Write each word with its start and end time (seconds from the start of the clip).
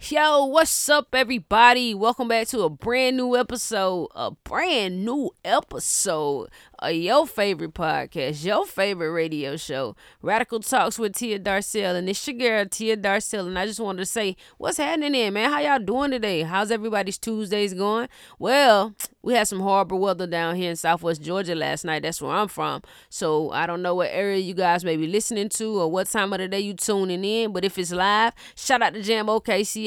Yo, 0.00 0.44
what's 0.44 0.88
up, 0.88 1.08
everybody? 1.12 1.92
Welcome 1.92 2.28
back 2.28 2.46
to 2.48 2.60
a 2.62 2.70
brand 2.70 3.16
new 3.16 3.36
episode, 3.36 4.06
a 4.14 4.30
brand 4.30 5.04
new 5.04 5.32
episode 5.44 6.50
of 6.78 6.92
your 6.92 7.26
favorite 7.26 7.74
podcast, 7.74 8.44
your 8.44 8.64
favorite 8.64 9.10
radio 9.10 9.56
show, 9.56 9.96
Radical 10.22 10.60
Talks 10.60 11.00
with 11.00 11.16
Tia 11.16 11.40
Darcel. 11.40 11.96
And 11.96 12.08
it's 12.08 12.26
your 12.28 12.36
girl, 12.36 12.64
Tia 12.66 12.96
Darcel. 12.96 13.48
And 13.48 13.58
I 13.58 13.66
just 13.66 13.80
wanted 13.80 13.98
to 13.98 14.06
say, 14.06 14.36
what's 14.56 14.78
happening 14.78 15.32
man? 15.32 15.50
How 15.50 15.58
y'all 15.58 15.80
doing 15.80 16.12
today? 16.12 16.42
How's 16.42 16.70
everybody's 16.70 17.18
Tuesdays 17.18 17.74
going? 17.74 18.08
Well, 18.38 18.94
we 19.20 19.34
had 19.34 19.48
some 19.48 19.60
horrible 19.60 19.98
weather 19.98 20.28
down 20.28 20.54
here 20.54 20.70
in 20.70 20.76
Southwest 20.76 21.20
Georgia 21.20 21.56
last 21.56 21.84
night. 21.84 22.02
That's 22.02 22.22
where 22.22 22.30
I'm 22.30 22.48
from. 22.48 22.82
So 23.10 23.50
I 23.50 23.66
don't 23.66 23.82
know 23.82 23.96
what 23.96 24.10
area 24.12 24.38
you 24.38 24.54
guys 24.54 24.84
may 24.84 24.96
be 24.96 25.08
listening 25.08 25.48
to 25.50 25.80
or 25.80 25.90
what 25.90 26.06
time 26.06 26.32
of 26.32 26.38
the 26.38 26.46
day 26.46 26.60
you 26.60 26.74
tuning 26.74 27.24
in. 27.24 27.52
But 27.52 27.64
if 27.64 27.76
it's 27.76 27.90
live, 27.90 28.32
shout 28.54 28.80
out 28.80 28.94
to 28.94 29.02
Jam 29.02 29.28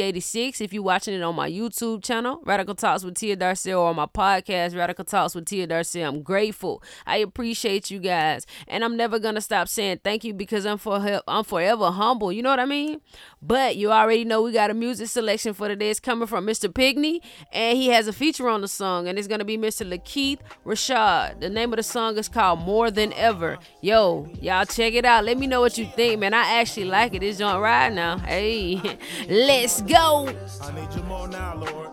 OKC86. 0.02 0.61
If 0.61 0.73
you're 0.73 0.83
watching 0.83 1.13
it 1.13 1.21
on 1.21 1.36
my 1.36 1.49
YouTube 1.49 2.04
channel, 2.04 2.41
Radical 2.46 2.75
Talks 2.75 3.04
with 3.04 3.15
Tia 3.15 3.37
Darcel, 3.37 3.79
or 3.79 3.89
on 3.89 3.96
my 3.96 4.05
podcast, 4.05 4.75
Radical 4.75 5.05
Talks 5.05 5.36
with 5.36 5.46
Tia 5.46 5.68
Darcel, 5.68 6.07
I'm 6.07 6.21
grateful. 6.21 6.82
I 7.05 7.18
appreciate 7.18 7.91
you 7.91 8.00
guys. 8.00 8.46
And 8.68 8.83
I'm 8.83 8.97
never 8.97 9.19
gonna 9.19 9.41
stop 9.41 9.68
saying 9.68 10.00
thank 10.04 10.24
you 10.24 10.33
because 10.33 10.65
I'm 10.65 10.77
for 10.77 11.21
I'm 11.27 11.43
forever 11.43 11.91
humble. 11.91 12.32
You 12.32 12.41
know 12.41 12.50
what 12.50 12.60
I 12.60 12.65
mean? 12.65 13.01
But 13.41 13.75
you 13.75 13.91
already 13.91 14.25
know 14.25 14.41
we 14.41 14.51
got 14.51 14.69
a 14.71 14.74
music 14.74 15.07
selection 15.07 15.54
for 15.54 15.68
today. 15.68 15.89
It's 15.89 16.00
coming 16.00 16.27
from 16.27 16.46
Mr. 16.46 16.74
Pickney, 16.74 17.21
and 17.52 17.77
he 17.77 17.88
has 17.88 18.07
a 18.07 18.13
feature 18.13 18.47
on 18.47 18.61
the 18.61 18.68
song, 18.68 19.07
and 19.07 19.18
it's 19.18 19.27
gonna 19.27 19.46
be 19.46 19.57
Mr. 19.57 19.88
Lakeith 19.88 20.39
Rashad. 20.65 21.41
The 21.41 21.49
name 21.49 21.74
of 21.74 21.77
the 21.77 21.83
song 21.83 22.18
is 22.18 22.29
called 22.29 22.60
More 22.61 22.91
Than 22.91 23.13
Ever. 23.13 23.57
Yo, 23.82 24.29
y'all 24.41 24.65
check 24.65 24.93
it 24.93 25.05
out. 25.05 25.25
Let 25.25 25.38
me 25.38 25.47
know 25.47 25.61
what 25.61 25.77
you 25.77 25.86
think, 25.86 26.19
man. 26.19 26.33
I 26.33 26.60
actually 26.60 26.86
like 26.86 27.13
it. 27.13 27.24
It's 27.24 27.41
on 27.41 27.60
right 27.61 27.91
now. 27.91 28.18
Hey, 28.18 28.82
let's 29.29 29.82
go. 29.82 29.90
I 29.93 30.71
need 30.73 30.93
you 30.95 31.04
more 31.04 31.27
now, 31.27 31.55
Lord. 31.55 31.89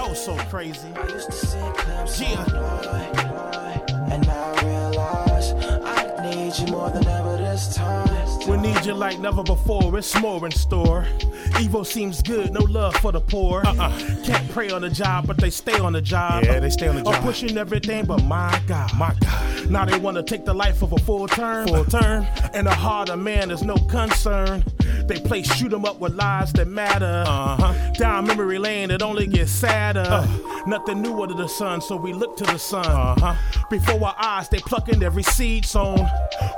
Oh, 0.00 0.14
so 0.14 0.34
crazy. 0.48 0.88
i 0.96 1.06
used 1.08 1.26
to 1.26 1.32
sit 1.32 1.60
Yeah. 2.20 2.44
And 4.10 4.26
I 4.26 4.64
realize 4.64 5.52
I 5.52 6.30
need 6.30 6.58
you 6.58 6.66
more 6.72 6.88
than 6.88 7.06
ever 7.06 7.36
this 7.36 7.74
time. 7.74 8.04
We 8.48 8.56
need 8.56 8.84
you 8.86 8.94
like 8.94 9.18
never 9.18 9.42
before. 9.42 9.96
It's 9.98 10.18
more 10.20 10.44
in 10.46 10.52
store. 10.52 11.06
Evil 11.60 11.84
seems 11.84 12.22
good, 12.22 12.52
no 12.52 12.60
love 12.60 12.96
for 12.96 13.12
the 13.12 13.20
poor. 13.20 13.62
Uh-uh. 13.66 14.22
Can't 14.24 14.50
pray 14.50 14.70
on 14.70 14.82
the 14.82 14.90
job, 14.90 15.26
but 15.26 15.36
they 15.36 15.50
stay 15.50 15.78
on 15.78 15.92
the 15.92 16.02
job. 16.02 16.44
Yeah, 16.44 16.60
they 16.60 16.70
stay 16.70 16.88
on 16.88 16.96
the 16.96 17.02
job. 17.02 17.22
pushing 17.22 17.58
everything, 17.58 18.06
but 18.06 18.22
my 18.24 18.58
God, 18.66 18.90
my 18.96 19.14
God. 19.20 19.43
Now 19.70 19.84
they 19.84 19.98
want 19.98 20.16
to 20.16 20.22
take 20.22 20.44
the 20.44 20.54
life 20.54 20.82
of 20.82 20.92
a 20.92 20.98
full 20.98 21.26
term. 21.26 21.66
Full 21.68 21.84
term. 21.86 22.26
And 22.52 22.66
the 22.66 22.74
heart 22.74 23.08
of 23.08 23.18
man 23.18 23.50
is 23.50 23.62
no 23.62 23.76
concern. 23.88 24.64
They 25.06 25.18
play 25.20 25.42
shoot 25.42 25.72
'em 25.72 25.84
up 25.84 26.00
with 26.00 26.14
lies 26.14 26.52
that 26.54 26.68
matter. 26.68 27.24
Uh-huh. 27.26 27.92
Down 27.94 28.26
memory 28.26 28.58
lane, 28.58 28.90
it 28.90 29.02
only 29.02 29.26
gets 29.26 29.50
sadder. 29.50 30.26
Nothing 30.66 31.02
new 31.02 31.22
under 31.22 31.34
the 31.34 31.48
sun, 31.48 31.80
so 31.80 31.96
we 31.96 32.12
look 32.12 32.36
to 32.38 32.44
the 32.44 32.58
sun. 32.58 32.86
Uh-huh. 32.86 33.34
Before 33.70 34.02
our 34.02 34.16
eyes, 34.18 34.48
they 34.48 34.58
plucking 34.58 35.02
every 35.02 35.22
seed 35.22 35.64
sown. 35.64 36.08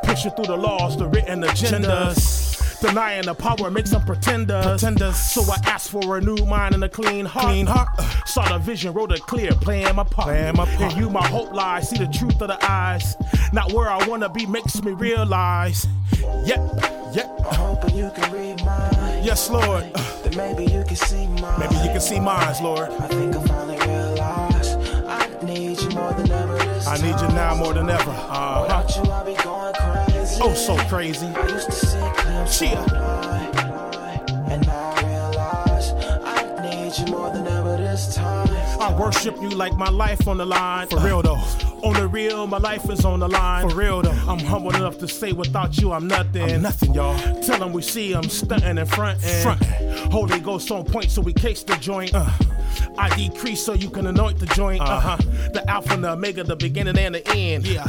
Pushing 0.05 0.31
through 0.33 0.47
the 0.47 0.57
laws, 0.57 0.97
the 0.97 1.07
written 1.07 1.43
agendas. 1.43 2.45
Denying 2.81 3.25
the 3.25 3.35
power 3.35 3.71
makes 3.71 3.91
them 3.91 4.03
pretenders. 4.03 4.65
Pretenders. 4.65 5.17
So 5.17 5.43
I 5.43 5.59
asked 5.65 5.91
for 5.91 6.19
a 6.19 6.21
new 6.21 6.37
mind 6.47 6.75
and 6.75 6.85
a 6.85 6.89
clean 6.89 7.25
heart. 7.25 7.47
Clean 7.47 7.67
heart. 7.67 7.89
Saw 8.27 8.47
the 8.49 8.59
vision, 8.59 8.93
wrote 8.93 9.13
it 9.13 9.21
clear, 9.23 9.53
playing 9.53 9.95
my 9.95 10.05
part. 10.05 10.29
Playing 10.29 10.57
my 10.57 10.67
part. 10.67 10.93
And 10.93 11.01
you, 11.01 11.11
my 11.11 11.27
hope 11.27 11.53
lies. 11.55 11.89
See 11.89 11.99
the 11.99 12.07
truth 12.07 12.41
of 12.43 12.49
the 12.49 12.59
eyes. 12.65 13.17
Not 13.53 13.73
where 13.73 13.89
I 13.89 14.07
wanna 14.07 14.29
be 14.29 14.47
makes 14.47 14.83
me 14.83 14.93
realize. 14.93 15.87
Yep, 16.45 16.61
yep. 17.15 17.27
Hoping 17.45 17.97
you 17.97 18.11
can 18.15 18.33
read 18.33 18.65
mine. 18.65 19.25
Yes, 19.25 19.49
Lord. 19.51 19.85
That 19.95 20.37
maybe 20.37 20.65
you 20.71 20.85
can 20.85 20.97
see 20.97 21.27
mine. 21.27 21.61
Maybe 21.61 21.75
you 21.77 21.91
can 21.91 22.01
see 22.01 22.21
mines, 22.21 22.61
Lord. 22.61 22.91
I 22.91 23.09
think 23.09 23.37
I 23.37 23.47
finally 23.47 23.79
realized 23.79 24.79
I 25.07 25.45
need 25.45 25.81
you 25.81 25.89
more 25.91 26.13
than 26.13 26.31
ever 26.31 26.67
I 26.89 26.97
need 26.98 27.20
you 27.20 27.29
now 27.35 27.55
more 27.57 27.75
than 27.75 27.91
ever. 27.91 28.11
Uh-huh. 28.11 28.66
Oh, 30.48 30.55
so 30.55 30.77
crazy. 30.86 31.27
I 31.27 31.48
used 31.48 31.67
to 31.67 31.73
see 31.73 31.98
glimpses 32.23 32.58
Cheer. 32.61 32.79
of 32.79 32.92
night, 32.92 34.30
and 34.48 34.64
I 34.68 35.02
realize 35.02 35.90
I 36.24 36.62
need 36.62 36.96
you 36.96 37.07
more 37.12 37.30
than 37.30 37.48
ever 37.48 37.77
this 37.77 38.14
time. 38.14 38.48
I 38.80 38.96
worship 38.96 39.35
you 39.42 39.51
like 39.51 39.77
my 39.77 39.90
life 39.90 40.29
on 40.29 40.39
the 40.39 40.46
line. 40.46 40.86
For 40.86 41.01
real 41.01 41.20
though. 41.23 41.42
On 41.83 41.95
the 41.95 42.06
real, 42.06 42.46
my 42.46 42.58
life 42.58 42.89
is 42.90 43.05
on 43.05 43.20
the 43.20 43.29
line. 43.29 43.68
For 43.68 43.77
real, 43.77 44.02
though. 44.02 44.11
I'm 44.11 44.39
humble 44.39 44.74
enough 44.74 44.98
to 44.98 45.08
say 45.08 45.33
without 45.33 45.77
you, 45.79 45.92
I'm 45.92 46.08
nothing. 46.08 46.51
I'm 46.51 46.62
nothing, 46.62 46.95
y'all. 46.95 47.17
Tell 47.42 47.58
them 47.58 47.73
we 47.73 47.83
see 47.83 48.12
them 48.12 48.29
stunting 48.29 48.79
and 48.79 48.89
fronting. 48.89 49.29
Frontin'. 49.42 50.11
Holy 50.11 50.40
Ghost 50.40 50.70
on 50.70 50.85
point, 50.85 51.11
so 51.11 51.20
we 51.20 51.33
case 51.33 51.62
the 51.62 51.77
joint. 51.77 52.12
Uh, 52.14 52.29
I 52.98 53.14
decrease 53.17 53.64
so 53.64 53.75
you 53.75 53.91
can 53.91 54.07
anoint 54.07 54.39
the 54.39 54.47
joint. 54.47 54.81
Uh-huh. 54.81 55.17
The 55.53 55.64
Alpha 55.69 55.95
and 55.95 56.05
the 56.05 56.13
Omega, 56.13 56.45
the 56.45 56.57
beginning 56.57 56.98
and 56.98 57.14
the 57.14 57.29
end. 57.29 57.67
Yeah. 57.67 57.85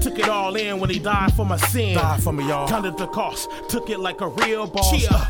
Took 0.00 0.18
it 0.18 0.28
all 0.28 0.56
in 0.56 0.80
when 0.80 0.90
he 0.90 0.98
died 0.98 1.34
for 1.34 1.44
my 1.44 1.56
sin. 1.56 1.94
Died 1.94 2.22
for 2.22 2.32
me, 2.32 2.48
y'all. 2.48 2.68
Counted 2.68 2.96
the 2.96 3.06
cost, 3.08 3.48
took 3.68 3.90
it 3.90 4.00
like 4.00 4.20
a 4.20 4.28
real 4.28 4.66
boss. 4.66 4.90
Cheer. 4.90 5.08
Uh, 5.10 5.26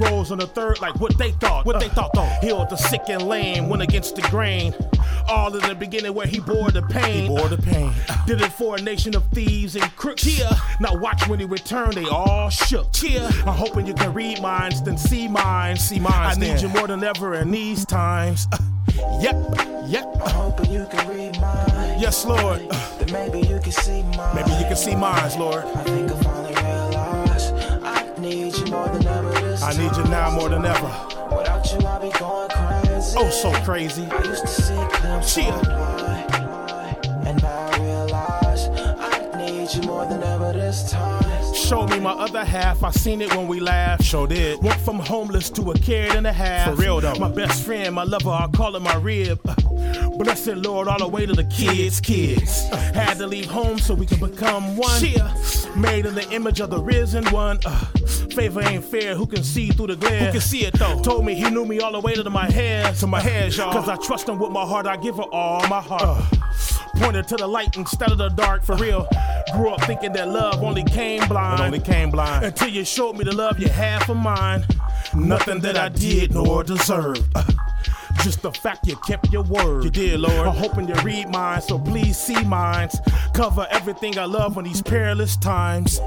rose 0.00 0.30
on 0.32 0.38
the 0.38 0.46
third 0.46 0.80
like 0.80 0.98
what 0.98 1.16
they 1.18 1.30
thought. 1.32 1.66
What 1.66 1.78
they 1.78 1.88
thought, 1.88 2.12
though. 2.14 2.30
Healed 2.40 2.70
the 2.70 2.76
sick 2.76 3.02
and 3.08 3.22
lame, 3.22 3.68
went 3.68 3.82
against 3.82 4.16
the 4.16 4.22
grain. 4.22 4.74
All 5.28 5.54
in 5.54 5.62
the 5.68 5.74
beginning 5.74 6.14
where 6.14 6.26
he 6.26 6.38
bore 6.40 6.70
the 6.70 6.82
pain. 6.82 7.22
He 7.22 7.28
bore 7.28 7.48
the 7.48 7.56
pain. 7.60 7.92
Did 8.26 8.40
it 8.40 8.52
for 8.52 8.76
a 8.76 8.80
nation 8.80 9.14
of 9.16 9.24
thieves 9.28 9.74
and 9.76 9.84
crooks. 9.96 10.24
Yeah. 10.26 10.52
Now 10.80 10.96
watch 10.96 11.26
when 11.28 11.38
he 11.40 11.44
returned, 11.46 11.94
they 11.94 12.04
all 12.06 12.50
shook. 12.50 12.86
Yeah. 13.02 13.26
I'm 13.46 13.54
hoping 13.56 13.86
you 13.86 13.94
can 13.94 14.12
read 14.14 14.40
minds, 14.42 14.82
then 14.82 14.96
see 14.98 15.28
mine. 15.28 15.76
See 15.76 15.98
mine. 16.00 16.12
I 16.14 16.34
need 16.34 16.56
then. 16.58 16.60
you 16.60 16.68
more 16.68 16.86
than 16.86 17.02
ever 17.04 17.34
in 17.34 17.50
these 17.50 17.84
times. 17.84 18.46
Uh, 18.52 18.58
yep, 19.20 19.34
yep. 19.86 20.04
I'm 20.24 20.34
hoping 20.34 20.70
you 20.72 20.86
can 20.90 21.08
read 21.08 21.40
mine. 21.40 21.98
Yes, 22.00 22.24
Lord. 22.24 22.60
Uh, 22.70 22.98
That 22.98 23.12
maybe 23.12 23.40
you 23.46 23.58
can 23.60 23.72
see 23.72 24.02
mine. 24.02 24.36
maybe 24.36 24.50
you 24.52 24.64
can 24.66 24.76
see 24.76 24.94
mine, 24.94 25.38
Lord. 25.38 25.64
I 25.64 25.84
think 25.84 26.10
I 26.10 26.22
finally 26.22 26.54
realized 26.54 27.54
I 27.84 28.18
need 28.18 28.56
you 28.56 28.66
more 28.66 28.88
than 28.88 29.06
ever 29.06 29.30
this 29.40 29.62
I 29.62 29.72
need 29.72 29.96
you 29.96 30.04
now 30.04 30.30
more 30.30 30.48
than 30.48 30.64
ever. 30.64 30.90
Without 31.36 31.64
you, 31.72 31.78
I'll 31.86 32.00
be 32.00 32.10
going 32.18 32.48
crazy. 32.50 32.73
Oh, 33.16 33.30
so 33.30 33.52
crazy. 33.62 34.06
I 34.06 34.22
used 34.24 34.42
to 34.42 34.48
see 34.48 34.74
glimpses 35.00 35.44
Cheer. 35.44 35.52
of 35.52 35.68
night, 35.68 37.06
and 37.26 37.44
I 37.44 37.78
realize 37.78 38.68
I 38.68 39.36
need 39.36 39.72
you 39.74 39.82
more 39.82 40.04
than 40.06 40.22
ever 40.22 40.52
this 40.52 40.90
time. 40.90 41.54
Show 41.54 41.86
me 41.86 42.00
my 42.00 42.10
other 42.12 42.44
half. 42.44 42.82
I 42.82 42.90
seen 42.90 43.22
it 43.22 43.34
when 43.34 43.46
we 43.46 43.60
laughed. 43.60 44.02
Sure 44.02 44.26
did. 44.26 44.62
Went 44.62 44.80
from 44.80 44.98
homeless 44.98 45.48
to 45.50 45.70
a 45.70 45.74
carat 45.78 46.16
and 46.16 46.26
a 46.26 46.32
half. 46.32 46.70
For 46.70 46.76
real, 46.76 47.00
though. 47.00 47.14
My 47.14 47.28
best 47.30 47.62
friend, 47.62 47.94
my 47.94 48.04
lover, 48.04 48.30
I 48.30 48.48
call 48.52 48.74
it 48.76 48.80
my 48.82 48.96
rib. 48.96 49.40
Uh, 49.48 49.54
Blessed 50.18 50.56
Lord, 50.56 50.88
all 50.88 50.98
the 50.98 51.08
way 51.08 51.26
to 51.26 51.32
the 51.32 51.44
kids, 51.44 52.00
kids. 52.00 52.68
Uh, 52.72 52.76
Had 52.94 53.18
to 53.18 53.26
leave 53.26 53.46
home 53.46 53.78
so 53.78 53.94
we 53.94 54.06
could 54.06 54.20
become 54.20 54.76
one. 54.76 55.02
Made 55.76 56.06
in 56.06 56.14
the 56.14 56.26
image 56.30 56.60
of 56.60 56.70
the 56.70 56.78
risen 56.78 57.24
one. 57.26 57.58
Uh, 57.64 57.78
favor 58.34 58.62
ain't 58.62 58.84
fair. 58.84 59.14
Who 59.16 59.26
can 59.26 59.42
see 59.42 59.70
through 59.70 59.88
the 59.88 59.96
glare? 59.96 60.26
Who 60.26 60.32
can 60.32 60.40
see 60.40 60.64
it, 60.64 60.74
though? 60.78 61.00
Told 61.02 61.24
me 61.24 61.34
he 61.34 61.50
knew 61.50 61.64
me 61.64 61.80
all 61.80 61.92
the 61.92 62.00
way 62.00 62.14
to 62.14 62.30
my 62.30 62.48
hair. 62.50 62.92
To 62.94 63.06
my 63.06 63.20
hair, 63.20 63.48
y'all. 63.48 63.72
Cause 63.72 63.88
I 63.88 63.96
trust 63.96 64.28
him 64.28 64.38
with 64.38 64.50
my 64.52 64.64
heart. 64.64 64.86
I 64.86 64.96
give 64.96 65.16
her 65.16 65.22
all 65.24 65.66
my 65.68 65.80
heart. 65.80 66.22
Pointed 66.96 67.26
to 67.28 67.36
the 67.36 67.46
light 67.46 67.76
instead 67.76 68.12
of 68.12 68.18
the 68.18 68.28
dark. 68.28 68.62
For 68.62 68.76
real. 68.76 69.08
Grew 69.52 69.70
up 69.70 69.82
thinking 69.82 70.12
that 70.12 70.28
love 70.28 70.62
only 70.62 70.84
came 70.84 71.26
blind. 71.28 71.60
It 71.60 71.64
only 71.64 71.80
came 71.80 72.10
blind. 72.10 72.44
Until 72.44 72.68
you 72.68 72.84
showed 72.84 73.16
me 73.16 73.24
the 73.24 73.34
love 73.34 73.58
you 73.58 73.68
had 73.68 74.04
for 74.04 74.14
mine. 74.14 74.64
Nothing 75.14 75.58
that 75.60 75.76
I 75.76 75.88
did 75.88 76.32
nor 76.34 76.62
deserved. 76.62 77.22
Uh, 77.34 77.44
Just 78.24 78.40
the 78.40 78.52
fact 78.52 78.86
you 78.86 78.96
kept 79.06 79.30
your 79.30 79.42
word. 79.42 79.84
You 79.84 79.90
did, 79.90 80.18
Lord. 80.18 80.48
I'm 80.48 80.56
hoping 80.56 80.88
you 80.88 80.94
read 81.02 81.28
mine, 81.28 81.60
so 81.60 81.78
please 81.78 82.16
see 82.16 82.42
mine. 82.44 82.88
Cover 83.34 83.66
everything 83.70 84.18
I 84.18 84.24
love 84.24 84.56
in 84.56 84.64
these 84.64 84.80
perilous 84.80 85.36
times. 85.36 86.00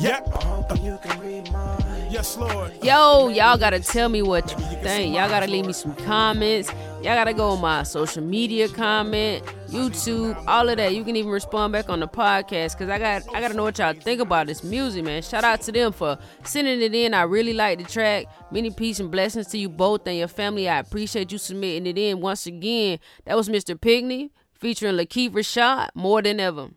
Yep. 0.00 0.26
Hoping 0.32 0.84
you 0.84 0.98
can 1.00 1.20
read 1.20 1.52
mine. 1.52 1.97
Yes, 2.10 2.38
Lord. 2.38 2.72
Yo, 2.82 3.28
y'all 3.28 3.58
gotta 3.58 3.80
tell 3.80 4.08
me 4.08 4.22
what 4.22 4.50
you 4.50 4.56
think. 4.82 5.14
Y'all 5.14 5.28
gotta 5.28 5.46
leave 5.46 5.66
me 5.66 5.74
some 5.74 5.94
comments. 5.94 6.70
Y'all 7.02 7.14
gotta 7.14 7.34
go 7.34 7.50
on 7.50 7.60
my 7.60 7.82
social 7.82 8.22
media 8.22 8.66
comment, 8.66 9.44
YouTube, 9.68 10.42
all 10.46 10.68
of 10.70 10.78
that. 10.78 10.94
You 10.94 11.04
can 11.04 11.16
even 11.16 11.30
respond 11.30 11.74
back 11.74 11.90
on 11.90 12.00
the 12.00 12.08
podcast 12.08 12.72
because 12.72 12.88
I 12.88 12.98
got 12.98 13.22
I 13.34 13.40
gotta 13.42 13.52
know 13.52 13.64
what 13.64 13.78
y'all 13.78 13.92
think 13.92 14.22
about 14.22 14.46
this 14.46 14.64
music, 14.64 15.04
man. 15.04 15.20
Shout 15.20 15.44
out 15.44 15.60
to 15.62 15.72
them 15.72 15.92
for 15.92 16.18
sending 16.44 16.80
it 16.80 16.94
in. 16.94 17.12
I 17.12 17.22
really 17.22 17.52
like 17.52 17.78
the 17.78 17.84
track. 17.84 18.24
Many 18.50 18.70
peace 18.70 19.00
and 19.00 19.10
blessings 19.10 19.48
to 19.48 19.58
you 19.58 19.68
both 19.68 20.06
and 20.06 20.16
your 20.16 20.28
family. 20.28 20.66
I 20.66 20.78
appreciate 20.78 21.30
you 21.30 21.36
submitting 21.36 21.86
it 21.86 21.98
in 21.98 22.20
once 22.20 22.46
again. 22.46 23.00
That 23.26 23.36
was 23.36 23.50
Mr. 23.50 23.78
Pickney 23.78 24.32
featuring 24.54 24.96
Lakeith 24.96 25.32
Rashad, 25.32 25.90
more 25.94 26.22
than 26.22 26.40
ever. 26.40 26.70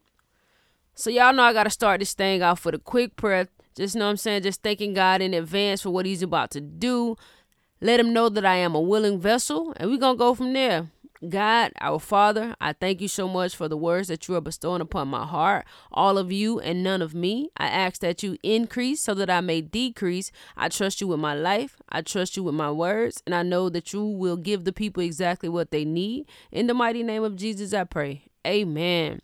So 0.94 1.10
y'all 1.10 1.34
know 1.34 1.44
I 1.44 1.54
gotta 1.54 1.70
start 1.70 2.02
this 2.02 2.14
thing 2.14 2.44
off 2.44 2.66
with 2.66 2.76
a 2.76 2.80
quick 2.80 3.16
prayer. 3.16 3.48
Just 3.76 3.96
know 3.96 4.10
I'm 4.10 4.18
saying, 4.18 4.44
just 4.44 4.62
thanking 4.62 4.94
God 4.94 5.22
in 5.22 5.34
advance 5.34 5.82
for 5.82 5.90
what 5.90 6.06
He's 6.06 6.22
about 6.22 6.52
to 6.52 6.62
do. 6.62 7.16
Let 7.80 8.00
Him 8.00 8.14
know 8.14 8.30
that 8.30 8.46
I 8.46 8.58
am 8.58 8.76
a 8.76 8.82
willing 8.82 9.20
vessel, 9.20 9.74
and 9.78 9.90
we're 9.90 9.98
gonna 9.98 10.18
go 10.18 10.36
from 10.36 10.54
there. 10.54 10.90
God, 11.28 11.72
our 11.80 12.00
Father, 12.00 12.56
I 12.60 12.74
thank 12.74 13.00
you 13.00 13.08
so 13.08 13.28
much 13.28 13.56
for 13.56 13.68
the 13.68 13.78
words 13.78 14.08
that 14.08 14.28
you 14.28 14.36
are 14.36 14.42
bestowing 14.42 14.82
upon 14.82 15.08
my 15.08 15.24
heart, 15.26 15.68
all 15.92 16.18
of 16.18 16.32
you 16.32 16.60
and 16.60 16.84
none 16.84 17.02
of 17.02 17.14
me. 17.14 17.52
I 17.58 17.68
ask 17.68 18.02
that 18.02 18.24
you 18.24 18.38
increase 18.42 19.02
so 19.04 19.14
that 19.14 19.30
I 19.30 19.40
may 19.40 19.62
decrease. 19.62 20.32
I 20.58 20.68
trust 20.68 21.00
you 21.00 21.08
with 21.08 21.20
my 21.20 21.36
life. 21.36 21.78
I 21.90 22.02
trust 22.02 22.36
you 22.36 22.44
with 22.44 22.56
my 22.56 22.72
words, 22.72 23.22
and 23.28 23.36
I 23.36 23.44
know 23.44 23.70
that 23.70 23.94
you 23.94 24.04
will 24.04 24.38
give 24.38 24.64
the 24.64 24.74
people 24.74 25.04
exactly 25.04 25.48
what 25.48 25.70
they 25.70 25.86
need. 25.86 26.26
In 26.52 26.66
the 26.66 26.74
mighty 26.74 27.04
name 27.04 27.24
of 27.24 27.36
Jesus, 27.36 27.72
I 27.72 27.84
pray. 27.84 28.24
Amen. 28.46 29.22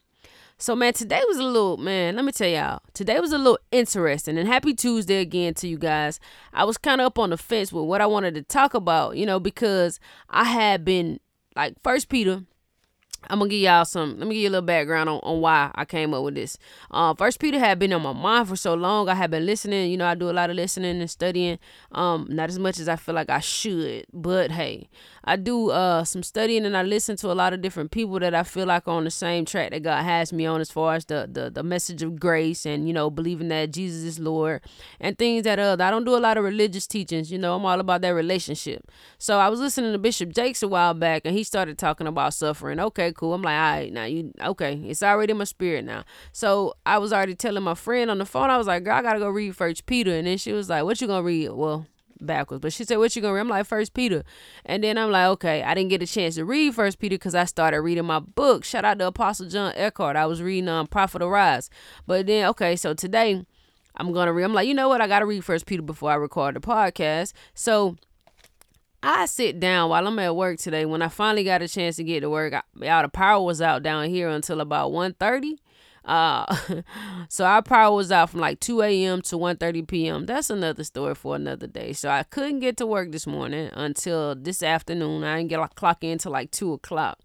So 0.59 0.75
man, 0.75 0.94
today 0.94 1.21
was 1.27 1.38
a 1.38 1.44
little 1.44 1.77
man. 1.77 2.15
Let 2.15 2.25
me 2.25 2.31
tell 2.31 2.48
y'all, 2.48 2.81
today 2.95 3.19
was 3.19 3.31
a 3.31 3.38
little 3.38 3.59
interesting. 3.71 4.39
And 4.39 4.48
happy 4.48 4.74
Tuesday 4.74 5.18
again 5.18 5.54
to 5.56 5.68
you 5.68 5.77
guys. 5.77 6.19
I 6.51 6.63
was 6.63 6.80
kind 6.80 7.00
of 7.00 7.06
up 7.06 7.19
on 7.19 7.30
the 7.30 7.38
fence 7.38 7.71
with 7.71 7.86
what 7.86 8.01
I 8.01 8.07
wanted 8.07 8.33
to 8.33 8.42
talk 8.42 8.74
about, 8.74 9.18
you 9.18 9.25
know, 9.27 9.39
because 9.39 10.00
I 10.31 10.45
had 10.45 10.83
been 10.83 11.19
like 11.56 11.75
First 11.83 12.09
Peter. 12.09 12.42
I'm 13.30 13.39
gonna 13.39 13.50
give 13.50 13.59
y'all 13.59 13.86
some. 13.86 14.18
Let 14.18 14.27
me 14.27 14.36
give 14.36 14.44
you 14.44 14.50
a 14.50 14.51
little 14.51 14.65
background 14.65 15.09
on, 15.09 15.19
on 15.21 15.42
why 15.42 15.69
I 15.75 15.86
came 15.86 16.13
up 16.13 16.24
with 16.24 16.36
this. 16.36 16.57
Uh, 16.89 17.13
First 17.13 17.39
Peter 17.39 17.60
had 17.60 17.77
been 17.77 17.94
on 17.94 18.01
my 18.01 18.13
mind 18.13 18.48
for 18.48 18.56
so 18.56 18.74
long. 18.74 19.10
I 19.10 19.15
had 19.15 19.30
been 19.30 19.45
listening. 19.45 19.92
You 19.92 19.98
know, 19.98 20.07
I 20.07 20.15
do 20.15 20.30
a 20.30 20.31
lot 20.31 20.50
of 20.50 20.56
listening 20.56 21.00
and 21.00 21.10
studying. 21.10 21.60
Um, 21.92 22.25
not 22.30 22.50
as 22.50 22.57
much 22.57 22.80
as 22.80 22.88
I 22.88 22.95
feel 22.95 23.13
like 23.13 23.30
I 23.30 23.39
should, 23.39 24.06
but 24.13 24.51
hey, 24.51 24.89
I 25.27 25.35
do 25.35 25.71
uh 25.71 26.06
some 26.06 26.24
studying 26.24 26.65
and 26.65 26.77
I 26.77 26.83
listen 26.83 27.18
to 27.18 27.29
a 27.29 27.33
lot 27.33 27.51
of 27.51 27.62
different 27.62 27.91
people 27.91 28.18
that 28.19 28.33
I 28.33 28.44
feel 28.44 28.65
like 28.65 28.88
on 28.88 29.03
the 29.03 29.12
same 29.12 29.44
track 29.44 29.71
that 29.71 29.83
God 29.83 30.01
has 30.03 30.31
me 30.31 30.45
on 30.45 30.62
as 30.62 30.71
far 30.71 30.95
as 30.95 31.03
the 31.03 31.29
the, 31.29 31.50
the 31.50 31.63
message 31.63 32.01
of 32.01 32.18
grace 32.18 32.65
and 32.65 32.88
you 32.88 32.94
know 32.94 33.09
believing 33.09 33.50
that 33.50 33.71
Jesus 33.71 34.03
is 34.03 34.19
Lord 34.19 34.62
and 35.01 35.18
things 35.18 35.44
that 35.44 35.59
uh 35.59 35.75
I 35.77 35.91
don't 35.91 36.06
do 36.06 36.15
a 36.15 36.18
lot 36.18 36.38
of 36.38 36.45
religious 36.45 36.88
teachings. 36.88 37.29
You 37.29 37.39
know, 37.39 37.56
I'm 37.56 37.65
all 37.65 37.81
about 37.81 38.00
that 38.01 38.12
relationship. 38.12 38.89
So 39.18 39.38
I 39.38 39.50
was 39.50 39.59
listening 39.59 39.91
to 39.91 39.97
Bishop 39.97 40.31
Jakes 40.33 40.63
a 40.63 40.68
while 40.69 40.94
back 40.94 41.24
and 41.25 41.35
he 41.35 41.44
started 41.44 41.77
talking 41.77 42.07
about 42.07 42.33
suffering. 42.33 42.79
Okay, 42.79 43.12
cool. 43.12 43.33
I'm 43.33 43.41
like, 43.41 43.51
all 43.53 43.71
right, 43.74 43.91
now 43.91 44.06
you 44.06 44.31
okay? 44.41 44.75
It's 44.85 45.03
already 45.03 45.31
in 45.31 45.38
my 45.39 45.44
spirit 45.44 45.83
now. 45.83 46.06
So 46.31 46.74
I 46.85 47.00
was 47.00 47.12
already 47.12 47.35
telling 47.35 47.63
my 47.63 47.75
friend 47.75 48.09
on 48.09 48.19
the 48.19 48.25
phone. 48.25 48.50
I 48.50 48.57
was 48.57 48.68
like, 48.68 48.85
girl, 48.85 48.95
I 48.95 49.01
gotta 49.01 49.19
go 49.19 49.29
read 49.29 49.57
First 49.57 49.88
Peter, 49.88 50.13
and 50.13 50.25
then 50.25 50.38
she 50.38 50.53
was 50.53 50.69
like, 50.69 50.85
what 50.85 51.01
you 51.01 51.07
gonna 51.07 51.21
read? 51.21 51.50
Well 51.50 51.85
backwards. 52.21 52.61
But 52.61 52.73
she 52.73 52.83
said, 52.83 52.97
"What 52.97 53.15
you 53.15 53.21
gonna 53.21 53.33
read?" 53.33 53.41
I'm 53.41 53.49
like, 53.49 53.65
First 53.65 53.93
Peter," 53.93 54.23
and 54.65 54.83
then 54.83 54.97
I'm 54.97 55.11
like, 55.11 55.27
"Okay." 55.27 55.63
I 55.63 55.73
didn't 55.73 55.89
get 55.89 56.01
a 56.01 56.07
chance 56.07 56.35
to 56.35 56.45
read 56.45 56.75
First 56.75 56.99
Peter 56.99 57.15
because 57.15 57.35
I 57.35 57.45
started 57.45 57.81
reading 57.81 58.05
my 58.05 58.19
book. 58.19 58.63
Shout 58.63 58.85
out 58.85 58.99
to 58.99 59.07
Apostle 59.07 59.47
John 59.47 59.73
Eckhardt. 59.75 60.15
I 60.15 60.25
was 60.25 60.41
reading 60.41 60.69
um 60.69 60.87
Prophet 60.87 61.21
Arise, 61.21 61.69
but 62.05 62.27
then 62.27 62.47
okay, 62.49 62.75
so 62.75 62.93
today 62.93 63.45
I'm 63.95 64.11
gonna 64.11 64.33
read. 64.33 64.43
I'm 64.43 64.53
like, 64.53 64.67
you 64.67 64.73
know 64.73 64.89
what? 64.89 65.01
I 65.01 65.07
gotta 65.07 65.25
read 65.25 65.43
First 65.43 65.65
Peter 65.65 65.81
before 65.81 66.11
I 66.11 66.15
record 66.15 66.55
the 66.55 66.59
podcast. 66.59 67.33
So. 67.53 67.97
I 69.03 69.27
sit 69.27 69.59
down 69.59 69.91
while 69.91 70.07
I'm 70.07 70.17
at 70.17 70.35
work 70.35 70.57
today. 70.57 70.83
When 70.83 71.03
I 71.03 71.07
finally 71.07 71.43
got 71.43 71.61
a 71.61 71.67
chance 71.67 71.97
to 71.97 72.03
get 72.03 72.21
to 72.21 72.31
work, 72.31 72.53
I, 72.53 72.87
all 72.89 73.03
the 73.03 73.09
power 73.09 73.45
was 73.45 73.61
out 73.61 73.83
down 73.83 74.09
here 74.09 74.27
until 74.27 74.59
about 74.59 74.91
1.30. 74.91 75.59
Uh, 76.07 76.56
so 77.30 77.45
our 77.45 77.62
power 77.62 77.95
was 77.95 78.12
out 78.12 78.30
from 78.30 78.39
like 78.39 78.59
2 78.59 78.81
a.m. 78.81 79.21
to 79.24 79.36
1.30 79.36 79.88
p.m. 79.88 80.25
That's 80.25 80.50
another 80.50 80.83
story 80.83 81.13
for 81.13 81.36
another 81.36 81.68
day. 81.68 81.94
So 81.94 82.09
I 82.09 82.24
couldn't 82.24 82.62
get 82.62 82.77
to 82.77 82.86
work 82.86 83.12
this 83.12 83.27
morning 83.27 83.69
until 83.74 84.33
this 84.33 84.63
afternoon. 84.63 85.24
I 85.24 85.38
didn't 85.38 85.50
get 85.50 85.59
like 85.59 85.75
clock 85.75 86.04
in 86.04 86.13
until 86.13 86.31
like 86.31 86.51
2 86.51 86.74
o'clock. 86.74 87.19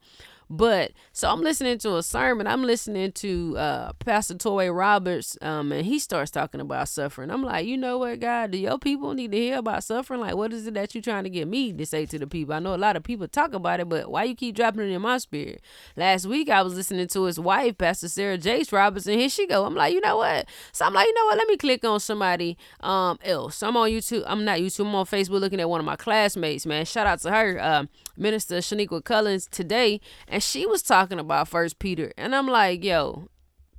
But 0.53 0.93
so 1.15 1.31
I'm 1.31 1.41
listening 1.41 1.79
to 1.79 1.97
a 1.97 2.03
sermon. 2.03 2.47
I'm 2.47 2.63
listening 2.63 3.13
to 3.13 3.57
uh, 3.57 3.93
Pastor 3.95 4.35
Touré 4.35 4.75
Roberts, 4.77 5.39
um, 5.41 5.73
and 5.73 5.87
he 5.87 5.99
starts 5.99 6.31
talking 6.31 6.61
about 6.61 6.91
suffering. 6.91 7.31
I'm 7.31 7.43
like, 7.43 7.65
you 7.65 7.79
know 7.79 7.97
what, 7.97 8.21
God, 8.21 8.51
do 8.51 8.59
your 8.59 8.79
people 8.79 9.15
need 9.15 9.33
to 9.33 9.39
hear 9.39 9.57
about 9.57 9.83
suffering? 9.83 10.21
Like, 10.21 10.37
what 10.37 10.53
is 10.53 10.67
it 10.67 10.75
that 10.75 10.95
you're 10.95 11.01
trying 11.01 11.25
to 11.25 11.31
get 11.31 11.49
me 11.49 11.73
to 11.73 11.87
say 11.87 12.05
to 12.05 12.19
the 12.19 12.27
people? 12.27 12.53
I 12.55 12.59
know 12.59 12.75
a 12.75 12.77
lot 12.77 12.97
of 12.97 13.03
people 13.03 13.27
talk 13.29 13.55
about 13.55 13.81
it, 13.81 13.89
but 13.89 14.11
why 14.11 14.25
you 14.25 14.35
keep 14.35 14.55
dropping 14.55 14.83
it 14.83 14.93
in 14.93 15.01
my 15.01 15.17
spirit? 15.17 15.63
Last 15.97 16.27
week 16.27 16.51
I 16.51 16.61
was 16.61 16.75
listening 16.75 17.09
to 17.09 17.23
his 17.25 17.41
wife, 17.41 17.79
Pastor 17.79 18.09
Sarah 18.11 18.37
Jakes 18.37 18.71
Roberts, 18.75 19.07
and 19.07 19.19
here 19.19 19.31
she 19.31 19.47
go. 19.47 19.65
I'm 19.65 19.75
like, 19.75 19.95
you 19.95 20.03
know 20.03 20.19
what? 20.19 20.47
So 20.73 20.85
I'm 20.85 20.93
like, 20.93 21.07
you 21.07 21.15
know 21.15 21.25
what? 21.25 21.39
Let 21.39 21.49
me 21.49 21.57
click 21.57 21.83
on 21.83 21.99
somebody 21.99 22.59
um 22.81 23.19
else. 23.25 23.63
I'm 23.63 23.79
on 23.79 23.89
YouTube. 23.89 24.25
I'm 24.27 24.45
not 24.45 24.59
YouTube. 24.59 24.85
I'm 24.85 24.95
on 24.97 25.07
Facebook 25.07 25.41
looking 25.41 25.61
at 25.61 25.71
one 25.71 25.81
of 25.81 25.87
my 25.87 25.97
classmates. 25.97 26.67
Man, 26.67 26.85
shout 26.85 27.07
out 27.07 27.21
to 27.21 27.31
her, 27.31 27.59
uh, 27.59 27.85
Minister 28.19 28.59
Shaniqua 28.59 29.03
Cullins 29.03 29.47
today, 29.51 29.99
and 30.29 30.42
she 30.43 30.67
was 30.67 30.83
talking 30.83 31.19
about 31.19 31.49
First 31.49 31.79
Peter, 31.79 32.13
and 32.17 32.35
I'm 32.35 32.47
like, 32.47 32.85
yo, 32.85 33.29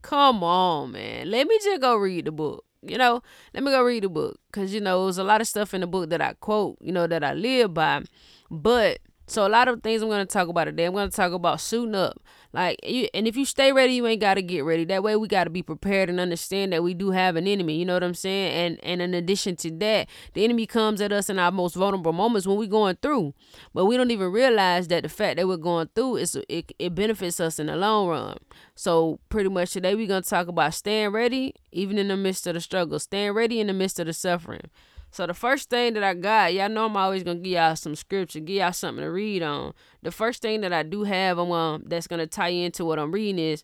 come 0.01 0.43
on, 0.43 0.91
man. 0.91 1.29
Let 1.29 1.47
me 1.47 1.59
just 1.63 1.81
go 1.81 1.95
read 1.95 2.25
the 2.25 2.31
book. 2.31 2.65
You 2.81 2.97
know, 2.97 3.21
let 3.53 3.63
me 3.63 3.71
go 3.71 3.81
read 3.81 4.03
the 4.03 4.09
book 4.09 4.39
because 4.51 4.73
you 4.73 4.81
know 4.81 5.05
there's 5.05 5.17
a 5.17 5.23
lot 5.23 5.39
of 5.39 5.47
stuff 5.47 5.73
in 5.73 5.81
the 5.81 5.87
book 5.87 6.09
that 6.09 6.21
I 6.21 6.33
quote, 6.33 6.77
you 6.81 6.91
know, 6.91 7.07
that 7.07 7.23
I 7.23 7.33
live 7.33 7.73
by, 7.73 8.03
but 8.51 8.99
so 9.25 9.47
a 9.47 9.49
lot 9.49 9.67
of 9.67 9.81
things 9.81 10.01
I'm 10.01 10.09
gonna 10.09 10.25
talk 10.25 10.47
about 10.49 10.65
today. 10.65 10.85
I'm 10.85 10.93
gonna 10.93 11.09
talk 11.09 11.31
about 11.31 11.61
suiting 11.61 11.95
up. 11.95 12.21
Like 12.51 12.77
you, 12.83 13.07
and 13.13 13.27
if 13.27 13.35
you 13.37 13.45
stay 13.45 13.71
ready, 13.71 13.93
you 13.93 14.05
ain't 14.05 14.21
gotta 14.21 14.41
get 14.41 14.63
ready. 14.65 14.85
That 14.85 15.01
way 15.01 15.15
we 15.15 15.27
gotta 15.27 15.49
be 15.49 15.63
prepared 15.63 16.09
and 16.09 16.19
understand 16.19 16.73
that 16.73 16.83
we 16.83 16.93
do 16.93 17.11
have 17.11 17.35
an 17.35 17.47
enemy. 17.47 17.77
You 17.77 17.85
know 17.85 17.93
what 17.93 18.03
I'm 18.03 18.13
saying? 18.13 18.51
And 18.53 18.79
and 18.83 19.01
in 19.01 19.13
addition 19.13 19.55
to 19.57 19.71
that, 19.77 20.09
the 20.33 20.43
enemy 20.43 20.65
comes 20.65 20.99
at 21.01 21.11
us 21.11 21.29
in 21.29 21.39
our 21.39 21.51
most 21.51 21.75
vulnerable 21.75 22.13
moments 22.13 22.45
when 22.45 22.57
we're 22.57 22.67
going 22.67 22.97
through. 23.01 23.33
But 23.73 23.85
we 23.85 23.97
don't 23.97 24.11
even 24.11 24.31
realize 24.31 24.89
that 24.89 25.03
the 25.03 25.09
fact 25.09 25.37
that 25.37 25.47
we're 25.47 25.57
going 25.57 25.89
through 25.95 26.17
is 26.17 26.37
it, 26.49 26.73
it 26.77 26.93
benefits 26.93 27.39
us 27.39 27.59
in 27.59 27.67
the 27.67 27.75
long 27.75 28.07
run. 28.07 28.37
So 28.75 29.19
pretty 29.29 29.49
much 29.49 29.71
today 29.71 29.95
we're 29.95 30.07
gonna 30.07 30.21
talk 30.21 30.47
about 30.47 30.73
staying 30.73 31.09
ready, 31.09 31.55
even 31.71 31.97
in 31.97 32.09
the 32.09 32.17
midst 32.17 32.45
of 32.45 32.55
the 32.55 32.61
struggle, 32.61 32.99
staying 32.99 33.31
ready 33.31 33.59
in 33.59 33.67
the 33.67 33.73
midst 33.73 33.99
of 33.99 34.07
the 34.07 34.13
suffering. 34.13 34.69
So 35.13 35.27
the 35.27 35.35
first 35.35 35.69
thing 35.69 35.93
that 35.93 36.03
I 36.03 36.15
got, 36.15 36.55
y'all 36.55 36.69
know 36.69 36.87
I'm 36.87 36.97
always 36.97 37.21
gonna 37.21 37.37
give 37.37 37.53
y'all 37.53 37.75
some 37.75 37.93
scripture, 37.93 38.39
give 38.39 38.55
y'all 38.55 38.73
something 38.73 39.03
to 39.03 39.11
read 39.11 39.43
on. 39.43 39.73
The 40.01 40.09
first 40.09 40.41
thing 40.41 40.61
that 40.61 40.73
I 40.73 40.81
do 40.81 41.03
have 41.03 41.37
um 41.37 41.83
that's 41.85 42.07
gonna 42.07 42.25
tie 42.25 42.47
into 42.47 42.83
what 42.83 42.97
I'm 42.97 43.11
reading 43.11 43.37
is 43.37 43.63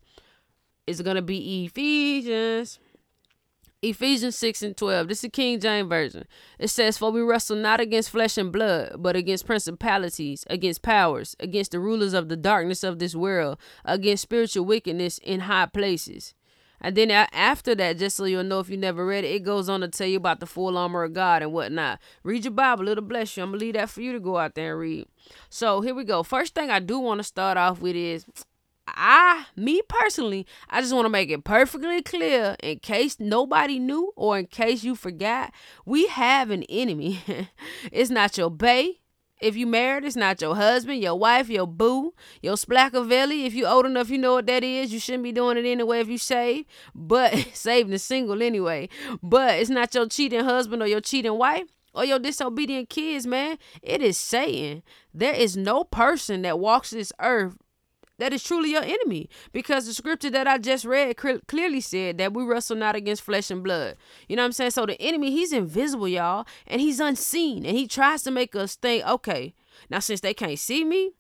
is 0.86 1.02
gonna 1.02 1.24
be 1.24 1.66
Ephesians. 1.66 2.78
Ephesians 3.82 4.36
6 4.36 4.62
and 4.62 4.78
12. 4.78 5.08
This 5.08 5.24
is 5.24 5.30
King 5.32 5.60
James 5.60 5.88
Version. 5.88 6.26
It 6.60 6.68
says, 6.68 6.98
For 6.98 7.12
we 7.12 7.22
wrestle 7.22 7.56
not 7.56 7.80
against 7.80 8.10
flesh 8.10 8.38
and 8.38 8.52
blood, 8.52 8.98
but 9.00 9.16
against 9.16 9.46
principalities, 9.46 10.46
against 10.50 10.82
powers, 10.82 11.36
against 11.40 11.72
the 11.72 11.80
rulers 11.80 12.14
of 12.14 12.28
the 12.28 12.36
darkness 12.36 12.84
of 12.84 13.00
this 13.00 13.16
world, 13.16 13.58
against 13.86 14.24
spiritual 14.24 14.66
wickedness 14.66 15.18
in 15.20 15.42
high 15.42 15.66
places. 15.66 16.34
And 16.82 16.96
then 16.96 17.12
after 17.12 17.76
that, 17.76 17.98
just 17.98 18.18
so 18.18 18.26
you'll 18.26 18.44
know 18.44 18.60
if 18.60 18.70
you 18.70 18.78
never 18.78 19.06
read 19.06 19.24
it, 19.24 19.36
it 19.36 19.44
goes 19.44 19.70
on 19.70 19.82
to 19.82 19.88
tell 19.88 20.08
you 20.08 20.18
about 20.18 20.40
the 20.40 20.46
full 20.46 20.78
armor 20.78 21.04
of 21.04 21.14
God 21.14 21.42
and 21.42 21.52
whatnot. 21.52 22.00
Read 22.24 22.46
your 22.46 22.52
Bible, 22.52 22.88
it'll 22.88 23.04
bless 23.04 23.36
you. 23.36 23.44
I'm 23.44 23.50
gonna 23.50 23.60
leave 23.60 23.74
that 23.74 23.90
for 23.90 24.02
you 24.02 24.14
to 24.14 24.20
go 24.20 24.38
out 24.38 24.56
there 24.56 24.72
and 24.72 24.80
read. 24.80 25.08
So 25.50 25.82
here 25.82 25.94
we 25.94 26.04
go. 26.04 26.24
First 26.24 26.56
thing 26.56 26.70
I 26.70 26.80
do 26.80 27.00
want 27.00 27.20
to 27.20 27.24
start 27.24 27.58
off 27.58 27.82
with 27.82 27.96
is 27.96 28.26
I, 28.96 29.46
me 29.56 29.82
personally, 29.88 30.46
I 30.70 30.82
just 30.82 30.94
want 30.94 31.06
to 31.06 31.10
make 31.10 31.30
it 31.30 31.44
perfectly 31.44 32.02
clear 32.02 32.56
in 32.62 32.80
case 32.80 33.20
nobody 33.20 33.80
knew 33.80 34.12
or 34.16 34.40
in 34.40 34.48
case 34.48 34.84
you 34.84 34.96
forgot, 34.96 35.54
we 35.86 36.08
have 36.08 36.50
an 36.50 36.64
enemy. 36.64 37.20
it's 37.92 38.10
not 38.10 38.38
your 38.38 38.50
bae, 38.50 38.94
if 39.40 39.56
you 39.56 39.66
married, 39.66 40.06
it's 40.06 40.16
not 40.16 40.42
your 40.42 40.56
husband, 40.56 41.02
your 41.02 41.18
wife, 41.18 41.50
your 41.50 41.68
boo, 41.68 42.14
your 42.42 42.56
splackavelli. 42.56 43.46
If 43.46 43.54
you 43.54 43.66
old 43.66 43.86
enough, 43.86 44.10
you 44.10 44.18
know 44.18 44.34
what 44.34 44.48
that 44.48 44.64
is. 44.64 44.92
You 44.92 45.00
shouldn't 45.00 45.24
be 45.24 45.32
doing 45.32 45.58
it 45.58 45.66
anyway 45.66 46.00
if 46.00 46.10
you 46.10 46.18
save, 46.18 46.66
but 46.94 47.34
saving 47.54 47.94
is 47.94 48.04
single 48.04 48.42
anyway. 48.42 48.90
But 49.24 49.60
it's 49.60 49.70
not 49.70 49.94
your 49.96 50.08
cheating 50.08 50.44
husband 50.44 50.82
or 50.82 50.88
your 50.88 51.02
cheating 51.02 51.38
wife 51.38 51.68
or 51.94 52.06
your 52.06 52.20
disobedient 52.20 52.90
kids, 52.90 53.26
man. 53.26 53.58
It 53.82 54.02
is 54.02 54.18
saying 54.18 54.84
there 55.14 55.34
is 55.34 55.56
no 55.56 55.84
person 55.84 56.42
that 56.44 56.60
walks 56.60 56.92
this 56.92 57.14
earth 57.20 57.58
that 58.20 58.32
is 58.32 58.44
truly 58.44 58.72
your 58.72 58.84
enemy 58.84 59.30
because 59.52 59.86
the 59.86 59.94
scripture 59.94 60.30
that 60.30 60.48
I 60.48 60.58
just 60.58 60.86
read 60.86 61.18
clearly 61.18 61.82
said 61.82 62.18
that 62.20 62.34
we 62.34 62.44
wrestle 62.44 62.76
not 62.76 62.96
against 62.96 63.24
flesh 63.24 63.50
and 63.50 63.64
blood. 63.64 63.98
You 64.28 64.36
know 64.36 64.44
what 64.44 64.48
I'm 64.48 64.52
saying? 64.54 64.72
So 64.72 64.86
the 64.86 65.02
enemy, 65.02 65.32
he's 65.32 65.52
invisible, 65.52 66.08
y'all, 66.08 66.46
and 66.68 66.80
he's 66.80 67.00
unseen, 67.00 67.66
and 67.66 67.76
he 67.76 67.88
tries 67.88 68.22
to 68.24 68.32
make 68.32 68.56
us 68.56 68.76
think, 68.76 69.06
okay, 69.06 69.56
now 69.90 70.00
since 70.00 70.22
they 70.22 70.34
can't 70.34 70.60
see 70.60 70.86
me, 70.86 71.14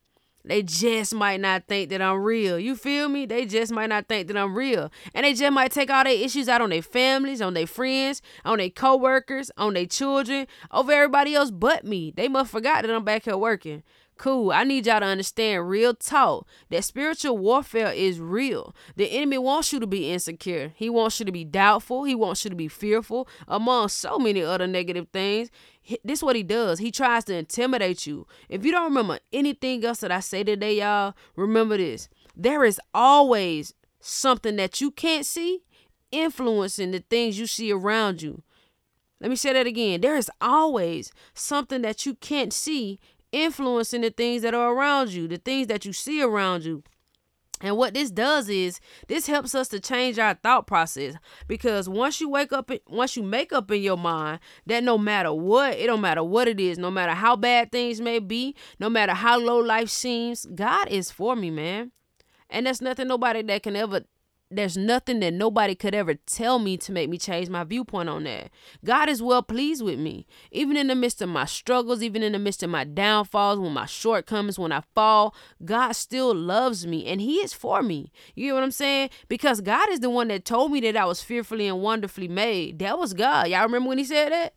they 0.45 0.63
just 0.63 1.13
might 1.13 1.41
not 1.41 1.67
think 1.67 1.89
that 1.89 2.01
I'm 2.01 2.23
real. 2.23 2.57
You 2.57 2.75
feel 2.77 3.09
me? 3.09 3.25
They 3.25 3.45
just 3.45 3.73
might 3.73 3.89
not 3.89 4.07
think 4.07 4.29
that 4.29 4.37
I'm 4.37 4.55
real. 4.55 4.89
And 5.13 5.25
they 5.25 5.33
just 5.33 5.51
might 5.51 5.71
take 5.71 5.89
all 5.91 6.05
their 6.05 6.13
issues 6.13 6.47
out 6.47 6.61
on 6.61 6.69
their 6.69 6.81
families, 6.81 7.41
on 7.41 7.53
their 7.53 7.67
friends, 7.67 8.21
on 8.45 8.57
their 8.57 8.69
co-workers, 8.69 9.51
on 9.57 9.73
their 9.73 9.85
children, 9.85 10.47
over 10.71 10.93
everybody 10.93 11.35
else 11.35 11.51
but 11.51 11.83
me. 11.83 12.13
They 12.15 12.29
must 12.29 12.51
forgot 12.51 12.83
that 12.83 12.91
I'm 12.91 13.03
back 13.03 13.25
here 13.25 13.37
working. 13.37 13.83
Cool. 14.19 14.51
I 14.51 14.65
need 14.65 14.85
y'all 14.85 14.99
to 14.99 15.05
understand 15.05 15.69
real 15.69 15.93
talk 15.93 16.45
that 16.69 16.83
spiritual 16.83 17.37
warfare 17.37 17.93
is 17.93 18.19
real. 18.19 18.75
The 18.97 19.05
enemy 19.05 19.37
wants 19.37 19.71
you 19.71 19.79
to 19.79 19.87
be 19.87 20.11
insecure. 20.11 20.73
He 20.75 20.89
wants 20.89 21.21
you 21.21 21.25
to 21.25 21.31
be 21.31 21.45
doubtful. 21.45 22.03
He 22.03 22.15
wants 22.15 22.43
you 22.43 22.49
to 22.49 22.55
be 22.55 22.67
fearful, 22.67 23.29
among 23.47 23.87
so 23.87 24.19
many 24.19 24.41
other 24.41 24.67
negative 24.67 25.07
things. 25.13 25.49
This 26.03 26.19
is 26.19 26.23
what 26.23 26.35
he 26.35 26.43
does. 26.43 26.79
He 26.79 26.91
tries 26.91 27.23
to 27.25 27.33
intimidate 27.33 28.05
you. 28.05 28.27
If 28.49 28.65
you 28.65 28.73
don't 28.73 28.89
remember 28.89 29.19
anything 29.31 29.85
else 29.85 30.01
that 30.01 30.11
I 30.11 30.19
say 30.19 30.43
today, 30.43 30.79
y'all, 30.79 31.13
remember 31.37 31.77
this. 31.77 32.09
There 32.35 32.65
is 32.65 32.81
always 32.93 33.73
something 34.01 34.57
that 34.57 34.81
you 34.81 34.91
can't 34.91 35.25
see 35.25 35.63
influencing 36.11 36.91
the 36.91 36.99
things 37.09 37.39
you 37.39 37.47
see 37.47 37.71
around 37.71 38.21
you. 38.21 38.43
Let 39.21 39.29
me 39.29 39.37
say 39.37 39.53
that 39.53 39.65
again. 39.65 40.01
There 40.01 40.17
is 40.17 40.29
always 40.41 41.13
something 41.33 41.81
that 41.83 42.05
you 42.05 42.15
can't 42.15 42.51
see 42.51 42.99
influencing 43.31 44.01
the 44.01 44.09
things 44.09 44.41
that 44.41 44.53
are 44.53 44.73
around 44.73 45.09
you, 45.11 45.27
the 45.27 45.37
things 45.37 45.67
that 45.67 45.85
you 45.85 45.93
see 45.93 46.21
around 46.21 46.65
you. 46.65 46.83
And 47.61 47.75
what 47.75 47.93
this 47.93 48.09
does 48.09 48.47
is 48.47 48.79
this 49.07 49.27
helps 49.27 49.53
us 49.53 49.67
to 49.69 49.81
change 49.81 50.17
our 50.17 50.33
thought 50.33 50.65
process 50.65 51.15
because 51.47 51.89
once 51.89 52.21
you 52.21 52.29
wake 52.29 52.53
up, 52.53 52.71
once 52.87 53.17
you 53.17 53.23
make 53.23 53.51
up 53.51 53.69
in 53.69 53.81
your 53.81 53.97
mind 53.97 54.39
that 54.65 54.81
no 54.81 54.97
matter 54.97 55.33
what, 55.33 55.73
it 55.73 55.87
don't 55.87 55.99
matter 55.99 56.23
what 56.23 56.47
it 56.47 56.59
is, 56.59 56.77
no 56.77 56.89
matter 56.89 57.11
how 57.11 57.35
bad 57.35 57.71
things 57.71 57.99
may 57.99 58.19
be, 58.19 58.55
no 58.79 58.89
matter 58.89 59.13
how 59.13 59.37
low 59.37 59.59
life 59.59 59.89
seems, 59.89 60.45
God 60.55 60.87
is 60.87 61.11
for 61.11 61.35
me, 61.35 61.51
man. 61.51 61.91
And 62.49 62.65
that's 62.65 62.81
nothing 62.81 63.09
nobody 63.09 63.41
that 63.41 63.63
can 63.63 63.75
ever 63.75 64.03
there's 64.51 64.75
nothing 64.75 65.19
that 65.19 65.33
nobody 65.33 65.75
could 65.75 65.93
ever 65.93 66.15
tell 66.15 66.57
me 66.57 66.75
to 66.77 66.91
make 66.91 67.09
me 67.09 67.19
change 67.19 67.49
my 67.49 67.63
viewpoint 67.63 68.09
on 68.09 68.23
that. 68.23 68.49
God 68.83 69.07
is 69.07 69.21
well 69.21 69.43
pleased 69.43 69.83
with 69.83 69.99
me. 69.99 70.25
Even 70.51 70.75
in 70.75 70.87
the 70.87 70.95
midst 70.95 71.21
of 71.21 71.29
my 71.29 71.45
struggles, 71.45 72.01
even 72.01 72.23
in 72.23 72.31
the 72.31 72.39
midst 72.39 72.63
of 72.63 72.69
my 72.71 72.83
downfalls, 72.83 73.59
when 73.59 73.73
my 73.73 73.85
shortcomings, 73.85 74.57
when 74.57 74.71
I 74.71 74.81
fall, 74.95 75.35
God 75.63 75.91
still 75.91 76.33
loves 76.33 76.87
me 76.87 77.05
and 77.05 77.21
He 77.21 77.35
is 77.35 77.53
for 77.53 77.83
me. 77.83 78.11
You 78.33 78.47
get 78.47 78.53
what 78.55 78.63
I'm 78.63 78.71
saying? 78.71 79.11
Because 79.27 79.61
God 79.61 79.89
is 79.89 79.99
the 79.99 80.09
one 80.09 80.29
that 80.29 80.45
told 80.45 80.71
me 80.71 80.79
that 80.81 80.97
I 80.97 81.05
was 81.05 81.21
fearfully 81.21 81.67
and 81.67 81.81
wonderfully 81.81 82.27
made. 82.27 82.79
That 82.79 82.97
was 82.97 83.13
God. 83.13 83.49
Y'all 83.49 83.63
remember 83.63 83.89
when 83.89 83.99
He 83.99 84.03
said 84.03 84.31
that? 84.31 84.53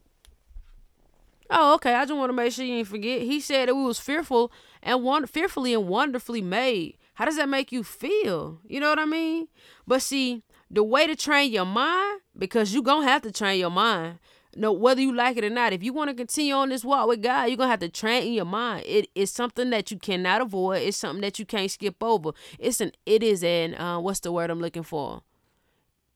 Oh, 1.51 1.75
okay. 1.75 1.95
I 1.95 2.07
just 2.07 2.17
want 2.17 2.31
to 2.31 2.35
make 2.35 2.53
sure 2.53 2.65
you 2.65 2.77
ain't 2.77 2.89
forget. 2.89 3.21
He 3.21 3.41
said 3.41 3.69
that 3.69 3.75
we 3.75 3.83
was 3.83 4.01
fearful 4.01 4.51
and 4.83 5.03
won- 5.03 5.27
fearfully 5.27 5.75
and 5.75 5.87
wonderfully 5.87 6.41
made. 6.41 6.97
How 7.15 7.25
does 7.25 7.37
that 7.37 7.49
make 7.49 7.73
you 7.73 7.83
feel? 7.83 8.61
You 8.67 8.81
know 8.81 8.89
what 8.89 8.99
I 8.99 9.05
mean? 9.05 9.49
But 9.87 10.03
see, 10.03 10.43
the 10.71 10.83
way 10.83 11.07
to 11.07 11.15
train 11.15 11.53
your 11.53 11.67
mind, 11.67 12.21
because 12.37 12.73
you're 12.73 12.83
going 12.83 13.07
to 13.07 13.13
have 13.13 13.23
to 13.23 13.33
train 13.33 13.61
your 13.61 13.71
mind. 13.71 14.19
No, 14.55 14.73
whether 14.73 15.01
you 15.01 15.15
like 15.15 15.39
it 15.39 15.45
or 15.45 15.51
not, 15.51 15.73
if 15.73 15.83
you 15.83 15.95
want 15.95 16.11
to 16.11 16.15
continue 16.15 16.55
on 16.55 16.69
this 16.69 16.85
walk 16.85 17.09
with 17.09 17.23
God, 17.23 17.45
you're 17.49 17.57
gonna 17.57 17.71
have 17.71 17.81
to 17.81 17.89
train 17.89 18.27
in 18.27 18.33
your 18.35 18.45
mind. 18.45 18.85
It 18.87 19.09
is 19.15 19.33
something 19.33 19.71
that 19.71 19.91
you 19.91 19.99
cannot 19.99 20.43
avoid. 20.43 20.83
It's 20.83 20.99
something 20.99 21.23
that 21.23 21.39
you 21.39 21.47
can't 21.47 21.71
skip 21.71 22.03
over. 22.03 22.33
It's 22.59 22.81
an 22.83 22.93
it 23.07 23.23
is 23.23 23.43
an 23.43 23.75
uh, 23.77 23.99
what's 23.99 24.21
the 24.21 24.31
word 24.31 24.51
I'm 24.51 24.61
looking 24.61 24.83
for? 24.83 25.23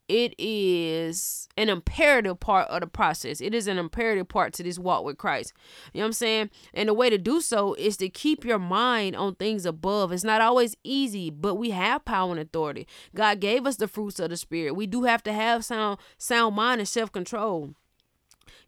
It 0.09 0.35
is 0.39 1.49
an 1.57 1.69
imperative 1.69 2.39
part 2.39 2.69
of 2.69 2.81
the 2.81 2.87
process. 2.87 3.41
It 3.41 3.55
is 3.55 3.67
an 3.67 3.79
imperative 3.79 4.29
part 4.29 4.53
to 4.55 4.63
this 4.63 4.79
walk 4.79 5.05
with 5.05 5.19
Christ. 5.19 5.53
You 5.93 5.99
know 5.99 6.05
what 6.05 6.09
I'm 6.09 6.13
saying? 6.13 6.51
And 6.75 6.89
the 6.89 6.95
way 6.95 7.11
to 7.11 7.19
do 7.19 7.41
so 7.41 7.75
is 7.75 7.97
to 7.99 8.09
keep 8.09 8.45
your 8.45 8.59
mind 8.59 9.17
on 9.17 9.35
things 9.35 9.67
above. 9.67 10.13
It's 10.13 10.23
not 10.25 10.41
always 10.41 10.77
easy, 10.85 11.31
but 11.31 11.57
we 11.57 11.71
have 11.71 12.05
power 12.05 12.31
and 12.31 12.41
authority. 12.41 12.87
God 13.15 13.41
gave 13.41 13.67
us 13.67 13.77
the 13.77 13.89
fruits 13.89 14.21
of 14.21 14.31
the 14.31 14.37
spirit. 14.37 14.77
We 14.77 14.87
do 14.87 15.05
have 15.05 15.23
to 15.25 15.33
have 15.33 15.65
sound 15.65 15.99
sound 16.19 16.55
mind 16.55 16.81
and 16.81 16.89
self-control. 16.89 17.75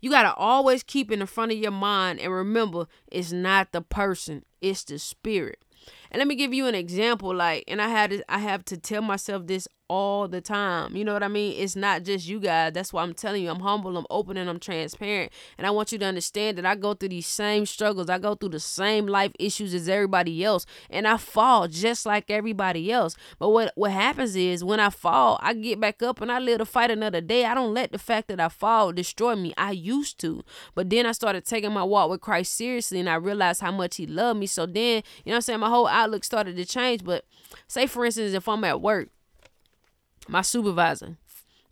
You 0.01 0.11
got 0.11 0.23
to 0.23 0.35
always 0.35 0.83
keep 0.83 1.11
in 1.11 1.19
the 1.19 1.27
front 1.27 1.53
of 1.53 1.59
your 1.59 1.73
mind 1.73 2.21
and 2.21 2.33
remember 2.33 2.87
it's 3.11 3.33
not 3.33 3.73
the 3.73 3.83
person, 3.83 4.45
it's 4.61 4.85
the 4.85 4.99
spirit. 4.99 5.61
And 6.11 6.19
let 6.19 6.29
me 6.29 6.35
give 6.35 6.55
you 6.55 6.67
an 6.67 6.75
example 6.75 7.35
like 7.35 7.65
and 7.69 7.81
I 7.81 7.89
had 7.89 8.23
I 8.29 8.39
have 8.39 8.65
to 8.67 8.77
tell 8.77 9.03
myself 9.03 9.47
this 9.47 9.69
all 9.89 10.29
the 10.29 10.41
time. 10.41 10.95
You 10.95 11.05
know 11.05 11.15
what 11.15 11.23
I 11.23 11.29
mean? 11.29 11.55
It's 11.57 11.75
not 11.75 12.03
just 12.03 12.29
you 12.29 12.41
guys. 12.41 12.73
That's 12.75 12.93
why 12.93 13.03
I'm 13.03 13.15
telling 13.15 13.43
you. 13.43 13.51
I'm 13.51 13.61
humble, 13.61 13.97
I'm 13.97 14.07
open, 14.11 14.37
and 14.37 14.49
I'm 14.49 14.61
transparent. 14.61 15.33
And 15.57 15.67
I 15.67 15.71
want 15.71 15.93
you 15.93 15.99
to 15.99 16.05
understand 16.05 16.59
that 16.59 16.67
I 16.67 16.75
go 16.75 16.95
through 16.95 17.09
these 17.09 17.27
same 17.27 17.65
struggles. 17.65 18.11
I 18.11 18.19
go 18.19 18.35
through 18.35 18.51
the 18.51 18.61
same 18.61 19.07
life 19.07 19.33
issues 19.39 19.73
as 19.73 19.89
everybody 19.89 20.45
else. 20.45 20.67
And 20.91 21.09
I 21.09 21.17
fall 21.17 21.69
just 21.69 22.05
like 22.05 22.31
everybody 22.31 22.93
else. 22.93 23.17
But 23.39 23.51
what, 23.51 23.73
what 23.77 23.91
happens 23.91 24.37
is 24.37 24.63
when 24.63 24.81
I 24.81 24.91
fall, 24.91 25.39
I 25.43 25.55
get 25.55 25.81
back 25.81 26.03
up 26.03 26.21
and 26.21 26.31
I 26.31 26.39
live 26.39 26.59
to 26.59 26.67
fight 26.67 26.91
another 26.91 27.23
day. 27.23 27.47
I 27.47 27.55
don't 27.55 27.73
let 27.73 27.93
the 27.93 27.99
fact 27.99 28.29
that 28.29 28.41
I 28.41 28.49
fall 28.49 28.93
destroy 28.93 29.37
me. 29.37 29.55
I 29.57 29.71
used 29.71 30.19
to. 30.21 30.45
But 30.75 30.91
then 30.91 31.07
I 31.07 31.13
started 31.13 31.47
taking 31.47 31.73
my 31.73 31.85
walk 31.85 32.11
with 32.11 32.21
Christ 32.21 32.55
seriously 32.55 33.01
and 33.01 33.09
I 33.09 33.15
realized 33.15 33.63
how 33.63 33.73
much 33.73 33.97
he 33.97 34.07
loved 34.07 34.41
me. 34.41 34.47
So 34.47 34.67
then, 34.67 35.03
you 35.25 35.31
know 35.31 35.37
I'm 35.37 35.41
saying? 35.41 35.61
My 35.61 35.71
whole 35.71 35.89
outlook 36.03 36.25
started 36.25 36.57
to 36.57 36.65
change. 36.65 37.05
But 37.05 37.25
say 37.67 37.87
for 37.87 38.05
instance, 38.05 38.33
if 38.33 38.49
I'm 38.49 38.65
at 38.65 38.81
work 38.81 39.09
my 40.29 40.43
supervisor 40.43 41.17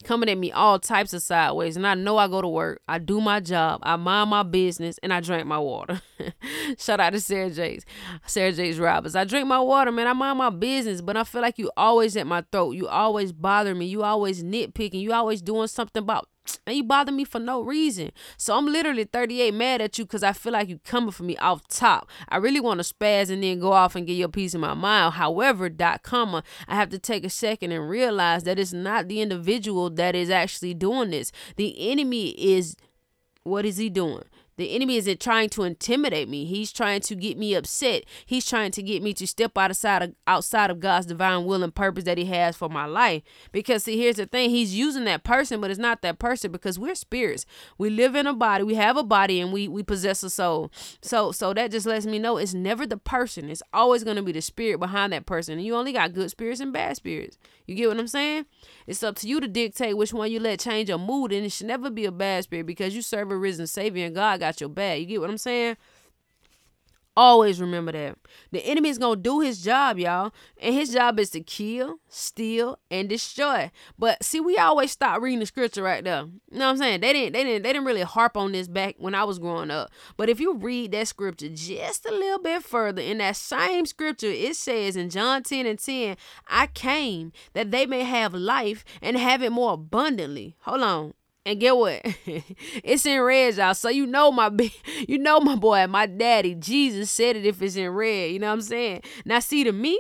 coming 0.05 0.29
at 0.29 0.39
me 0.39 0.53
all 0.53 0.79
types 0.79 1.13
of 1.13 1.23
sideways 1.23 1.77
and 1.77 1.87
I 1.87 1.95
know 1.95 2.17
I 2.17 2.29
go 2.29 2.41
to 2.41 2.49
work, 2.49 2.81
I 2.87 2.99
do 2.99 3.21
my 3.21 3.41
job, 3.41 3.81
I 3.83 3.97
mind 3.97 4.31
my 4.31 4.43
business, 4.43 4.99
and 5.03 5.13
I 5.13 5.21
drink 5.21 5.47
my 5.47 5.59
water. 5.59 6.01
Shout 6.79 7.01
out 7.01 7.11
to 7.11 7.21
Sarah 7.21 7.51
Jakes, 7.51 7.85
Sarah 8.27 8.53
Jakes 8.53 8.79
Roberts. 8.79 9.15
I 9.15 9.25
drink 9.25 9.49
my 9.49 9.59
water, 9.59 9.91
man. 9.91 10.07
I 10.07 10.13
mind 10.13 10.39
my 10.39 10.51
business, 10.51 11.01
but 11.01 11.17
I 11.17 11.25
feel 11.25 11.43
like 11.43 11.59
you 11.59 11.71
always 11.77 12.17
at 12.17 12.27
my 12.27 12.45
throat. 12.53 12.73
You 12.73 12.89
always 12.89 13.33
bother 13.33 13.75
me. 13.75 13.87
You 13.87 14.05
always 14.05 14.45
nitpicking. 14.45 15.01
You 15.01 15.13
always 15.13 15.43
doing 15.43 15.69
something 15.69 16.03
about 16.03 16.29
and 16.67 16.77
you 16.77 16.85
bother 16.85 17.13
me 17.13 17.25
for 17.25 17.39
no 17.39 17.61
reason. 17.61 18.11
So 18.37 18.57
I'm 18.57 18.67
literally 18.67 19.05
38 19.05 19.55
mad 19.55 19.81
at 19.81 19.99
you 19.99 20.05
because 20.05 20.23
I 20.23 20.33
feel 20.33 20.53
like 20.53 20.69
you 20.69 20.79
coming 20.85 21.11
for 21.11 21.23
me 21.23 21.37
off 21.37 21.67
top. 21.69 22.09
I 22.29 22.37
really 22.37 22.61
want 22.61 22.83
to 22.83 22.95
spaz 22.95 23.31
and 23.31 23.43
then 23.43 23.61
go 23.61 23.73
off 23.73 23.97
and 23.97 24.07
get 24.07 24.15
your 24.15 24.29
piece 24.29 24.55
of 24.55 24.61
my 24.61 24.75
mind. 24.75 25.15
However, 25.15 25.69
dot 25.69 26.03
comma, 26.03 26.43
I 26.69 26.75
have 26.75 26.91
to 26.91 26.99
take 26.99 27.25
a 27.25 27.31
second 27.31 27.73
and 27.73 27.89
realize 27.89 28.45
that 28.45 28.59
it's 28.59 28.73
not 28.73 29.09
the 29.09 29.21
individual 29.21 29.91
that 29.91 30.15
is 30.15 30.31
actually 30.31 30.75
doing 30.75 31.11
this. 31.11 31.33
The 31.57 31.91
enemy 31.91 32.31
is 32.31 32.77
what 33.43 33.65
is 33.65 33.77
he 33.77 33.89
doing? 33.89 34.25
The 34.57 34.75
enemy 34.75 34.97
isn't 34.97 35.21
trying 35.21 35.51
to 35.51 35.65
intimidate 35.65 36.29
me. 36.29 36.45
He's 36.45 36.73
trying 36.73 37.01
to 37.03 37.15
get 37.15 37.37
me 37.37 37.55
upset. 37.55 38.05
He's 38.25 38.47
trying 38.47 38.71
to 38.73 38.83
get 38.83 39.03
me 39.03 39.13
to 39.15 39.27
step 39.27 39.57
outside 39.59 40.03
of 40.03 40.15
outside 40.27 40.71
of 40.71 40.81
God's 40.81 41.07
divine 41.07 41.45
will 41.45 41.63
and 41.63 41.75
purpose 41.75 42.05
that 42.05 42.19
He 42.19 42.25
has 42.27 42.57
for 42.57 42.69
my 42.69 42.87
life. 42.87 43.23
Because 43.53 43.85
see, 43.85 43.99
here's 43.99 44.17
the 44.17 44.27
thing: 44.27 44.51
He's 44.51 44.75
using 44.75 45.05
that 45.05 45.25
person, 45.25 45.61
but 45.61 45.71
it's 45.71 45.79
not 45.79 46.03
that 46.03 46.19
person 46.19 46.53
because 46.53 46.79
we're 46.79 46.95
spirits. 46.95 47.45
We 47.79 47.91
live 47.91 48.15
in 48.15 48.27
a 48.27 48.35
body. 48.35 48.65
We 48.65 48.77
have 48.77 48.97
a 48.97 49.05
body, 49.05 49.41
and 49.41 49.53
we 49.53 49.69
we 49.69 49.83
possess 49.83 50.23
a 50.23 50.31
soul. 50.31 50.73
So 51.03 51.33
so 51.33 51.53
that 51.53 51.71
just 51.71 51.87
lets 51.87 52.07
me 52.07 52.19
know 52.19 52.39
it's 52.39 52.55
never 52.55 52.87
the 52.87 52.97
person. 52.97 53.51
It's 53.51 53.63
always 53.73 54.05
going 54.05 54.17
to 54.17 54.23
be 54.23 54.33
the 54.33 54.43
spirit 54.43 54.81
behind 54.81 55.13
that 55.13 55.27
person. 55.27 55.55
And 55.55 55.67
you 55.67 55.75
only 55.75 55.93
got 55.93 56.15
good 56.15 56.31
spirits 56.31 56.61
and 56.61 56.73
bad 56.73 56.97
spirits. 56.97 57.39
You 57.67 57.75
get 57.75 57.89
what 57.89 57.99
I'm 57.99 58.07
saying? 58.07 58.47
It's 58.87 59.03
up 59.03 59.17
to 59.17 59.29
you 59.29 59.41
to 59.41 59.49
dictate 59.49 59.97
which 59.97 60.13
one 60.13 60.31
you 60.31 60.39
let 60.39 60.61
change 60.61 60.89
your 60.89 60.99
mood, 60.99 61.33
and 61.33 61.45
it 61.45 61.51
should 61.51 61.67
never 61.67 61.91
be 61.91 62.05
a 62.05 62.13
bad 62.13 62.45
spirit 62.45 62.67
because 62.67 62.95
you 62.95 63.03
serve 63.03 63.31
a 63.31 63.37
risen 63.37 63.67
Savior 63.67 64.07
and 64.07 64.15
God 64.15 64.41
got 64.47 64.61
your 64.61 64.71
back. 64.71 65.01
You 65.01 65.07
get 65.07 65.21
what 65.21 65.31
I'm 65.31 65.39
saying? 65.39 65.77
Always 67.19 67.63
remember 67.63 67.93
that. 67.93 68.19
The 68.53 68.61
enemy 68.67 68.91
is 68.91 68.99
gonna 68.99 69.17
do 69.17 69.41
his 69.41 69.63
job, 69.63 69.99
y'all. 69.99 70.35
And 70.61 70.75
his 70.75 70.93
job 70.93 71.19
is 71.19 71.31
to 71.31 71.41
kill, 71.41 71.97
steal, 72.11 72.79
and 72.91 73.09
destroy. 73.09 73.71
But 73.99 74.23
see, 74.23 74.39
we 74.39 74.59
always 74.59 74.91
stop 74.91 75.23
reading 75.23 75.39
the 75.39 75.47
scripture 75.47 75.83
right 75.83 76.05
there. 76.05 76.27
You 76.51 76.59
know 76.59 76.67
what 76.67 76.73
I'm 76.73 76.77
saying? 76.77 77.01
They 77.01 77.15
didn't 77.15 77.33
they 77.33 77.43
didn't 77.43 77.63
they 77.63 77.73
didn't 77.73 77.87
really 77.87 78.03
harp 78.03 78.37
on 78.37 78.53
this 78.53 78.69
back 78.69 78.97
when 78.99 79.15
I 79.15 79.25
was 79.25 79.39
growing 79.39 79.71
up. 79.71 79.91
But 80.19 80.29
if 80.29 80.41
you 80.41 80.57
read 80.57 80.93
that 80.93 81.09
scripture 81.09 81.49
just 81.49 82.05
a 82.05 82.13
little 82.13 82.39
bit 82.39 82.63
further, 82.63 83.01
in 83.01 83.17
that 83.19 83.37
same 83.37 83.87
scripture, 83.87 84.27
it 84.27 84.55
says 84.55 84.95
in 84.95 85.09
John 85.09 85.43
10 85.43 85.65
and 85.65 85.79
10, 85.79 86.19
I 86.49 86.67
came 86.67 87.33
that 87.55 87.71
they 87.71 87.87
may 87.87 88.05
have 88.05 88.35
life 88.35 88.85
and 89.01 89.17
have 89.17 89.43
it 89.43 89.53
more 89.53 89.73
abundantly. 89.73 90.55
Hold 90.61 90.83
on. 90.83 91.15
And 91.47 91.61
get 91.61 91.77
what? 91.77 92.03
it's 92.83 93.07
in 93.07 93.23
red, 93.23 93.55
y'all. 93.55 93.73
So 93.73 93.89
you 93.89 94.05
know 94.05 94.33
my 94.33 94.51
you 95.09 95.17
know 95.17 95.39
my 95.39 95.55
boy, 95.55 95.87
my 95.87 96.07
daddy, 96.07 96.57
Jesus 96.57 97.09
said 97.09 97.37
it 97.37 97.47
if 97.47 97.63
it's 97.63 97.77
in 97.77 97.89
red. 97.91 98.33
You 98.33 98.41
know 98.41 98.49
what 98.49 98.55
I'm 98.55 98.63
saying? 98.63 99.03
Now 99.25 99.39
see 99.39 99.63
to 99.63 99.71
me, 99.71 99.99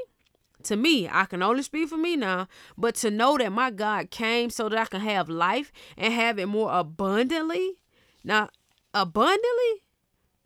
to 0.64 0.76
me, 0.76 1.08
I 1.08 1.24
can 1.24 1.44
only 1.44 1.62
speak 1.62 1.88
for 1.88 1.96
me 1.96 2.16
now, 2.16 2.48
but 2.76 2.96
to 2.96 3.12
know 3.12 3.38
that 3.38 3.52
my 3.52 3.70
God 3.70 4.10
came 4.10 4.50
so 4.50 4.68
that 4.68 4.76
I 4.76 4.84
can 4.86 5.00
have 5.00 5.28
life 5.28 5.70
and 5.96 6.12
have 6.12 6.40
it 6.40 6.46
more 6.46 6.76
abundantly. 6.76 7.74
Now, 8.24 8.48
abundantly, 8.92 9.84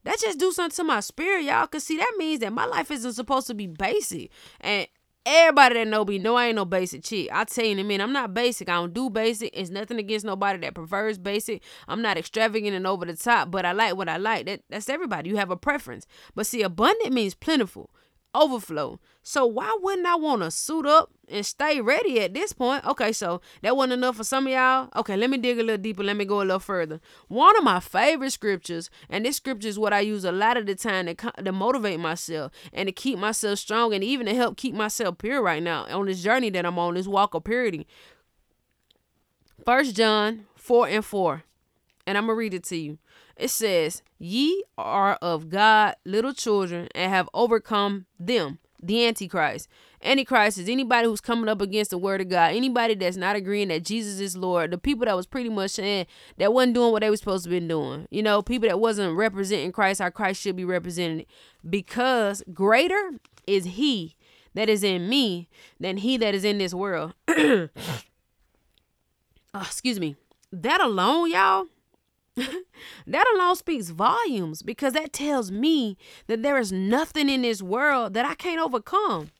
that 0.04 0.20
just 0.20 0.38
do 0.38 0.52
something 0.52 0.76
to 0.76 0.84
my 0.84 1.00
spirit, 1.00 1.44
y'all. 1.44 1.66
Cause 1.66 1.84
see, 1.84 1.96
that 1.96 2.14
means 2.18 2.40
that 2.40 2.52
my 2.52 2.66
life 2.66 2.90
isn't 2.90 3.14
supposed 3.14 3.46
to 3.46 3.54
be 3.54 3.66
basic. 3.66 4.30
And 4.60 4.86
Everybody 5.26 5.74
that 5.74 5.88
know 5.88 6.04
me 6.04 6.18
know 6.18 6.36
I 6.36 6.46
ain't 6.46 6.56
no 6.56 6.64
basic 6.64 7.02
chick. 7.02 7.28
I 7.30 7.44
tell 7.44 7.64
you 7.66 7.72
in 7.72 7.78
a 7.78 7.84
minute, 7.84 8.02
I'm 8.02 8.12
not 8.12 8.32
basic. 8.32 8.70
I 8.70 8.74
don't 8.74 8.94
do 8.94 9.10
basic. 9.10 9.50
It's 9.52 9.68
nothing 9.68 9.98
against 9.98 10.24
nobody 10.24 10.58
that 10.60 10.74
prefers 10.74 11.18
basic. 11.18 11.62
I'm 11.86 12.00
not 12.00 12.16
extravagant 12.16 12.74
and 12.74 12.86
over 12.86 13.04
the 13.04 13.14
top, 13.14 13.50
but 13.50 13.66
I 13.66 13.72
like 13.72 13.96
what 13.96 14.08
I 14.08 14.16
like. 14.16 14.46
That 14.46 14.62
that's 14.70 14.88
everybody. 14.88 15.28
You 15.28 15.36
have 15.36 15.50
a 15.50 15.56
preference. 15.56 16.06
But 16.34 16.46
see, 16.46 16.62
abundant 16.62 17.12
means 17.12 17.34
plentiful 17.34 17.90
overflow. 18.34 19.00
So 19.22 19.44
why 19.46 19.76
wouldn't 19.80 20.06
I 20.06 20.16
want 20.16 20.42
to 20.42 20.50
suit 20.50 20.86
up 20.86 21.10
and 21.28 21.44
stay 21.44 21.80
ready 21.80 22.20
at 22.20 22.32
this 22.32 22.52
point? 22.52 22.84
Okay, 22.86 23.12
so 23.12 23.40
that 23.62 23.76
wasn't 23.76 23.94
enough 23.94 24.16
for 24.16 24.24
some 24.24 24.46
of 24.46 24.52
y'all. 24.52 24.88
Okay, 24.96 25.16
let 25.16 25.30
me 25.30 25.36
dig 25.36 25.58
a 25.58 25.62
little 25.62 25.82
deeper. 25.82 26.02
Let 26.02 26.16
me 26.16 26.24
go 26.24 26.38
a 26.38 26.42
little 26.42 26.58
further. 26.58 27.00
One 27.28 27.56
of 27.56 27.64
my 27.64 27.80
favorite 27.80 28.30
scriptures, 28.30 28.90
and 29.08 29.24
this 29.24 29.36
scripture 29.36 29.68
is 29.68 29.78
what 29.78 29.92
I 29.92 30.00
use 30.00 30.24
a 30.24 30.32
lot 30.32 30.56
of 30.56 30.66
the 30.66 30.74
time 30.74 31.06
to, 31.06 31.14
to 31.14 31.52
motivate 31.52 32.00
myself 32.00 32.52
and 32.72 32.86
to 32.86 32.92
keep 32.92 33.18
myself 33.18 33.58
strong 33.58 33.92
and 33.92 34.02
even 34.02 34.26
to 34.26 34.34
help 34.34 34.56
keep 34.56 34.74
myself 34.74 35.18
pure 35.18 35.42
right 35.42 35.62
now 35.62 35.84
on 35.86 36.06
this 36.06 36.22
journey 36.22 36.50
that 36.50 36.64
I'm 36.64 36.78
on, 36.78 36.94
this 36.94 37.06
walk 37.06 37.34
of 37.34 37.44
purity. 37.44 37.86
First 39.64 39.94
John 39.94 40.46
4 40.56 40.88
and 40.88 41.04
4. 41.04 41.44
And 42.06 42.16
I'm 42.16 42.26
going 42.26 42.34
to 42.34 42.38
read 42.38 42.54
it 42.54 42.64
to 42.64 42.76
you. 42.76 42.98
It 43.40 43.48
says, 43.48 44.02
Ye 44.18 44.64
are 44.76 45.14
of 45.22 45.48
God 45.48 45.96
little 46.04 46.34
children 46.34 46.88
and 46.94 47.10
have 47.10 47.26
overcome 47.32 48.04
them, 48.18 48.58
the 48.82 49.06
Antichrist. 49.06 49.66
Antichrist 50.04 50.58
is 50.58 50.68
anybody 50.68 51.06
who's 51.06 51.22
coming 51.22 51.48
up 51.48 51.62
against 51.62 51.90
the 51.90 51.96
word 51.96 52.20
of 52.20 52.28
God, 52.28 52.54
anybody 52.54 52.94
that's 52.94 53.16
not 53.16 53.36
agreeing 53.36 53.68
that 53.68 53.82
Jesus 53.82 54.20
is 54.20 54.36
Lord, 54.36 54.70
the 54.70 54.76
people 54.78 55.06
that 55.06 55.16
was 55.16 55.26
pretty 55.26 55.48
much 55.48 55.70
saying 55.70 56.04
that 56.36 56.52
wasn't 56.52 56.74
doing 56.74 56.92
what 56.92 57.00
they 57.00 57.08
were 57.08 57.16
supposed 57.16 57.44
to 57.44 57.50
be 57.50 57.60
doing. 57.60 58.06
You 58.10 58.22
know, 58.22 58.42
people 58.42 58.68
that 58.68 58.78
wasn't 58.78 59.16
representing 59.16 59.72
Christ 59.72 60.02
how 60.02 60.10
Christ 60.10 60.42
should 60.42 60.56
be 60.56 60.66
represented. 60.66 61.24
Because 61.68 62.42
greater 62.52 63.12
is 63.46 63.64
he 63.64 64.16
that 64.54 64.68
is 64.68 64.84
in 64.84 65.08
me 65.08 65.48
than 65.78 65.96
he 65.96 66.18
that 66.18 66.34
is 66.34 66.44
in 66.44 66.58
this 66.58 66.74
world. 66.74 67.14
oh, 67.26 67.68
excuse 69.54 69.98
me. 69.98 70.16
That 70.52 70.82
alone, 70.82 71.30
y'all, 71.30 71.66
that 73.06 73.26
alone 73.34 73.56
speaks 73.56 73.90
volumes 73.90 74.62
because 74.62 74.92
that 74.92 75.12
tells 75.12 75.50
me 75.50 75.96
that 76.26 76.42
there 76.42 76.58
is 76.58 76.72
nothing 76.72 77.28
in 77.28 77.42
this 77.42 77.62
world 77.62 78.14
that 78.14 78.24
I 78.24 78.34
can't 78.34 78.60
overcome. 78.60 79.30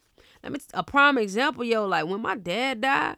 Let 0.42 0.52
me 0.52 0.60
a 0.74 0.82
prime 0.82 1.18
example, 1.18 1.64
yo. 1.64 1.86
Like 1.86 2.06
when 2.06 2.22
my 2.22 2.36
dad 2.36 2.80
died, 2.80 3.16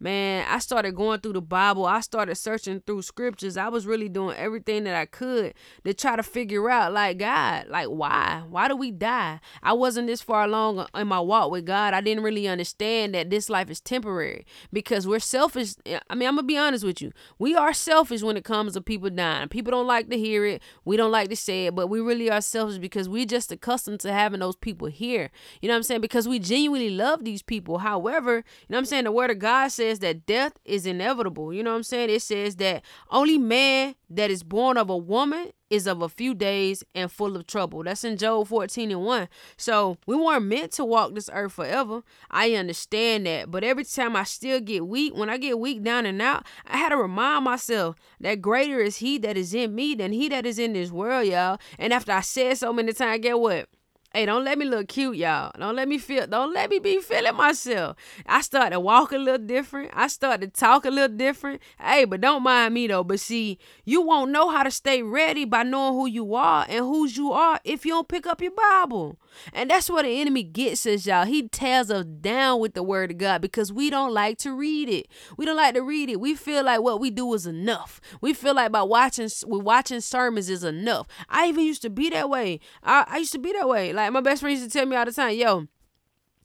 man, 0.00 0.46
I 0.48 0.58
started 0.58 0.96
going 0.96 1.20
through 1.20 1.34
the 1.34 1.42
Bible. 1.42 1.84
I 1.84 2.00
started 2.00 2.34
searching 2.36 2.80
through 2.80 3.02
scriptures. 3.02 3.56
I 3.56 3.68
was 3.68 3.86
really 3.86 4.08
doing 4.08 4.36
everything 4.36 4.84
that 4.84 4.94
I 4.94 5.04
could 5.04 5.54
to 5.84 5.94
try 5.94 6.16
to 6.16 6.22
figure 6.22 6.70
out, 6.70 6.92
like, 6.92 7.18
God, 7.18 7.68
like, 7.68 7.88
why? 7.88 8.42
Why 8.48 8.68
do 8.68 8.76
we 8.76 8.90
die? 8.90 9.40
I 9.62 9.74
wasn't 9.74 10.06
this 10.06 10.22
far 10.22 10.44
along 10.44 10.86
in 10.94 11.06
my 11.06 11.20
walk 11.20 11.50
with 11.50 11.66
God. 11.66 11.92
I 11.92 12.00
didn't 12.00 12.24
really 12.24 12.48
understand 12.48 13.14
that 13.14 13.28
this 13.28 13.50
life 13.50 13.70
is 13.70 13.80
temporary 13.80 14.46
because 14.72 15.06
we're 15.06 15.20
selfish. 15.20 15.74
I 15.86 16.14
mean, 16.14 16.28
I'm 16.28 16.36
going 16.36 16.36
to 16.36 16.42
be 16.44 16.56
honest 16.56 16.84
with 16.84 17.02
you. 17.02 17.12
We 17.38 17.54
are 17.54 17.74
selfish 17.74 18.22
when 18.22 18.38
it 18.38 18.44
comes 18.44 18.72
to 18.72 18.80
people 18.80 19.10
dying. 19.10 19.48
People 19.48 19.70
don't 19.70 19.86
like 19.86 20.08
to 20.08 20.16
hear 20.16 20.46
it. 20.46 20.62
We 20.86 20.96
don't 20.96 21.12
like 21.12 21.28
to 21.28 21.36
say 21.36 21.66
it, 21.66 21.74
but 21.74 21.88
we 21.88 22.00
really 22.00 22.30
are 22.30 22.40
selfish 22.40 22.78
because 22.78 23.08
we're 23.08 23.26
just 23.26 23.52
accustomed 23.52 24.00
to 24.00 24.12
having 24.12 24.40
those 24.40 24.56
people 24.56 24.88
here. 24.88 25.30
You 25.60 25.68
know 25.68 25.74
what 25.74 25.78
I'm 25.78 25.82
saying? 25.82 26.00
Because 26.00 26.26
we 26.26 26.38
genuinely 26.38 26.90
love 26.90 27.24
these 27.24 27.42
people. 27.42 27.78
However, 27.78 28.36
you 28.36 28.42
know 28.70 28.76
what 28.76 28.78
I'm 28.78 28.84
saying? 28.86 29.04
The 29.04 29.12
word 29.12 29.30
of 29.30 29.38
God 29.38 29.68
says, 29.68 29.89
says 29.90 29.98
that 30.00 30.26
death 30.26 30.52
is 30.64 30.86
inevitable. 30.86 31.52
You 31.52 31.62
know 31.62 31.70
what 31.70 31.78
I'm 31.78 31.82
saying? 31.82 32.10
It 32.10 32.22
says 32.22 32.56
that 32.56 32.84
only 33.10 33.38
man 33.38 33.94
that 34.08 34.30
is 34.30 34.42
born 34.42 34.76
of 34.76 34.88
a 34.88 34.96
woman 34.96 35.50
is 35.68 35.86
of 35.86 36.02
a 36.02 36.08
few 36.08 36.34
days 36.34 36.82
and 36.94 37.10
full 37.10 37.36
of 37.36 37.46
trouble. 37.46 37.82
That's 37.82 38.04
in 38.04 38.16
Job 38.16 38.48
14 38.48 38.90
and 38.90 39.04
1. 39.04 39.28
So 39.56 39.98
we 40.06 40.16
weren't 40.16 40.44
meant 40.44 40.72
to 40.72 40.84
walk 40.84 41.14
this 41.14 41.30
earth 41.32 41.52
forever. 41.52 42.02
I 42.30 42.54
understand 42.54 43.26
that. 43.26 43.50
But 43.50 43.64
every 43.64 43.84
time 43.84 44.16
I 44.16 44.24
still 44.24 44.60
get 44.60 44.86
weak, 44.86 45.14
when 45.16 45.30
I 45.30 45.36
get 45.36 45.58
weak 45.58 45.82
down 45.82 46.06
and 46.06 46.20
out, 46.20 46.44
I 46.66 46.76
had 46.76 46.90
to 46.90 46.96
remind 46.96 47.44
myself 47.44 47.96
that 48.20 48.40
greater 48.40 48.80
is 48.80 48.96
he 48.96 49.18
that 49.18 49.36
is 49.36 49.54
in 49.54 49.74
me 49.74 49.94
than 49.94 50.12
he 50.12 50.28
that 50.28 50.46
is 50.46 50.58
in 50.58 50.72
this 50.72 50.90
world, 50.90 51.26
y'all. 51.26 51.58
And 51.78 51.92
after 51.92 52.12
I 52.12 52.20
said 52.20 52.58
so 52.58 52.72
many 52.72 52.92
times, 52.92 53.20
get 53.20 53.38
what? 53.38 53.68
Hey, 54.12 54.26
don't 54.26 54.44
let 54.44 54.58
me 54.58 54.64
look 54.64 54.88
cute, 54.88 55.18
y'all. 55.18 55.52
Don't 55.56 55.76
let 55.76 55.86
me 55.86 55.96
feel, 55.96 56.26
don't 56.26 56.52
let 56.52 56.68
me 56.68 56.80
be 56.80 57.00
feeling 57.00 57.36
myself. 57.36 57.96
I 58.26 58.40
start 58.40 58.72
to 58.72 58.80
walk 58.80 59.12
a 59.12 59.18
little 59.18 59.46
different. 59.46 59.92
I 59.94 60.08
start 60.08 60.40
to 60.40 60.48
talk 60.48 60.84
a 60.84 60.90
little 60.90 61.16
different. 61.16 61.62
Hey, 61.78 62.06
but 62.06 62.20
don't 62.20 62.42
mind 62.42 62.74
me 62.74 62.88
though. 62.88 63.04
But 63.04 63.20
see, 63.20 63.58
you 63.84 64.02
won't 64.02 64.32
know 64.32 64.50
how 64.50 64.64
to 64.64 64.70
stay 64.72 65.00
ready 65.04 65.44
by 65.44 65.62
knowing 65.62 65.94
who 65.94 66.08
you 66.08 66.34
are 66.34 66.66
and 66.68 66.80
whose 66.86 67.16
you 67.16 67.30
are 67.30 67.60
if 67.62 67.86
you 67.86 67.92
don't 67.92 68.08
pick 68.08 68.26
up 68.26 68.42
your 68.42 68.50
Bible. 68.50 69.16
And 69.52 69.70
that's 69.70 69.88
what 69.90 70.04
the 70.04 70.20
enemy 70.20 70.42
gets 70.42 70.86
us, 70.86 71.06
y'all. 71.06 71.24
He 71.24 71.48
tears 71.48 71.90
us 71.90 72.04
down 72.04 72.60
with 72.60 72.74
the 72.74 72.82
word 72.82 73.10
of 73.10 73.18
God 73.18 73.40
because 73.40 73.72
we 73.72 73.90
don't 73.90 74.12
like 74.12 74.38
to 74.38 74.52
read 74.52 74.88
it. 74.88 75.08
We 75.36 75.44
don't 75.44 75.56
like 75.56 75.74
to 75.74 75.82
read 75.82 76.08
it. 76.08 76.20
We 76.20 76.34
feel 76.34 76.64
like 76.64 76.82
what 76.82 77.00
we 77.00 77.10
do 77.10 77.32
is 77.34 77.46
enough. 77.46 78.00
We 78.20 78.32
feel 78.34 78.54
like 78.54 78.72
by 78.72 78.82
watching 78.82 79.28
we 79.46 79.58
watching 79.58 80.00
sermons 80.00 80.48
is 80.48 80.64
enough. 80.64 81.06
I 81.28 81.48
even 81.48 81.64
used 81.64 81.82
to 81.82 81.90
be 81.90 82.10
that 82.10 82.28
way. 82.28 82.60
I, 82.82 83.04
I 83.08 83.18
used 83.18 83.32
to 83.32 83.38
be 83.38 83.52
that 83.52 83.68
way. 83.68 83.92
Like 83.92 84.12
my 84.12 84.20
best 84.20 84.40
friend 84.40 84.56
used 84.56 84.70
to 84.70 84.78
tell 84.78 84.86
me 84.86 84.96
all 84.96 85.04
the 85.04 85.12
time, 85.12 85.36
yo, 85.36 85.66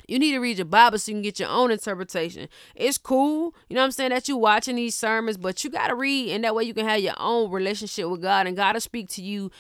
you 0.08 0.20
need 0.20 0.34
to 0.34 0.40
read 0.40 0.58
your 0.58 0.66
Bible 0.66 1.00
so 1.00 1.12
you 1.12 1.16
can 1.16 1.22
get 1.22 1.40
your 1.40 1.50
own 1.50 1.72
interpretation. 1.72 2.48
It's 2.76 2.98
cool, 2.98 3.56
you 3.70 3.76
know 3.76 3.82
what 3.82 3.86
I'm 3.86 3.92
saying, 3.92 4.12
that 4.12 4.28
you 4.28 4.38
watching 4.38 4.76
these 4.76 4.96
sermons, 4.96 5.38
but 5.38 5.64
you 5.64 5.70
gotta 5.70 5.96
read, 5.96 6.30
and 6.30 6.44
that 6.44 6.54
way 6.54 6.64
you 6.64 6.74
can 6.74 6.86
have 6.86 7.00
your 7.00 7.16
own 7.18 7.52
relationship 7.52 8.08
with 8.10 8.22
God, 8.22 8.48
and 8.48 8.56
God 8.56 8.76
will 8.76 8.82
speak 8.82 9.10
to 9.10 9.24
you 9.24 9.52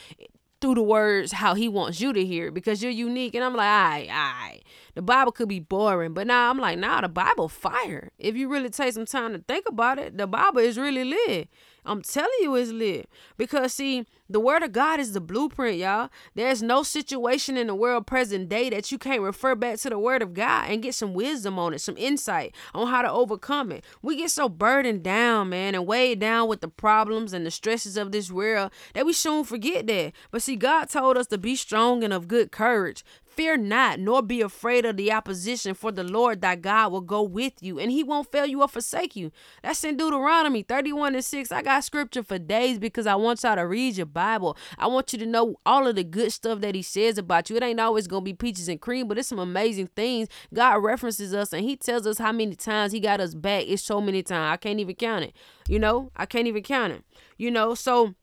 through 0.61 0.75
the 0.75 0.81
words 0.81 1.33
how 1.33 1.53
he 1.53 1.67
wants 1.67 1.99
you 1.99 2.13
to 2.13 2.25
hear 2.25 2.51
because 2.51 2.81
you're 2.81 2.91
unique. 2.91 3.35
And 3.35 3.43
I'm 3.43 3.55
like, 3.55 3.67
all 3.67 3.89
right, 3.89 4.09
all 4.09 4.15
right. 4.15 4.61
The 4.95 5.01
Bible 5.01 5.31
could 5.31 5.49
be 5.49 5.59
boring, 5.59 6.13
but 6.13 6.27
now 6.27 6.49
I'm 6.49 6.57
like, 6.57 6.79
nah, 6.79 7.01
the 7.01 7.09
Bible 7.09 7.49
fire. 7.49 8.11
If 8.17 8.35
you 8.35 8.47
really 8.47 8.69
take 8.69 8.93
some 8.93 9.05
time 9.05 9.33
to 9.33 9.39
think 9.39 9.67
about 9.67 9.99
it, 9.99 10.17
the 10.17 10.27
Bible 10.27 10.59
is 10.59 10.77
really 10.77 11.03
lit. 11.03 11.49
I'm 11.85 12.01
telling 12.01 12.29
you, 12.41 12.55
it's 12.55 12.71
lit. 12.71 13.09
Because 13.37 13.73
see, 13.73 14.05
the 14.27 14.39
word 14.39 14.63
of 14.63 14.71
God 14.71 14.99
is 14.99 15.13
the 15.13 15.21
blueprint, 15.21 15.77
y'all. 15.77 16.09
There's 16.33 16.63
no 16.63 16.81
situation 16.81 17.57
in 17.57 17.67
the 17.67 17.75
world 17.75 18.07
present 18.07 18.49
day 18.49 18.69
that 18.71 18.91
you 18.91 18.97
can't 18.97 19.21
refer 19.21 19.53
back 19.53 19.77
to 19.79 19.89
the 19.89 19.99
word 19.99 20.21
of 20.21 20.33
God 20.33 20.69
and 20.69 20.81
get 20.81 20.95
some 20.95 21.13
wisdom 21.13 21.59
on 21.59 21.73
it, 21.73 21.79
some 21.79 21.97
insight 21.97 22.55
on 22.73 22.87
how 22.87 23.03
to 23.03 23.11
overcome 23.11 23.71
it. 23.71 23.85
We 24.01 24.15
get 24.15 24.31
so 24.31 24.49
burdened 24.49 25.03
down, 25.03 25.49
man, 25.49 25.75
and 25.75 25.85
weighed 25.85 26.19
down 26.19 26.47
with 26.47 26.61
the 26.61 26.67
problems 26.67 27.33
and 27.33 27.45
the 27.45 27.51
stresses 27.51 27.97
of 27.97 28.11
this 28.11 28.31
world 28.31 28.71
that 28.93 29.05
we 29.05 29.13
soon 29.13 29.43
forget 29.43 29.85
that. 29.87 30.13
But 30.31 30.41
see, 30.41 30.55
God 30.55 30.89
told 30.89 31.17
us 31.17 31.27
to 31.27 31.37
be 31.37 31.55
strong 31.55 32.03
and 32.03 32.13
of 32.13 32.27
good 32.27 32.51
courage. 32.51 33.03
Fear 33.35 33.57
not, 33.57 33.99
nor 33.99 34.21
be 34.21 34.41
afraid 34.41 34.85
of 34.85 34.95
the 34.95 35.11
opposition, 35.11 35.73
for 35.73 35.91
the 35.91 36.03
Lord 36.03 36.39
thy 36.39 36.55
God 36.55 36.91
will 36.91 37.01
go 37.01 37.21
with 37.21 37.61
you, 37.61 37.79
and 37.79 37.91
he 37.91 38.01
won't 38.01 38.31
fail 38.31 38.45
you 38.45 38.61
or 38.61 38.67
forsake 38.69 39.15
you. 39.15 39.31
That's 39.61 39.83
in 39.83 39.97
Deuteronomy 39.97 40.63
31 40.63 41.15
and 41.15 41.25
6. 41.25 41.51
I 41.51 41.61
got 41.61 41.83
scripture 41.83 42.23
for 42.23 42.39
days 42.39 42.79
because 42.79 43.05
I 43.05 43.15
want 43.15 43.43
y'all 43.43 43.57
to 43.57 43.67
read 43.67 43.97
your 43.97 44.05
Bible. 44.05 44.57
I 44.77 44.87
want 44.87 45.11
you 45.11 45.19
to 45.19 45.25
know 45.25 45.57
all 45.65 45.85
of 45.85 45.95
the 45.95 46.03
good 46.05 46.31
stuff 46.31 46.61
that 46.61 46.75
he 46.75 46.81
says 46.81 47.17
about 47.17 47.49
you. 47.49 47.57
It 47.57 47.63
ain't 47.63 47.79
always 47.79 48.07
gonna 48.07 48.21
be 48.21 48.33
peaches 48.33 48.69
and 48.69 48.79
cream, 48.79 49.07
but 49.07 49.17
it's 49.17 49.27
some 49.27 49.39
amazing 49.39 49.87
things. 49.95 50.29
God 50.53 50.83
references 50.83 51.33
us 51.33 51.51
and 51.51 51.65
he 51.65 51.75
tells 51.75 52.07
us 52.07 52.17
how 52.17 52.31
many 52.31 52.55
times 52.55 52.93
he 52.93 53.01
got 53.01 53.19
us 53.19 53.35
back. 53.35 53.65
It's 53.67 53.83
so 53.83 53.99
many 53.99 54.23
times. 54.23 54.53
I 54.53 54.57
can't 54.57 54.79
even 54.79 54.95
count 54.95 55.25
it. 55.25 55.35
You 55.67 55.79
know, 55.79 56.11
I 56.15 56.25
can't 56.25 56.47
even 56.47 56.63
count 56.63 56.93
it. 56.93 57.03
You 57.37 57.51
know, 57.51 57.75
so 57.75 58.15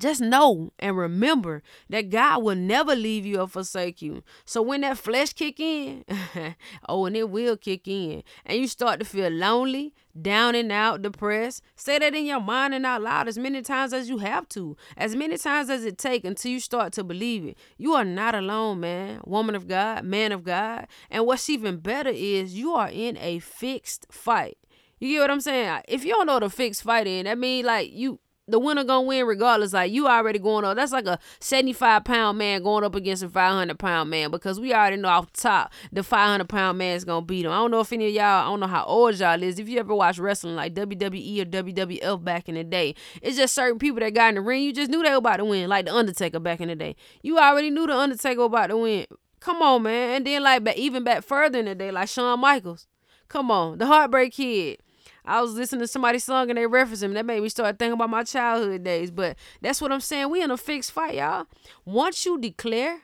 just 0.00 0.20
know 0.20 0.72
and 0.78 0.96
remember 0.96 1.62
that 1.88 2.10
God 2.10 2.42
will 2.42 2.56
never 2.56 2.96
leave 2.96 3.24
you 3.26 3.40
or 3.40 3.46
forsake 3.46 4.02
you. 4.02 4.22
So 4.44 4.62
when 4.62 4.80
that 4.80 4.98
flesh 4.98 5.32
kick 5.32 5.60
in, 5.60 6.04
oh, 6.88 7.06
and 7.06 7.16
it 7.16 7.30
will 7.30 7.56
kick 7.56 7.86
in, 7.86 8.22
and 8.44 8.58
you 8.58 8.66
start 8.66 9.00
to 9.00 9.06
feel 9.06 9.30
lonely, 9.30 9.94
down 10.20 10.54
and 10.54 10.72
out, 10.72 11.02
depressed, 11.02 11.62
say 11.76 11.98
that 11.98 12.14
in 12.14 12.26
your 12.26 12.40
mind 12.40 12.74
and 12.74 12.84
out 12.84 13.02
loud 13.02 13.28
as 13.28 13.38
many 13.38 13.62
times 13.62 13.92
as 13.92 14.08
you 14.08 14.18
have 14.18 14.48
to, 14.50 14.76
as 14.96 15.14
many 15.14 15.36
times 15.36 15.70
as 15.70 15.84
it 15.84 15.98
take 15.98 16.24
until 16.24 16.50
you 16.50 16.60
start 16.60 16.92
to 16.94 17.04
believe 17.04 17.44
it. 17.44 17.56
You 17.78 17.92
are 17.94 18.04
not 18.04 18.34
alone, 18.34 18.80
man, 18.80 19.20
woman 19.24 19.54
of 19.54 19.68
God, 19.68 20.04
man 20.04 20.32
of 20.32 20.44
God. 20.44 20.86
And 21.10 21.26
what's 21.26 21.48
even 21.48 21.78
better 21.78 22.10
is 22.10 22.54
you 22.54 22.72
are 22.72 22.88
in 22.90 23.16
a 23.18 23.38
fixed 23.38 24.06
fight. 24.10 24.58
You 24.98 25.14
get 25.16 25.20
what 25.20 25.30
I'm 25.30 25.40
saying? 25.40 25.82
If 25.88 26.04
you 26.04 26.14
don't 26.14 26.26
know 26.26 26.40
the 26.40 26.50
fixed 26.50 26.82
fight 26.82 27.06
in, 27.06 27.24
that 27.24 27.38
means 27.38 27.66
like 27.66 27.90
you 27.92 28.20
the 28.50 28.58
winner 28.58 28.84
gonna 28.84 29.06
win 29.06 29.26
regardless. 29.26 29.72
Like 29.72 29.92
you 29.92 30.06
already 30.06 30.38
going 30.38 30.64
up. 30.64 30.76
That's 30.76 30.92
like 30.92 31.06
a 31.06 31.18
75 31.40 32.04
pound 32.04 32.38
man 32.38 32.62
going 32.62 32.84
up 32.84 32.94
against 32.94 33.22
a 33.22 33.28
500 33.28 33.78
pound 33.78 34.10
man 34.10 34.30
because 34.30 34.60
we 34.60 34.72
already 34.72 34.96
know 34.96 35.08
off 35.08 35.32
the 35.32 35.40
top 35.40 35.72
the 35.92 36.02
500 36.02 36.48
pound 36.48 36.78
man 36.78 36.96
is 36.96 37.04
gonna 37.04 37.24
beat 37.24 37.44
him. 37.44 37.52
I 37.52 37.56
don't 37.56 37.70
know 37.70 37.80
if 37.80 37.92
any 37.92 38.08
of 38.08 38.14
y'all, 38.14 38.24
I 38.24 38.44
don't 38.44 38.60
know 38.60 38.66
how 38.66 38.84
old 38.84 39.18
y'all 39.18 39.42
is. 39.42 39.58
If 39.58 39.68
you 39.68 39.78
ever 39.78 39.94
watch 39.94 40.18
wrestling 40.18 40.56
like 40.56 40.74
WWE 40.74 41.42
or 41.42 41.44
WWF 41.44 42.24
back 42.24 42.48
in 42.48 42.54
the 42.54 42.64
day, 42.64 42.94
it's 43.22 43.36
just 43.36 43.54
certain 43.54 43.78
people 43.78 44.00
that 44.00 44.14
got 44.14 44.30
in 44.30 44.34
the 44.36 44.40
ring. 44.40 44.62
You 44.62 44.72
just 44.72 44.90
knew 44.90 45.02
they 45.02 45.10
were 45.10 45.16
about 45.16 45.38
to 45.38 45.44
win, 45.44 45.68
like 45.68 45.86
the 45.86 45.94
Undertaker 45.94 46.40
back 46.40 46.60
in 46.60 46.68
the 46.68 46.76
day. 46.76 46.96
You 47.22 47.38
already 47.38 47.70
knew 47.70 47.86
the 47.86 47.96
Undertaker 47.96 48.42
about 48.42 48.68
to 48.68 48.76
win. 48.76 49.06
Come 49.40 49.62
on, 49.62 49.82
man. 49.82 50.16
And 50.16 50.26
then 50.26 50.42
like 50.42 50.66
even 50.76 51.04
back 51.04 51.24
further 51.24 51.58
in 51.58 51.64
the 51.64 51.74
day, 51.74 51.90
like 51.90 52.08
Shawn 52.08 52.40
Michaels. 52.40 52.86
Come 53.28 53.50
on, 53.50 53.78
the 53.78 53.86
Heartbreak 53.86 54.32
Kid. 54.32 54.82
I 55.24 55.40
was 55.40 55.54
listening 55.54 55.80
to 55.80 55.86
somebody's 55.86 56.24
song 56.24 56.50
and 56.50 56.58
they 56.58 56.66
referenced 56.66 57.02
him. 57.02 57.14
That 57.14 57.26
made 57.26 57.42
me 57.42 57.48
start 57.48 57.78
thinking 57.78 57.94
about 57.94 58.10
my 58.10 58.24
childhood 58.24 58.84
days. 58.84 59.10
But 59.10 59.36
that's 59.60 59.80
what 59.80 59.92
I'm 59.92 60.00
saying. 60.00 60.30
We 60.30 60.42
in 60.42 60.50
a 60.50 60.56
fixed 60.56 60.92
fight, 60.92 61.14
y'all. 61.14 61.46
Once 61.84 62.24
you 62.24 62.38
declare 62.38 63.02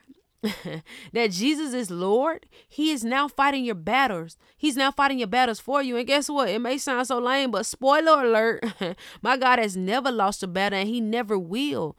that 1.13 1.31
Jesus 1.31 1.73
is 1.73 1.89
Lord, 1.89 2.45
He 2.67 2.91
is 2.91 3.03
now 3.03 3.27
fighting 3.27 3.65
your 3.65 3.75
battles. 3.75 4.37
He's 4.55 4.77
now 4.77 4.91
fighting 4.91 5.19
your 5.19 5.27
battles 5.27 5.59
for 5.59 5.81
you. 5.81 5.97
And 5.97 6.07
guess 6.07 6.29
what? 6.29 6.49
It 6.49 6.59
may 6.59 6.77
sound 6.77 7.07
so 7.07 7.19
lame, 7.19 7.51
but 7.51 7.65
spoiler 7.65 8.23
alert, 8.23 8.65
my 9.21 9.37
God 9.37 9.59
has 9.59 9.75
never 9.75 10.11
lost 10.11 10.43
a 10.43 10.47
battle 10.47 10.79
and 10.79 10.89
He 10.89 11.01
never 11.01 11.37
will. 11.37 11.97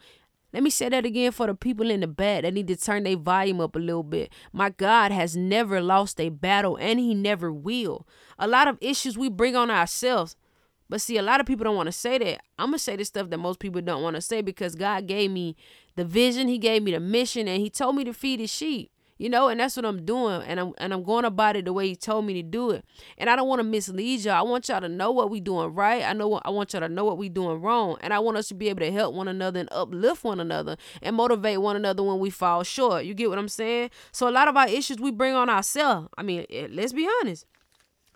Let 0.53 0.63
me 0.63 0.71
say 0.71 0.89
that 0.89 1.05
again 1.05 1.33
for 1.33 1.47
the 1.47 1.55
people 1.55 1.91
in 1.91 2.01
the 2.01 2.07
back 2.07 2.43
that 2.43 2.55
need 2.55 2.69
to 2.69 2.77
turn 2.77 3.05
their 3.05 3.17
volume 3.17 3.61
up 3.61 3.77
a 3.77 3.79
little 3.79 4.03
bit. 4.03 4.33
My 4.53 4.71
God 4.71 5.13
has 5.13 5.37
never 5.37 5.81
lost 5.81 6.19
a 6.21 6.31
battle 6.31 6.77
and 6.77 6.99
he 6.99 7.15
never 7.15 7.53
will. 7.53 8.07
A 8.39 8.47
lot 8.47 8.67
of 8.67 8.79
issues 8.81 9.19
we 9.19 9.29
bring 9.29 9.57
on 9.57 9.71
ourselves. 9.71 10.37
But 10.89 11.03
see, 11.03 11.19
a 11.19 11.23
lot 11.23 11.41
of 11.41 11.47
people 11.47 11.65
don't 11.65 11.77
want 11.77 11.89
to 11.89 11.93
say 11.93 12.17
that. 12.17 12.41
I'm 12.59 12.71
going 12.71 12.79
to 12.79 12.83
say 12.85 12.97
the 12.97 13.05
stuff 13.05 13.29
that 13.29 13.39
most 13.39 13.59
people 13.59 13.83
don't 13.83 14.03
want 14.03 14.17
to 14.17 14.23
say 14.23 14.41
because 14.41 14.75
God 14.75 15.07
gave 15.07 15.31
me 15.31 15.55
the 15.97 16.05
vision, 16.05 16.49
He 16.49 16.57
gave 16.57 16.83
me 16.83 16.93
the 16.93 17.01
mission, 17.01 17.47
and 17.47 17.61
He 17.61 17.69
told 17.69 17.97
me 17.97 18.05
to 18.05 18.15
feed 18.15 18.41
His 18.41 18.51
sheep. 18.51 18.91
You 19.19 19.29
know, 19.29 19.49
and 19.49 19.59
that's 19.59 19.75
what 19.75 19.85
I'm 19.85 20.05
doing, 20.05 20.43
and 20.43 20.61
I'm 20.61 20.73
and 20.79 20.95
I'm 20.95 21.03
going 21.03 21.25
about 21.25 21.57
it 21.57 21.65
the 21.65 21.73
way 21.73 21.89
he 21.89 21.97
told 21.97 22.25
me 22.25 22.35
to 22.35 22.43
do 22.43 22.71
it. 22.71 22.85
And 23.19 23.29
I 23.29 23.35
don't 23.35 23.49
want 23.49 23.59
to 23.59 23.65
mislead 23.65 24.21
y'all. 24.21 24.35
I 24.35 24.43
want 24.43 24.69
y'all 24.69 24.81
to 24.81 24.89
know 24.89 25.11
what 25.11 25.29
we 25.29 25.41
doing 25.41 25.75
right. 25.75 26.05
I 26.05 26.13
know 26.13 26.41
I 26.45 26.51
want 26.51 26.73
y'all 26.73 26.83
to 26.83 26.89
know 26.89 27.05
what 27.05 27.19
we 27.19 27.29
doing 27.29 27.61
wrong, 27.61 27.97
and 28.01 28.15
I 28.15 28.21
want 28.21 28.37
us 28.37 28.47
to 28.49 28.55
be 28.55 28.69
able 28.69 28.81
to 28.81 28.93
help 28.93 29.15
one 29.17 29.27
another 29.27 29.59
and 29.59 29.69
uplift 29.73 30.23
one 30.23 30.39
another 30.39 30.77
and 31.03 31.17
motivate 31.17 31.61
one 31.61 31.75
another 31.75 32.05
when 32.05 32.21
we 32.21 32.31
fall 32.31 32.63
short. 32.63 33.05
You 33.05 33.15
get 33.15 33.29
what 33.29 33.39
I'm 33.39 33.49
saying? 33.49 33.91
So 34.13 34.29
a 34.29 34.31
lot 34.31 34.47
of 34.47 34.57
our 34.57 34.69
issues 34.69 34.99
we 34.99 35.11
bring 35.11 35.35
on 35.35 35.51
ourselves. 35.51 36.09
I 36.17 36.23
mean, 36.23 36.47
eh, 36.49 36.69
let's 36.71 36.93
be 36.93 37.09
honest, 37.21 37.45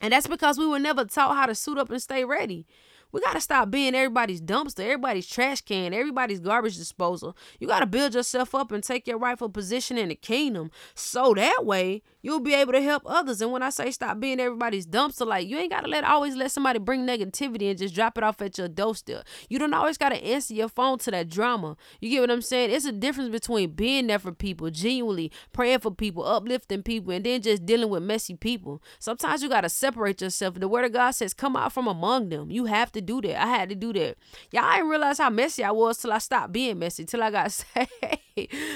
and 0.00 0.12
that's 0.12 0.28
because 0.28 0.56
we 0.56 0.68
were 0.68 0.78
never 0.78 1.04
taught 1.04 1.34
how 1.34 1.46
to 1.46 1.54
suit 1.56 1.78
up 1.78 1.90
and 1.90 2.00
stay 2.00 2.24
ready. 2.24 2.64
We 3.12 3.20
got 3.20 3.34
to 3.34 3.40
stop 3.40 3.70
being 3.70 3.94
everybody's 3.94 4.40
dumpster, 4.40 4.80
everybody's 4.80 5.26
trash 5.26 5.60
can, 5.60 5.92
everybody's 5.92 6.40
garbage 6.40 6.76
disposal. 6.76 7.36
You 7.60 7.68
got 7.68 7.80
to 7.80 7.86
build 7.86 8.14
yourself 8.14 8.54
up 8.54 8.72
and 8.72 8.82
take 8.82 9.06
your 9.06 9.18
rightful 9.18 9.50
position 9.50 9.98
in 9.98 10.08
the 10.08 10.14
kingdom. 10.14 10.70
So 10.94 11.34
that 11.34 11.64
way, 11.64 12.02
you'll 12.22 12.40
be 12.40 12.54
able 12.54 12.72
to 12.72 12.80
help 12.80 13.02
others. 13.06 13.40
And 13.40 13.52
when 13.52 13.62
I 13.62 13.70
say 13.70 13.90
stop 13.90 14.20
being 14.20 14.40
everybody's 14.40 14.86
dumpster, 14.86 15.26
like 15.26 15.48
you 15.48 15.58
ain't 15.58 15.70
got 15.70 15.82
to 15.82 15.88
let 15.88 16.04
always 16.04 16.36
let 16.36 16.50
somebody 16.50 16.78
bring 16.78 17.06
negativity 17.06 17.68
and 17.68 17.78
just 17.78 17.94
drop 17.94 18.16
it 18.16 18.24
off 18.24 18.40
at 18.40 18.56
your 18.58 18.68
doorstep. 18.68 19.24
You 19.48 19.58
don't 19.58 19.74
always 19.74 19.98
got 19.98 20.10
to 20.10 20.24
answer 20.24 20.54
your 20.54 20.68
phone 20.68 20.98
to 21.00 21.10
that 21.10 21.28
drama. 21.28 21.76
You 22.00 22.10
get 22.10 22.20
what 22.20 22.30
I'm 22.30 22.42
saying? 22.42 22.70
It's 22.70 22.84
a 22.84 22.92
difference 22.92 23.30
between 23.30 23.72
being 23.72 24.06
there 24.06 24.18
for 24.18 24.32
people, 24.32 24.70
genuinely 24.70 25.30
praying 25.52 25.80
for 25.80 25.90
people, 25.90 26.24
uplifting 26.24 26.82
people, 26.82 27.12
and 27.12 27.24
then 27.24 27.42
just 27.42 27.66
dealing 27.66 27.90
with 27.90 28.02
messy 28.02 28.36
people. 28.36 28.82
Sometimes 28.98 29.42
you 29.42 29.48
got 29.48 29.62
to 29.62 29.68
separate 29.68 30.20
yourself. 30.20 30.54
The 30.54 30.68
word 30.68 30.84
of 30.84 30.92
God 30.92 31.10
says, 31.10 31.34
come 31.34 31.56
out 31.56 31.72
from 31.72 31.86
among 31.86 32.28
them. 32.28 32.50
You 32.50 32.66
have 32.66 32.92
to 32.92 33.00
do 33.00 33.20
that. 33.22 33.42
I 33.42 33.46
had 33.46 33.68
to 33.68 33.74
do 33.74 33.92
that. 33.94 34.16
Y'all 34.50 34.64
I 34.64 34.76
didn't 34.76 34.90
realize 34.90 35.18
how 35.18 35.30
messy 35.30 35.64
I 35.64 35.70
was 35.70 35.98
till 35.98 36.12
I 36.12 36.18
stopped 36.18 36.52
being 36.52 36.78
messy, 36.78 37.04
till 37.04 37.22
I 37.22 37.30
got 37.30 37.52
saved. 37.52 37.90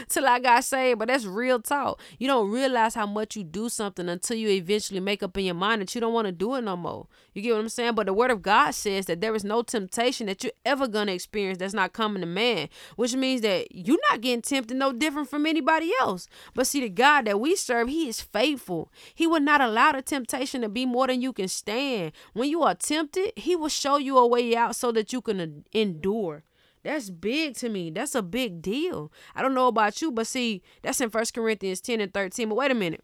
till 0.09 0.27
I 0.27 0.39
got 0.41 0.65
saved. 0.65 0.99
But 0.99 1.09
that's 1.09 1.25
real 1.25 1.61
talk. 1.61 2.01
You 2.19 2.27
don't 2.27 2.51
realize 2.51 2.95
how 2.95 3.07
much 3.07 3.36
you 3.37 3.44
do 3.44 3.68
something 3.68 4.09
until 4.09 4.37
you 4.37 4.49
eventually 4.49 5.01
make 5.01 5.22
up 5.22 5.37
in 5.37 5.44
your 5.44 5.55
mind 5.55 5.83
that 5.83 5.94
you 5.94 6.01
don't 6.01 6.12
want 6.12 6.27
to 6.27 6.33
do 6.33 6.55
it 6.55 6.62
no 6.62 6.77
more. 6.77 7.07
You 7.35 7.42
get 7.42 7.53
what 7.53 7.61
I'm 7.61 7.68
saying? 7.68 7.94
But 7.94 8.07
the 8.07 8.12
word 8.12 8.31
of 8.31 8.42
God 8.42 8.72
says 8.72 9.07
that 9.07 9.20
there 9.20 9.35
is 9.35 9.44
no 9.44 9.62
temptation 9.62 10.27
that 10.27 10.42
you're 10.42 10.53
ever 10.64 10.88
gonna 10.88 11.12
experience 11.12 11.59
that's 11.59 11.75
not 11.75 11.92
coming 11.92 12.20
to 12.20 12.27
man, 12.27 12.68
which 12.96 13.14
means 13.14 13.42
that 13.42 13.75
you're 13.75 13.99
not 14.11 14.20
getting 14.20 14.42
tempted 14.42 14.77
no 14.77 14.92
different 14.92 15.29
from 15.29 15.46
anybody 15.46 15.92
else. 16.01 16.29
But 16.55 16.66
see, 16.66 16.81
the 16.81 16.88
God 16.88 17.27
that 17.27 17.40
we 17.40 17.57
serve, 17.57 17.88
He 17.88 18.09
is 18.09 18.20
faithful. 18.20 18.90
He 19.14 19.27
will 19.27 19.40
not 19.40 19.61
allow 19.61 19.92
the 19.92 20.03
temptation 20.03 20.62
to 20.62 20.68
be 20.68 20.87
more 20.87 21.07
than 21.07 21.20
you 21.20 21.33
can 21.33 21.49
stand. 21.49 22.12
When 22.33 22.49
you 22.49 22.62
are 22.62 22.75
tempted, 22.75 23.33
He 23.37 23.57
will 23.57 23.68
show 23.68 23.96
you 23.96 24.18
a 24.18 24.27
way 24.27 24.57
out 24.57 24.77
so 24.77 24.92
that 24.92 25.12
you 25.12 25.20
can 25.20 25.64
endure. 25.72 26.42
That's 26.87 27.11
big 27.11 27.57
to 27.57 27.68
me. 27.68 27.90
That's 27.90 28.14
a 28.14 28.22
big 28.22 28.62
deal. 28.62 29.11
I 29.35 29.42
don't 29.42 29.55
know 29.55 29.66
about 29.66 30.01
you, 30.01 30.12
but 30.12 30.29
see, 30.29 30.62
that's 30.83 31.01
in 31.01 31.11
First 31.11 31.35
Corinthians 31.35 31.81
10 31.81 32.01
and 32.01 32.14
13. 32.14 32.49
But 32.49 32.55
wait 32.55 32.70
a 32.70 32.75
minute. 32.75 33.03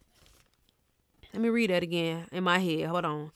Let 1.33 1.41
me 1.41 1.49
read 1.49 1.71
that 1.71 1.81
again 1.81 2.27
in 2.31 2.43
my 2.43 2.59
head. 2.59 2.85
Hold 2.85 3.05
on. 3.05 3.31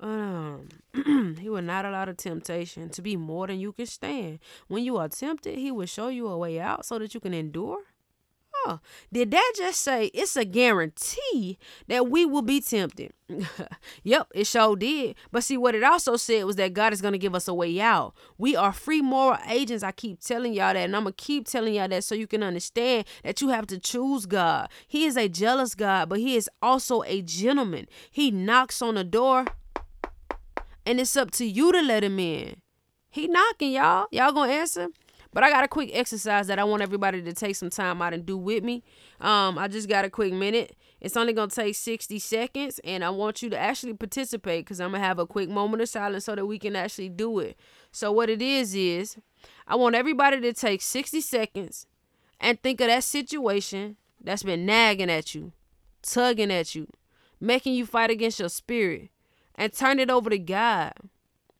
Um, 0.00 0.68
he 1.40 1.48
will 1.48 1.62
not 1.62 1.84
allow 1.84 2.04
the 2.04 2.14
temptation 2.14 2.88
to 2.90 3.02
be 3.02 3.16
more 3.16 3.46
than 3.46 3.60
you 3.60 3.72
can 3.72 3.86
stand. 3.86 4.40
When 4.66 4.84
you 4.84 4.96
are 4.96 5.08
tempted, 5.08 5.56
he 5.58 5.70
will 5.70 5.86
show 5.86 6.08
you 6.08 6.26
a 6.28 6.36
way 6.36 6.58
out 6.60 6.84
so 6.84 6.98
that 6.98 7.14
you 7.14 7.20
can 7.20 7.34
endure. 7.34 7.78
Oh, 8.66 8.80
did 9.12 9.30
that 9.30 9.52
just 9.56 9.80
say 9.80 10.06
it's 10.06 10.36
a 10.36 10.44
guarantee 10.44 11.58
that 11.86 12.08
we 12.08 12.24
will 12.24 12.42
be 12.42 12.60
tempted? 12.60 13.12
yep, 14.02 14.28
it 14.34 14.46
sure 14.46 14.74
did. 14.74 15.16
But 15.30 15.44
see, 15.44 15.56
what 15.56 15.74
it 15.74 15.84
also 15.84 16.16
said 16.16 16.44
was 16.44 16.56
that 16.56 16.72
God 16.72 16.92
is 16.92 17.02
going 17.02 17.12
to 17.12 17.18
give 17.18 17.34
us 17.34 17.46
a 17.46 17.54
way 17.54 17.80
out. 17.80 18.14
We 18.38 18.56
are 18.56 18.72
free 18.72 19.02
moral 19.02 19.38
agents. 19.48 19.84
I 19.84 19.92
keep 19.92 20.20
telling 20.20 20.54
y'all 20.54 20.72
that, 20.72 20.76
and 20.76 20.96
I'm 20.96 21.04
going 21.04 21.14
to 21.14 21.24
keep 21.24 21.46
telling 21.46 21.74
y'all 21.74 21.88
that 21.88 22.04
so 22.04 22.14
you 22.14 22.26
can 22.26 22.42
understand 22.42 23.04
that 23.22 23.40
you 23.40 23.48
have 23.48 23.66
to 23.68 23.78
choose 23.78 24.26
God. 24.26 24.68
He 24.86 25.04
is 25.04 25.16
a 25.16 25.28
jealous 25.28 25.74
God, 25.74 26.08
but 26.08 26.18
He 26.18 26.36
is 26.36 26.48
also 26.62 27.02
a 27.02 27.22
gentleman. 27.22 27.86
He 28.10 28.30
knocks 28.30 28.80
on 28.82 28.94
the 28.94 29.04
door, 29.04 29.44
and 30.86 30.98
it's 30.98 31.16
up 31.16 31.30
to 31.32 31.44
you 31.44 31.70
to 31.72 31.82
let 31.82 32.02
Him 32.02 32.18
in. 32.18 32.56
He 33.10 33.26
knocking, 33.26 33.72
y'all. 33.72 34.06
Y'all 34.10 34.32
gonna 34.32 34.52
answer? 34.52 34.88
But 35.32 35.44
I 35.44 35.50
got 35.50 35.64
a 35.64 35.68
quick 35.68 35.90
exercise 35.92 36.46
that 36.46 36.58
I 36.58 36.64
want 36.64 36.82
everybody 36.82 37.22
to 37.22 37.32
take 37.32 37.56
some 37.56 37.70
time 37.70 38.00
out 38.00 38.14
and 38.14 38.24
do 38.24 38.36
with 38.36 38.64
me. 38.64 38.82
Um, 39.20 39.58
I 39.58 39.68
just 39.68 39.88
got 39.88 40.04
a 40.04 40.10
quick 40.10 40.32
minute. 40.32 40.74
It's 41.00 41.16
only 41.16 41.32
gonna 41.32 41.50
take 41.50 41.74
60 41.74 42.18
seconds, 42.18 42.80
and 42.82 43.04
I 43.04 43.10
want 43.10 43.42
you 43.42 43.50
to 43.50 43.58
actually 43.58 43.94
participate 43.94 44.64
because 44.64 44.80
I'm 44.80 44.92
gonna 44.92 45.04
have 45.04 45.18
a 45.18 45.26
quick 45.26 45.48
moment 45.48 45.82
of 45.82 45.88
silence 45.88 46.24
so 46.24 46.34
that 46.34 46.46
we 46.46 46.58
can 46.58 46.74
actually 46.74 47.10
do 47.10 47.38
it. 47.38 47.58
So 47.92 48.10
what 48.10 48.30
it 48.30 48.42
is 48.42 48.74
is 48.74 49.16
I 49.66 49.76
want 49.76 49.94
everybody 49.94 50.40
to 50.40 50.52
take 50.52 50.82
60 50.82 51.20
seconds 51.20 51.86
and 52.40 52.60
think 52.60 52.80
of 52.80 52.88
that 52.88 53.04
situation 53.04 53.96
that's 54.20 54.42
been 54.42 54.66
nagging 54.66 55.10
at 55.10 55.34
you, 55.34 55.52
tugging 56.02 56.50
at 56.50 56.74
you, 56.74 56.88
making 57.40 57.74
you 57.74 57.86
fight 57.86 58.10
against 58.10 58.40
your 58.40 58.48
spirit, 58.48 59.10
and 59.54 59.72
turn 59.72 59.98
it 59.98 60.10
over 60.10 60.30
to 60.30 60.38
God. 60.38 60.94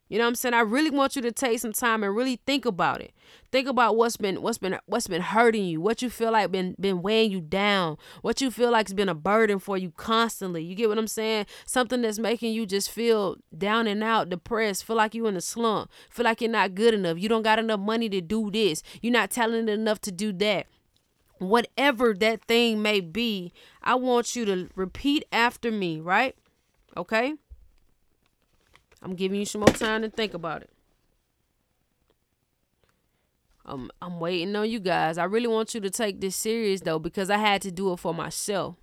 You 0.09 0.19
know 0.19 0.25
what 0.25 0.29
I'm 0.29 0.35
saying? 0.37 0.55
I 0.55 0.61
really 0.61 0.91
want 0.91 1.17
you 1.17 1.23
to 1.23 1.33
take 1.33 1.59
some 1.59 1.73
time 1.73 2.03
and 2.03 2.15
really 2.15 2.41
think 2.47 2.65
about 2.65 3.01
it. 3.01 3.13
Think 3.53 3.69
about 3.69 3.97
what's 3.97 4.17
been 4.17 4.41
what's 4.41 4.59
been 4.59 4.79
what's 4.87 5.07
been 5.07 5.21
hurting 5.21 5.65
you, 5.65 5.81
what 5.81 6.01
you 6.01 6.09
feel 6.09 6.33
like 6.33 6.51
been 6.51 6.75
been 6.81 7.03
weighing 7.03 7.31
you 7.31 7.41
down, 7.41 7.99
what 8.23 8.41
you 8.41 8.51
feel 8.51 8.71
like's 8.71 8.95
been 8.95 9.09
a 9.09 9.15
burden 9.15 9.59
for 9.59 9.77
you 9.77 9.91
constantly. 9.91 10.63
You 10.63 10.75
get 10.75 10.89
what 10.89 10.99
I'm 10.99 11.09
saying? 11.09 11.47
Something 11.67 12.03
that's 12.03 12.19
making 12.19 12.53
you 12.55 12.65
just 12.65 12.91
feel 12.91 13.37
down 13.57 13.87
and 13.87 14.03
out, 14.03 14.31
depressed, 14.31 14.85
feel 14.85 14.97
like 14.97 15.15
you 15.15 15.27
in 15.27 15.37
a 15.37 15.41
slump, 15.41 15.91
feel 16.11 16.25
like 16.25 16.41
you're 16.41 16.51
not 16.51 16.75
good 16.75 16.95
enough. 16.95 17.19
You 17.19 17.29
don't 17.29 17.43
got 17.43 17.59
enough 17.59 17.81
money 17.81 18.09
to 18.09 18.21
do 18.21 18.51
this. 18.51 18.83
You're 19.03 19.13
not 19.13 19.31
talented 19.31 19.79
enough 19.79 20.01
to 20.03 20.13
do 20.13 20.33
that 20.35 20.67
whatever 21.39 22.15
that 22.15 22.43
thing 22.45 22.83
may 22.83 23.01
be, 23.01 23.53
I 23.83 23.95
want 23.95 24.35
you 24.35 24.45
to 24.47 24.69
repeat 24.75 25.25
after 25.33 25.71
me, 25.71 26.01
right? 26.01 26.35
Okay? 26.97 27.35
I'm 29.03 29.15
giving 29.15 29.39
you 29.39 29.47
some 29.47 29.61
more 29.61 29.69
time 29.69 30.03
to 30.03 30.11
think 30.11 30.35
about 30.35 30.63
it. 30.63 30.71
I'm 33.65 33.91
I'm 34.01 34.19
waiting 34.19 34.57
on 34.57 34.69
you 34.69 34.81
guys. 34.81 35.19
I 35.19 35.25
really 35.25 35.47
want 35.47 35.75
you 35.75 35.81
to 35.81 35.91
take 35.91 36.21
this 36.21 36.35
serious 36.35 36.81
though 36.81 36.99
because 36.99 37.31
I 37.31 37.37
had 37.37 37.63
to 37.63 37.71
do 37.71 37.93
it 37.93 37.99
for 37.99 38.15
myself. 38.15 38.77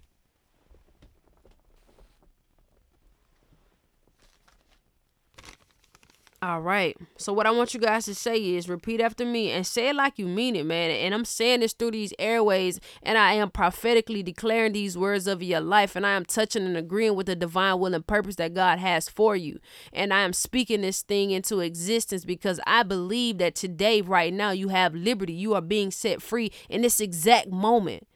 All 6.42 6.62
right. 6.62 6.98
So 7.18 7.32
what 7.34 7.48
I 7.48 7.52
want 7.52 7.74
you 7.74 7.80
guys 7.80 8.06
to 8.06 8.14
say 8.14 8.38
is 8.38 8.68
repeat 8.68 9.00
after 9.00 9.26
me 9.26 9.52
and 9.52 9.66
say 9.66 9.90
it 9.90 9.96
like 9.96 10.20
you 10.20 10.28
mean 10.28 10.56
it, 10.56 10.66
man. 10.66 10.92
And 10.92 11.14
I'm 11.14 11.26
saying 11.26 11.62
this 11.62 11.74
through 11.74 11.92
these 11.92 12.14
airways 12.20 12.80
and 13.02 13.18
I 13.18 13.34
am 13.34 13.50
prophetically 13.50 14.22
declaring 14.22 14.74
these 14.74 14.98
words 14.98 15.28
of 15.28 15.42
your 15.42 15.62
life 15.62 15.96
and 15.96 16.06
I 16.06 16.12
am 16.12 16.26
touching 16.26 16.66
and 16.66 16.76
agreeing 16.76 17.16
with 17.16 17.28
the 17.28 17.36
divine 17.36 17.80
will 17.80 17.96
and 17.96 18.06
purpose 18.06 18.36
that 18.36 18.54
God 18.54 18.80
has 18.80 19.08
for 19.10 19.36
you. 19.36 19.60
And 19.94 20.14
I 20.14 20.22
am 20.22 20.34
speaking 20.34 20.82
this 20.82 21.02
thing 21.02 21.32
into 21.32 21.62
existence 21.62 22.26
because 22.26 22.60
I 22.68 22.84
believe 22.84 23.38
that 23.38 23.56
today 23.56 24.02
right 24.02 24.34
now 24.34 24.52
you 24.52 24.68
have 24.68 24.94
liberty. 24.94 25.34
You 25.34 25.56
are 25.56 25.62
being 25.62 25.90
set 25.90 26.22
free 26.22 26.52
in 26.70 26.82
this 26.82 27.00
exact 27.00 27.50
moment. 27.50 28.08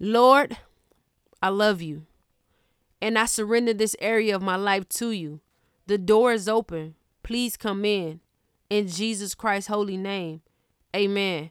Lord, 0.00 0.58
I 1.40 1.48
love 1.48 1.80
you 1.80 2.06
and 3.02 3.18
I 3.18 3.26
surrender 3.26 3.74
this 3.74 3.96
area 3.98 4.34
of 4.34 4.40
my 4.40 4.56
life 4.56 4.88
to 4.90 5.10
you. 5.10 5.40
The 5.86 5.98
door 5.98 6.32
is 6.32 6.48
open. 6.48 6.94
Please 7.22 7.58
come 7.58 7.84
in. 7.84 8.20
In 8.70 8.88
Jesus 8.88 9.34
Christ's 9.34 9.68
holy 9.68 9.98
name. 9.98 10.40
Amen 10.96 11.50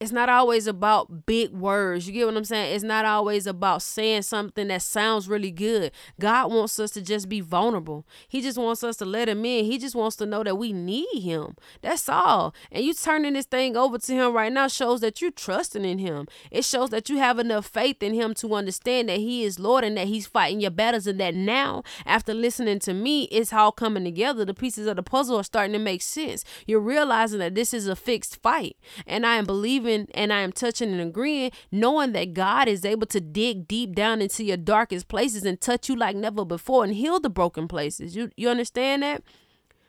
it's 0.00 0.12
not 0.12 0.28
always 0.28 0.68
about 0.68 1.26
big 1.26 1.50
words. 1.50 2.06
You 2.06 2.12
get 2.12 2.26
what 2.26 2.36
I'm 2.36 2.44
saying? 2.44 2.72
It's 2.72 2.84
not 2.84 3.04
always 3.04 3.48
about 3.48 3.82
saying 3.82 4.22
something 4.22 4.68
that 4.68 4.82
sounds 4.82 5.28
really 5.28 5.50
good. 5.50 5.90
God 6.20 6.52
wants 6.52 6.78
us 6.78 6.92
to 6.92 7.02
just 7.02 7.28
be 7.28 7.40
vulnerable. 7.40 8.06
He 8.28 8.40
just 8.40 8.58
wants 8.58 8.84
us 8.84 8.96
to 8.98 9.04
let 9.04 9.28
him 9.28 9.44
in. 9.44 9.64
He 9.64 9.76
just 9.76 9.96
wants 9.96 10.14
to 10.16 10.26
know 10.26 10.44
that 10.44 10.54
we 10.54 10.72
need 10.72 11.20
him. 11.20 11.56
That's 11.82 12.08
all. 12.08 12.54
And 12.70 12.84
you 12.84 12.94
turning 12.94 13.32
this 13.32 13.46
thing 13.46 13.76
over 13.76 13.98
to 13.98 14.12
him 14.12 14.32
right 14.32 14.52
now 14.52 14.68
shows 14.68 15.00
that 15.00 15.20
you're 15.20 15.32
trusting 15.32 15.84
in 15.84 15.98
him. 15.98 16.28
It 16.52 16.64
shows 16.64 16.90
that 16.90 17.08
you 17.08 17.18
have 17.18 17.40
enough 17.40 17.66
faith 17.66 18.00
in 18.00 18.14
him 18.14 18.34
to 18.34 18.54
understand 18.54 19.08
that 19.08 19.18
he 19.18 19.42
is 19.42 19.58
Lord 19.58 19.82
and 19.82 19.96
that 19.96 20.06
he's 20.06 20.28
fighting 20.28 20.60
your 20.60 20.70
battles 20.70 21.08
and 21.08 21.18
that 21.18 21.34
now 21.34 21.82
after 22.06 22.34
listening 22.34 22.78
to 22.80 22.94
me, 22.94 23.24
it's 23.24 23.52
all 23.52 23.72
coming 23.72 24.04
together. 24.04 24.44
The 24.44 24.54
pieces 24.54 24.86
of 24.86 24.94
the 24.94 25.02
puzzle 25.02 25.38
are 25.38 25.44
starting 25.44 25.72
to 25.72 25.80
make 25.80 26.02
sense. 26.02 26.44
You're 26.68 26.78
realizing 26.78 27.40
that 27.40 27.56
this 27.56 27.74
is 27.74 27.88
a 27.88 27.96
fixed 27.96 28.40
fight. 28.40 28.76
And 29.04 29.26
I 29.26 29.36
am 29.36 29.44
believing 29.44 29.87
and 29.88 30.32
I 30.32 30.40
am 30.40 30.52
touching 30.52 30.92
and 30.92 31.00
agreeing, 31.00 31.50
knowing 31.70 32.12
that 32.12 32.34
God 32.34 32.68
is 32.68 32.84
able 32.84 33.06
to 33.08 33.20
dig 33.20 33.66
deep 33.66 33.94
down 33.94 34.22
into 34.22 34.44
your 34.44 34.56
darkest 34.56 35.08
places 35.08 35.44
and 35.44 35.60
touch 35.60 35.88
you 35.88 35.96
like 35.96 36.16
never 36.16 36.44
before 36.44 36.84
and 36.84 36.94
heal 36.94 37.20
the 37.20 37.30
broken 37.30 37.68
places. 37.68 38.14
You 38.14 38.30
you 38.36 38.48
understand 38.48 39.02
that? 39.02 39.22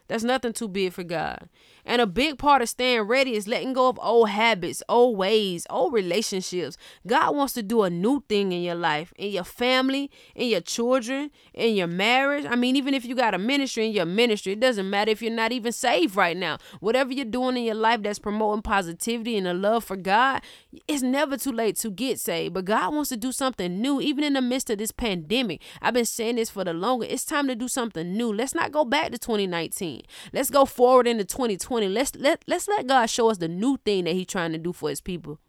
That's 0.08 0.24
nothing 0.24 0.54
too 0.54 0.68
big 0.68 0.94
for 0.94 1.04
God. 1.04 1.48
And 1.89 2.04
a 2.04 2.06
big 2.06 2.38
part 2.38 2.62
of 2.62 2.69
staying 2.69 3.02
ready 3.02 3.34
is 3.34 3.47
letting 3.47 3.73
go 3.73 3.89
of 3.89 3.97
old 3.99 4.30
habits, 4.30 4.84
old 4.88 5.17
ways, 5.17 5.65
old 5.71 5.91
relationships. 5.91 6.78
God 7.08 7.36
wants 7.36 7.54
to 7.54 7.63
do 7.63 7.82
a 7.82 7.89
new 7.89 8.23
thing 8.30 8.52
in 8.52 8.62
your 8.62 8.75
life, 8.75 9.12
in 9.17 9.32
your 9.32 9.43
family, 9.43 10.12
in 10.36 10.49
your 10.49 10.62
children, 10.62 11.32
in 11.52 11.73
your 11.73 11.88
marriage. 11.88 12.45
I 12.47 12.56
mean, 12.56 12.75
even 12.75 12.93
if 12.93 13.06
you 13.06 13.15
got 13.15 13.34
a 13.34 13.39
ministry 13.39 13.88
in 13.88 13.93
your 13.93 14.06
ministry, 14.06 14.54
it 14.54 14.60
doesn't 14.60 14.88
matter 14.88 15.10
if 15.10 15.23
you're 15.23 15.34
not 15.34 15.52
even 15.52 15.71
saved 15.71 16.15
right 16.15 16.38
now. 16.38 16.60
Whatever 16.80 17.12
you're 17.12 17.25
doing 17.25 17.58
in 17.58 17.63
your 17.63 17.73
life 17.73 18.04
that's 18.04 18.19
promoting 18.19 18.62
positivity 18.62 19.36
and 19.36 19.47
a 19.47 19.56
love 19.56 19.84
for 19.84 19.95
God, 19.95 20.43
it's 20.88 21.02
never 21.02 21.38
too 21.38 21.52
late 21.52 21.75
to 21.78 21.89
get 21.89 22.19
saved. 22.19 22.54
But 22.54 22.65
God 22.65 22.93
wants 22.93 23.10
to 23.10 23.17
do 23.17 23.32
something 23.32 23.82
new, 23.82 23.99
even 23.99 24.23
in 24.23 24.34
the 24.34 24.43
midst 24.43 24.69
of 24.69 24.78
this 24.78 24.91
pandemic. 24.91 25.63
I've 25.82 25.95
been 25.95 26.06
saying 26.06 26.36
this 26.36 26.52
for 26.52 26.63
the 26.63 26.73
longer. 26.73 27.08
It's 27.10 27.25
time 27.25 27.47
to 27.47 27.56
do 27.56 27.67
something 27.67 28.15
new. 28.15 28.32
Let's 28.32 28.54
not 28.54 28.71
go 28.71 28.86
back 28.86 29.12
to 29.12 29.17
2019. 29.17 30.04
Let's 30.34 30.52
go 30.52 30.65
forward 30.65 31.08
into 31.08 31.25
2020. 31.25 31.79
Let's 31.88 32.15
let 32.15 32.44
let's 32.48 32.68
let 32.68 32.88
God 32.88 33.06
show 33.08 33.30
us 33.30 33.38
the 33.38 33.48
new 33.48 33.78
thing 33.86 34.06
that 34.06 34.13
He's 34.13 34.28
trying 34.28 34.52
to 34.52 34.58
do 34.58 34.74
for 34.74 34.89
His 34.89 35.02
people. 35.02 35.39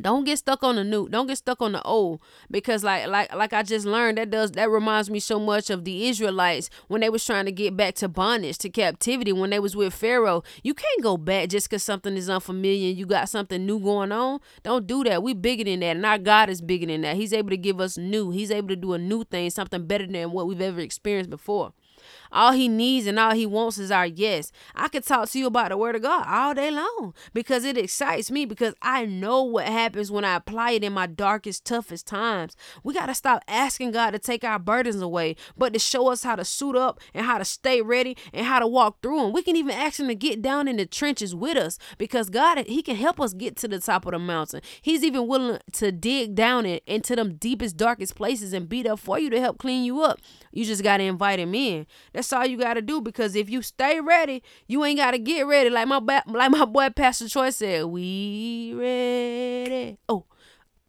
Don't 0.00 0.24
get 0.24 0.38
stuck 0.38 0.62
on 0.62 0.76
the 0.76 0.84
new. 0.84 1.08
Don't 1.08 1.26
get 1.26 1.38
stuck 1.38 1.60
on 1.60 1.72
the 1.72 1.82
old 1.82 2.20
because 2.50 2.84
like 2.84 3.06
like 3.08 3.34
like 3.34 3.52
I 3.52 3.62
just 3.62 3.84
learned 3.86 4.18
that 4.18 4.30
does 4.30 4.52
that 4.52 4.70
reminds 4.70 5.10
me 5.10 5.20
so 5.20 5.38
much 5.38 5.68
of 5.68 5.84
the 5.84 6.08
Israelites 6.08 6.70
when 6.88 7.00
they 7.00 7.10
was 7.10 7.24
trying 7.24 7.44
to 7.46 7.52
get 7.52 7.76
back 7.76 7.94
to 7.96 8.08
bondage 8.08 8.56
to 8.58 8.70
captivity 8.70 9.32
when 9.32 9.50
they 9.50 9.58
was 9.58 9.76
with 9.76 9.92
Pharaoh. 9.92 10.42
You 10.62 10.74
can't 10.74 11.02
go 11.02 11.16
back 11.16 11.48
just 11.48 11.68
cuz 11.68 11.82
something 11.82 12.16
is 12.16 12.30
unfamiliar 12.30 12.92
you 12.92 13.04
got 13.04 13.28
something 13.28 13.66
new 13.66 13.78
going 13.78 14.12
on. 14.12 14.40
Don't 14.62 14.86
do 14.86 15.04
that. 15.04 15.22
We 15.22 15.34
bigger 15.34 15.64
than 15.64 15.80
that 15.80 15.96
and 15.96 16.06
our 16.06 16.18
God 16.18 16.48
is 16.48 16.62
bigger 16.62 16.86
than 16.86 17.02
that. 17.02 17.16
He's 17.16 17.32
able 17.32 17.50
to 17.50 17.58
give 17.58 17.80
us 17.80 17.98
new. 17.98 18.30
He's 18.30 18.50
able 18.50 18.68
to 18.68 18.76
do 18.76 18.92
a 18.94 18.98
new 18.98 19.24
thing, 19.24 19.50
something 19.50 19.86
better 19.86 20.06
than 20.06 20.32
what 20.32 20.46
we've 20.46 20.60
ever 20.60 20.80
experienced 20.80 21.30
before. 21.30 21.72
All 22.32 22.52
he 22.52 22.68
needs 22.68 23.06
and 23.06 23.18
all 23.18 23.34
he 23.34 23.46
wants 23.46 23.78
is 23.78 23.90
our 23.90 24.06
yes. 24.06 24.52
I 24.74 24.88
could 24.88 25.04
talk 25.04 25.28
to 25.30 25.38
you 25.38 25.46
about 25.46 25.70
the 25.70 25.76
word 25.76 25.96
of 25.96 26.02
God 26.02 26.26
all 26.28 26.54
day 26.54 26.70
long 26.70 27.14
because 27.32 27.64
it 27.64 27.76
excites 27.76 28.30
me 28.30 28.44
because 28.44 28.74
I 28.82 29.04
know 29.06 29.42
what 29.42 29.66
happens 29.66 30.10
when 30.10 30.24
I 30.24 30.36
apply 30.36 30.72
it 30.72 30.84
in 30.84 30.92
my 30.92 31.06
darkest, 31.06 31.64
toughest 31.64 32.06
times. 32.06 32.56
We 32.84 32.94
got 32.94 33.06
to 33.06 33.14
stop 33.14 33.42
asking 33.48 33.92
God 33.92 34.12
to 34.12 34.18
take 34.18 34.44
our 34.44 34.58
burdens 34.58 35.02
away, 35.02 35.36
but 35.56 35.72
to 35.72 35.78
show 35.78 36.08
us 36.08 36.22
how 36.22 36.36
to 36.36 36.44
suit 36.44 36.76
up 36.76 37.00
and 37.14 37.26
how 37.26 37.38
to 37.38 37.44
stay 37.44 37.82
ready 37.82 38.16
and 38.32 38.46
how 38.46 38.58
to 38.58 38.66
walk 38.66 39.02
through 39.02 39.20
them. 39.20 39.32
We 39.32 39.42
can 39.42 39.56
even 39.56 39.74
ask 39.74 39.98
him 39.98 40.08
to 40.08 40.14
get 40.14 40.42
down 40.42 40.68
in 40.68 40.76
the 40.76 40.86
trenches 40.86 41.34
with 41.34 41.56
us 41.56 41.78
because 41.98 42.30
God, 42.30 42.58
he 42.66 42.82
can 42.82 42.96
help 42.96 43.20
us 43.20 43.32
get 43.32 43.56
to 43.56 43.68
the 43.68 43.80
top 43.80 44.06
of 44.06 44.12
the 44.12 44.18
mountain. 44.18 44.60
He's 44.82 45.02
even 45.02 45.26
willing 45.26 45.58
to 45.72 45.92
dig 45.92 46.34
down 46.34 46.66
in, 46.66 46.80
into 46.86 47.16
them 47.16 47.34
deepest, 47.34 47.76
darkest 47.76 48.14
places 48.14 48.52
and 48.52 48.68
beat 48.68 48.86
up 48.86 48.98
for 48.98 49.18
you 49.18 49.30
to 49.30 49.40
help 49.40 49.58
clean 49.58 49.84
you 49.84 50.02
up. 50.02 50.20
You 50.52 50.64
just 50.64 50.82
got 50.82 50.98
to 50.98 51.04
invite 51.04 51.38
him 51.38 51.54
in. 51.54 51.86
That's 52.12 52.19
all 52.32 52.46
you 52.46 52.56
got 52.56 52.74
to 52.74 52.82
do 52.82 53.00
because 53.00 53.34
if 53.34 53.48
you 53.48 53.62
stay 53.62 54.00
ready, 54.00 54.42
you 54.66 54.84
ain't 54.84 54.98
got 54.98 55.12
to 55.12 55.18
get 55.18 55.46
ready. 55.46 55.70
Like 55.70 55.88
my 55.88 56.00
ba- 56.00 56.24
like 56.26 56.50
my 56.50 56.64
boy 56.64 56.90
Pastor 56.90 57.28
Troy 57.28 57.50
said, 57.50 57.86
we 57.86 58.74
ready. 58.74 59.98
Oh, 60.08 60.24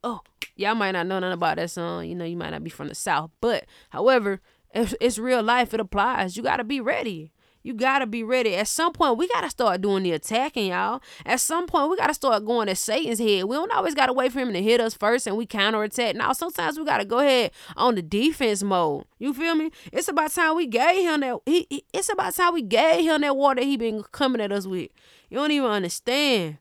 oh. 0.04 0.22
Y'all 0.56 0.76
might 0.76 0.92
not 0.92 1.08
know 1.08 1.20
nothing 1.20 1.34
about 1.34 1.56
that 1.56 1.72
song. 1.72 2.06
You 2.06 2.16
know, 2.16 2.26
you 2.26 2.38
might 2.38 2.52
not 2.52 2.64
be 2.64 2.70
from 2.70 2.88
the 2.88 2.96
South. 2.96 3.32
But, 3.40 3.66
however, 3.90 4.42
it's, 4.74 4.94
it's 5.02 5.18
real 5.18 5.42
life. 5.42 5.74
It 5.74 5.80
applies. 5.80 6.38
You 6.38 6.44
got 6.44 6.58
to 6.58 6.64
be 6.64 6.80
ready. 6.80 7.32
You 7.64 7.74
gotta 7.74 8.08
be 8.08 8.24
ready. 8.24 8.56
At 8.56 8.68
some 8.68 8.92
point, 8.94 9.18
we 9.18 9.28
gotta 9.28 9.50
start 9.50 9.82
doing 9.82 10.04
the 10.04 10.12
attacking, 10.12 10.68
y'all. 10.68 11.02
At 11.26 11.40
some 11.40 11.68
point, 11.68 11.90
we 11.90 11.98
gotta 11.98 12.14
start 12.14 12.46
going 12.46 12.70
at 12.70 12.78
Satan's 12.78 13.20
head. 13.20 13.46
We 13.46 13.56
don't 13.56 13.72
always 13.72 13.94
gotta 13.96 14.14
wait 14.14 14.32
for 14.32 14.40
him 14.40 14.54
to 14.54 14.62
hit 14.62 14.82
us 14.82 14.94
first 14.94 15.28
and 15.28 15.38
we 15.38 15.46
counterattack. 15.46 16.16
Now, 16.16 16.34
sometimes 16.34 16.80
we 16.80 16.86
gotta 16.86 17.06
go 17.06 17.20
ahead 17.20 17.52
on 17.78 17.96
the 17.96 18.02
defense 18.02 18.64
mode. 18.64 19.06
You 19.20 19.34
feel 19.34 19.56
me? 19.56 19.72
It's 19.92 20.08
about 20.08 20.32
time 20.32 20.56
we 20.56 20.68
gave 20.68 21.08
him 21.08 21.20
that. 21.22 21.40
He, 21.46 21.68
he 21.70 21.86
it's 21.94 22.10
about 22.12 22.34
time 22.34 22.54
we 22.54 22.64
gave 22.64 23.04
him 23.04 23.22
that 23.22 23.38
water 23.38 23.64
he 23.64 23.78
been 23.78 24.04
coming 24.12 24.42
at 24.42 24.52
us 24.52 24.66
with. 24.66 24.90
You 25.30 25.38
don't 25.38 25.52
even 25.52 25.70
understand. 25.70 26.58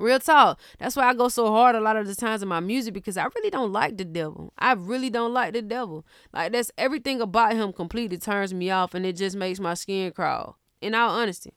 Real 0.00 0.18
talk. 0.18 0.58
That's 0.78 0.96
why 0.96 1.04
I 1.04 1.14
go 1.14 1.28
so 1.28 1.48
hard 1.48 1.76
a 1.76 1.80
lot 1.80 1.96
of 1.96 2.06
the 2.06 2.14
times 2.14 2.42
in 2.42 2.48
my 2.48 2.60
music 2.60 2.94
because 2.94 3.16
I 3.16 3.26
really 3.34 3.50
don't 3.50 3.72
like 3.72 3.98
the 3.98 4.04
devil. 4.04 4.52
I 4.58 4.72
really 4.72 5.10
don't 5.10 5.34
like 5.34 5.52
the 5.52 5.62
devil. 5.62 6.06
Like 6.32 6.52
that's 6.52 6.72
everything 6.78 7.20
about 7.20 7.52
him 7.52 7.72
completely 7.72 8.16
turns 8.16 8.54
me 8.54 8.70
off 8.70 8.94
and 8.94 9.04
it 9.04 9.16
just 9.16 9.36
makes 9.36 9.60
my 9.60 9.74
skin 9.74 10.12
crawl. 10.12 10.56
In 10.80 10.94
all 10.94 11.10
honesty. 11.10 11.52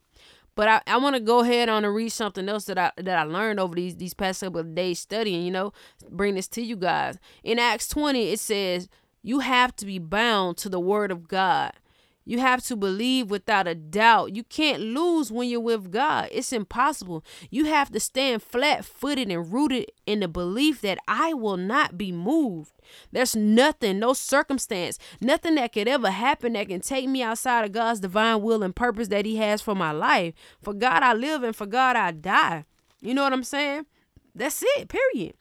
But 0.55 0.67
I, 0.67 0.81
I 0.85 0.97
want 0.97 1.15
to 1.15 1.21
go 1.21 1.39
ahead 1.39 1.69
on 1.69 1.85
and 1.85 1.95
read 1.95 2.09
something 2.09 2.47
else 2.47 2.65
that 2.65 2.77
I 2.77 2.91
that 2.97 3.17
I 3.17 3.23
learned 3.23 3.59
over 3.59 3.73
these 3.73 3.95
these 3.95 4.13
past 4.13 4.41
couple 4.41 4.59
of 4.59 4.75
days 4.75 4.99
studying, 4.99 5.43
you 5.43 5.51
know, 5.51 5.73
bring 6.09 6.35
this 6.35 6.47
to 6.49 6.61
you 6.61 6.75
guys. 6.75 7.17
In 7.43 7.57
Acts 7.57 7.87
20, 7.87 8.29
it 8.29 8.39
says, 8.39 8.89
You 9.23 9.39
have 9.39 9.75
to 9.77 9.85
be 9.85 9.97
bound 9.97 10.57
to 10.57 10.69
the 10.69 10.79
word 10.79 11.11
of 11.11 11.27
God. 11.27 11.71
You 12.25 12.39
have 12.39 12.63
to 12.65 12.75
believe 12.75 13.29
without 13.29 13.67
a 13.67 13.75
doubt. 13.75 14.35
You 14.35 14.43
can't 14.43 14.81
lose 14.81 15.31
when 15.31 15.49
you're 15.49 15.59
with 15.59 15.91
God. 15.91 16.29
It's 16.31 16.53
impossible. 16.53 17.23
You 17.49 17.65
have 17.65 17.91
to 17.91 17.99
stand 17.99 18.41
flat 18.41 18.85
footed 18.85 19.29
and 19.29 19.51
rooted 19.51 19.91
in 20.05 20.21
the 20.21 20.27
belief 20.27 20.81
that 20.81 20.99
I 21.07 21.33
will 21.33 21.57
not 21.57 21.97
be 21.97 22.11
moved. 22.11 22.71
There's 23.11 23.35
nothing, 23.35 23.99
no 23.99 24.13
circumstance, 24.13 24.97
nothing 25.19 25.55
that 25.55 25.73
could 25.73 25.87
ever 25.87 26.11
happen 26.11 26.53
that 26.53 26.69
can 26.69 26.81
take 26.81 27.09
me 27.09 27.21
outside 27.21 27.65
of 27.65 27.71
God's 27.71 27.99
divine 27.99 28.41
will 28.41 28.63
and 28.63 28.75
purpose 28.75 29.09
that 29.09 29.25
He 29.25 29.37
has 29.37 29.61
for 29.61 29.75
my 29.75 29.91
life. 29.91 30.33
For 30.61 30.73
God 30.73 31.03
I 31.03 31.13
live 31.13 31.43
and 31.43 31.55
for 31.55 31.65
God 31.65 31.95
I 31.95 32.11
die. 32.11 32.65
You 33.01 33.13
know 33.13 33.23
what 33.23 33.33
I'm 33.33 33.43
saying? 33.43 33.85
That's 34.33 34.63
it, 34.77 34.87
period. 34.87 35.35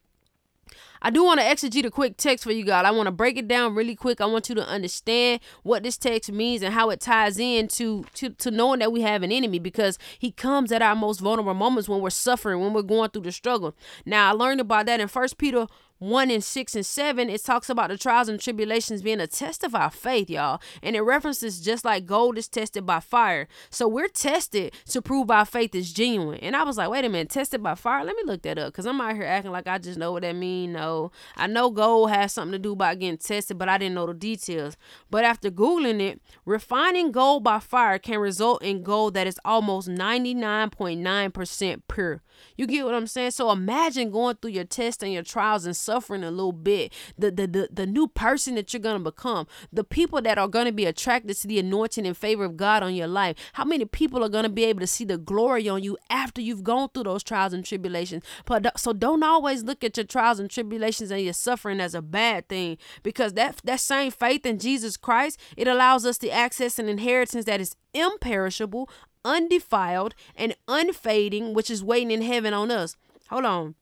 I 1.03 1.11
do 1.11 1.25
want 1.25 1.41
to 1.41 1.47
exegete 1.47 1.85
a 1.85 1.91
quick 1.91 2.17
text 2.17 2.45
for 2.45 2.53
you 2.53 2.65
guys. 2.65 2.87
I 2.87 2.93
want 2.93 3.09
to 3.09 3.13
break 3.13 3.37
it 3.37 3.49
down 3.49 3.75
really 3.75 3.97
quick. 3.97 4.21
I 4.21 4.27
want 4.27 4.49
you 4.49 4.55
to 4.55 4.67
understand 4.67 5.41
what 5.65 5.83
this 5.83 5.99
text 5.99 6.31
means 6.31 6.63
and 6.63 6.73
how 6.73 6.91
it 6.91 7.01
ties 7.01 7.41
in 7.41 7.67
to, 7.69 8.05
to, 8.15 8.31
to 8.31 8.51
knowing 8.53 8.79
that 8.79 8.93
we 8.93 9.03
have 9.03 9.25
an 9.25 9.33
enemy 9.33 9.59
because 9.59 9.99
he 10.19 10.31
comes 10.31 10.71
at 10.71 10.81
our 10.81 10.95
most 10.95 11.19
vulnerable 11.21 11.55
moments 11.55 11.89
when 11.89 12.01
we're 12.01 12.11
suffering, 12.11 12.61
when 12.61 12.73
we're 12.73 12.83
going 12.83 13.11
through 13.11 13.23
the 13.23 13.33
struggle. 13.33 13.75
Now, 14.07 14.31
I 14.31 14.33
learned 14.33 14.61
about 14.61 14.87
that 14.87 15.01
in 15.01 15.09
First 15.09 15.39
Peter 15.39 15.67
1 16.03 16.31
and 16.33 16.43
6 16.43 16.75
and 16.75 16.85
7, 16.85 17.31
it 17.31 17.45
talks 17.45 17.71
about 17.71 17.89
the 17.89 17.97
trials 17.97 18.29
and 18.29 18.41
tribulations 18.41 19.03
being 19.03 19.21
a 19.21 19.27
test 19.29 19.63
of 19.63 19.73
our 19.73 19.91
faith, 19.91 20.29
y'all. 20.29 20.61
And 20.83 20.97
it 20.97 21.01
references 21.03 21.61
just 21.61 21.85
like 21.85 22.07
gold 22.07 22.37
is 22.37 22.49
tested 22.49 22.85
by 22.85 22.99
fire. 22.99 23.47
So 23.71 23.87
we're 23.87 24.09
tested 24.09 24.75
to 24.89 25.01
prove 25.01 25.31
our 25.31 25.45
faith 25.45 25.77
is 25.77 25.93
genuine. 25.93 26.41
And 26.41 26.57
I 26.57 26.65
was 26.65 26.77
like, 26.77 26.91
wait 26.91 27.05
a 27.05 27.09
minute, 27.09 27.31
tested 27.31 27.63
by 27.63 27.77
fire? 27.77 28.05
Let 28.05 28.17
me 28.17 28.25
look 28.25 28.43
that 28.43 28.59
up 28.59 28.73
because 28.73 28.85
I'm 28.85 29.01
out 29.01 29.15
here 29.15 29.23
acting 29.23 29.53
like 29.53 29.69
I 29.69 29.79
just 29.79 29.97
know 29.97 30.11
what 30.11 30.23
that 30.23 30.35
means. 30.35 30.75
No, 30.75 31.13
I 31.37 31.47
know 31.47 31.71
gold 31.71 32.11
has 32.11 32.33
something 32.33 32.53
to 32.53 32.59
do 32.59 32.73
about 32.73 32.99
getting 32.99 33.19
tested, 33.19 33.57
but 33.57 33.69
I 33.69 33.79
didn't 33.79 33.95
know 33.95 34.07
the 34.07 34.15
details. 34.15 34.77
But 35.09 35.25
after 35.25 35.53
Googling 35.53 36.01
it, 36.01 36.21
refining 36.45 37.13
gold 37.13 37.45
by 37.45 37.61
fire 37.61 38.01
can 38.01 38.19
result 38.19 38.63
in 38.65 38.83
gold 38.83 39.15
that 39.15 39.29
is 39.29 39.39
almost 39.45 39.89
99.9% 39.89 41.83
pure. 41.89 42.23
You 42.57 42.67
get 42.67 42.85
what 42.85 42.95
I'm 42.95 43.07
saying? 43.07 43.33
So 43.33 43.51
imagine 43.51 44.11
going 44.11 44.37
through 44.37 44.53
your 44.53 44.65
tests 44.65 45.03
and 45.03 45.13
your 45.13 45.23
trials 45.23 45.65
and 45.65 45.77
a 45.93 46.31
little 46.31 46.53
bit. 46.53 46.93
The 47.19 47.31
the 47.31 47.47
the, 47.47 47.69
the 47.73 47.87
new 47.87 48.09
person 48.09 48.55
that 48.57 48.73
you're 48.73 48.81
gonna 48.81 49.01
become. 49.01 49.47
The 49.73 49.85
people 49.85 50.21
that 50.23 50.39
are 50.39 50.49
gonna 50.49 50.73
be 50.73 50.87
attracted 50.87 51.37
to 51.37 51.47
the 51.47 51.59
anointing 51.59 52.07
and 52.07 52.17
favor 52.17 52.45
of 52.45 52.57
God 52.57 52.83
on 52.83 52.95
your 52.95 53.07
life. 53.07 53.37
How 53.55 53.65
many 53.65 53.85
people 53.85 54.25
are 54.25 54.29
gonna 54.29 54.49
be 54.49 54.65
able 54.65 54.81
to 54.81 54.87
see 54.87 55.05
the 55.05 55.19
glory 55.19 55.69
on 55.69 55.83
you 55.83 55.97
after 56.11 56.41
you've 56.41 56.65
gone 56.65 56.89
through 56.93 57.05
those 57.05 57.23
trials 57.23 57.53
and 57.53 57.65
tribulations? 57.65 58.25
But 58.45 58.79
so 58.79 58.93
don't 58.93 59.23
always 59.23 59.65
look 59.65 59.85
at 59.85 59.97
your 59.97 60.07
trials 60.07 60.39
and 60.39 60.51
tribulations 60.51 61.11
and 61.11 61.23
your 61.23 61.33
suffering 61.33 61.81
as 61.81 61.95
a 61.95 62.03
bad 62.03 62.49
thing 62.49 62.79
because 63.03 63.35
that 63.35 63.61
that 63.65 63.81
same 63.81 64.11
faith 64.11 64.47
in 64.47 64.59
Jesus 64.59 64.97
Christ 64.97 65.39
it 65.57 65.69
allows 65.69 66.07
us 66.07 66.19
to 66.19 66.31
access 66.31 66.79
an 66.79 66.89
inheritance 66.89 67.45
that 67.47 67.61
is 67.61 67.77
imperishable, 67.95 68.89
undefiled, 69.25 70.15
and 70.37 70.55
unfading, 70.69 71.55
which 71.55 71.71
is 71.71 71.85
waiting 71.85 72.11
in 72.11 72.23
heaven 72.23 72.55
on 72.55 72.71
us. 72.71 72.97
Hold 73.29 73.45
on. 73.45 73.75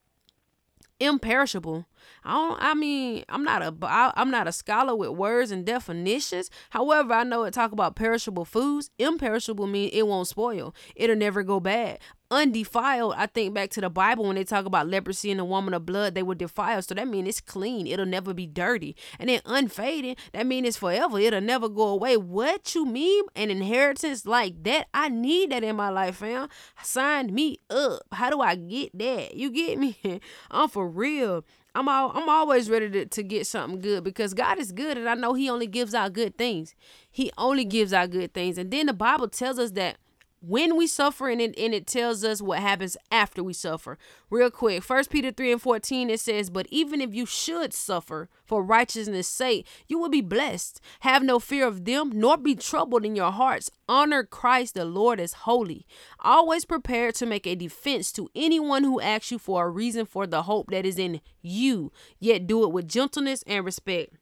Imperishable. 1.01 1.87
I 2.23 2.33
don't. 2.33 2.57
I 2.61 2.73
mean, 2.75 3.25
I'm 3.27 3.43
not 3.43 3.63
a. 3.63 3.73
I'm 4.15 4.29
not 4.29 4.47
a 4.47 4.51
scholar 4.51 4.95
with 4.95 5.09
words 5.09 5.49
and 5.49 5.65
definitions. 5.65 6.51
However, 6.69 7.15
I 7.15 7.23
know 7.23 7.43
it 7.43 7.55
talk 7.55 7.71
about 7.71 7.95
perishable 7.95 8.45
foods. 8.45 8.91
Imperishable 8.99 9.65
mean 9.65 9.89
it 9.91 10.05
won't 10.05 10.27
spoil. 10.27 10.75
It'll 10.95 11.15
never 11.15 11.41
go 11.41 11.59
bad. 11.59 11.97
Undefiled. 12.31 13.13
I 13.17 13.25
think 13.25 13.53
back 13.53 13.69
to 13.71 13.81
the 13.81 13.89
Bible 13.89 14.23
when 14.23 14.37
they 14.37 14.45
talk 14.45 14.65
about 14.65 14.87
leprosy 14.87 15.31
and 15.31 15.39
the 15.39 15.45
woman 15.45 15.73
of 15.73 15.85
blood. 15.85 16.15
They 16.15 16.23
were 16.23 16.33
defiled, 16.33 16.85
so 16.85 16.95
that 16.95 17.07
means 17.07 17.27
it's 17.27 17.41
clean. 17.41 17.87
It'll 17.87 18.05
never 18.05 18.33
be 18.33 18.47
dirty. 18.47 18.95
And 19.19 19.29
then 19.29 19.41
unfading. 19.45 20.15
That 20.31 20.47
means 20.47 20.65
it's 20.65 20.77
forever. 20.77 21.19
It'll 21.19 21.41
never 21.41 21.67
go 21.67 21.89
away. 21.89 22.15
What 22.15 22.73
you 22.73 22.85
mean? 22.85 23.25
An 23.35 23.51
inheritance 23.51 24.25
like 24.25 24.63
that? 24.63 24.87
I 24.93 25.09
need 25.09 25.51
that 25.51 25.63
in 25.63 25.75
my 25.75 25.89
life, 25.89 26.17
fam. 26.17 26.47
Sign 26.81 27.35
me 27.35 27.59
up. 27.69 28.03
How 28.13 28.29
do 28.29 28.39
I 28.39 28.55
get 28.55 28.97
that? 28.97 29.35
You 29.35 29.51
get 29.51 29.77
me? 29.77 29.97
I'm 30.51 30.69
for 30.69 30.87
real. 30.87 31.43
I'm 31.75 31.87
all, 31.87 32.11
I'm 32.13 32.29
always 32.29 32.69
ready 32.69 32.89
to, 32.91 33.05
to 33.05 33.23
get 33.23 33.47
something 33.47 33.79
good 33.79 34.03
because 34.03 34.33
God 34.33 34.57
is 34.57 34.71
good 34.71 34.97
and 34.97 35.07
I 35.07 35.15
know 35.15 35.33
he 35.33 35.49
only 35.49 35.67
gives 35.67 35.93
out 35.93 36.13
good 36.13 36.37
things. 36.37 36.75
He 37.09 37.31
only 37.37 37.65
gives 37.65 37.93
out 37.93 38.09
good 38.09 38.33
things. 38.33 38.57
And 38.57 38.71
then 38.71 38.87
the 38.87 38.93
Bible 38.93 39.27
tells 39.27 39.59
us 39.59 39.71
that 39.71 39.97
when 40.41 40.75
we 40.75 40.87
suffer 40.87 41.29
and 41.29 41.39
it, 41.39 41.57
and 41.57 41.73
it 41.73 41.85
tells 41.85 42.23
us 42.23 42.41
what 42.41 42.59
happens 42.59 42.97
after 43.11 43.43
we 43.43 43.53
suffer. 43.53 43.97
Real 44.29 44.49
quick, 44.49 44.83
First 44.83 45.11
Peter 45.11 45.31
3 45.31 45.53
and 45.53 45.61
14, 45.61 46.09
it 46.09 46.19
says, 46.19 46.49
But 46.49 46.67
even 46.71 46.99
if 46.99 47.13
you 47.13 47.25
should 47.25 47.73
suffer 47.73 48.27
for 48.43 48.63
righteousness' 48.63 49.27
sake, 49.27 49.67
you 49.87 49.99
will 49.99 50.09
be 50.09 50.21
blessed. 50.21 50.81
Have 51.01 51.23
no 51.23 51.39
fear 51.39 51.67
of 51.67 51.85
them, 51.85 52.11
nor 52.13 52.37
be 52.37 52.55
troubled 52.55 53.05
in 53.05 53.15
your 53.15 53.31
hearts. 53.31 53.69
Honor 53.87 54.23
Christ 54.23 54.73
the 54.73 54.85
Lord 54.85 55.19
as 55.19 55.33
holy. 55.33 55.85
Always 56.19 56.65
prepared 56.65 57.15
to 57.15 57.25
make 57.25 57.45
a 57.45 57.55
defense 57.55 58.11
to 58.13 58.29
anyone 58.33 58.83
who 58.83 58.99
asks 58.99 59.31
you 59.31 59.37
for 59.37 59.65
a 59.65 59.69
reason 59.69 60.05
for 60.05 60.25
the 60.25 60.43
hope 60.43 60.71
that 60.71 60.85
is 60.85 60.97
in 60.97 61.21
you, 61.41 61.91
yet 62.19 62.47
do 62.47 62.63
it 62.63 62.71
with 62.71 62.87
gentleness 62.87 63.43
and 63.45 63.63
respect. 63.63 64.15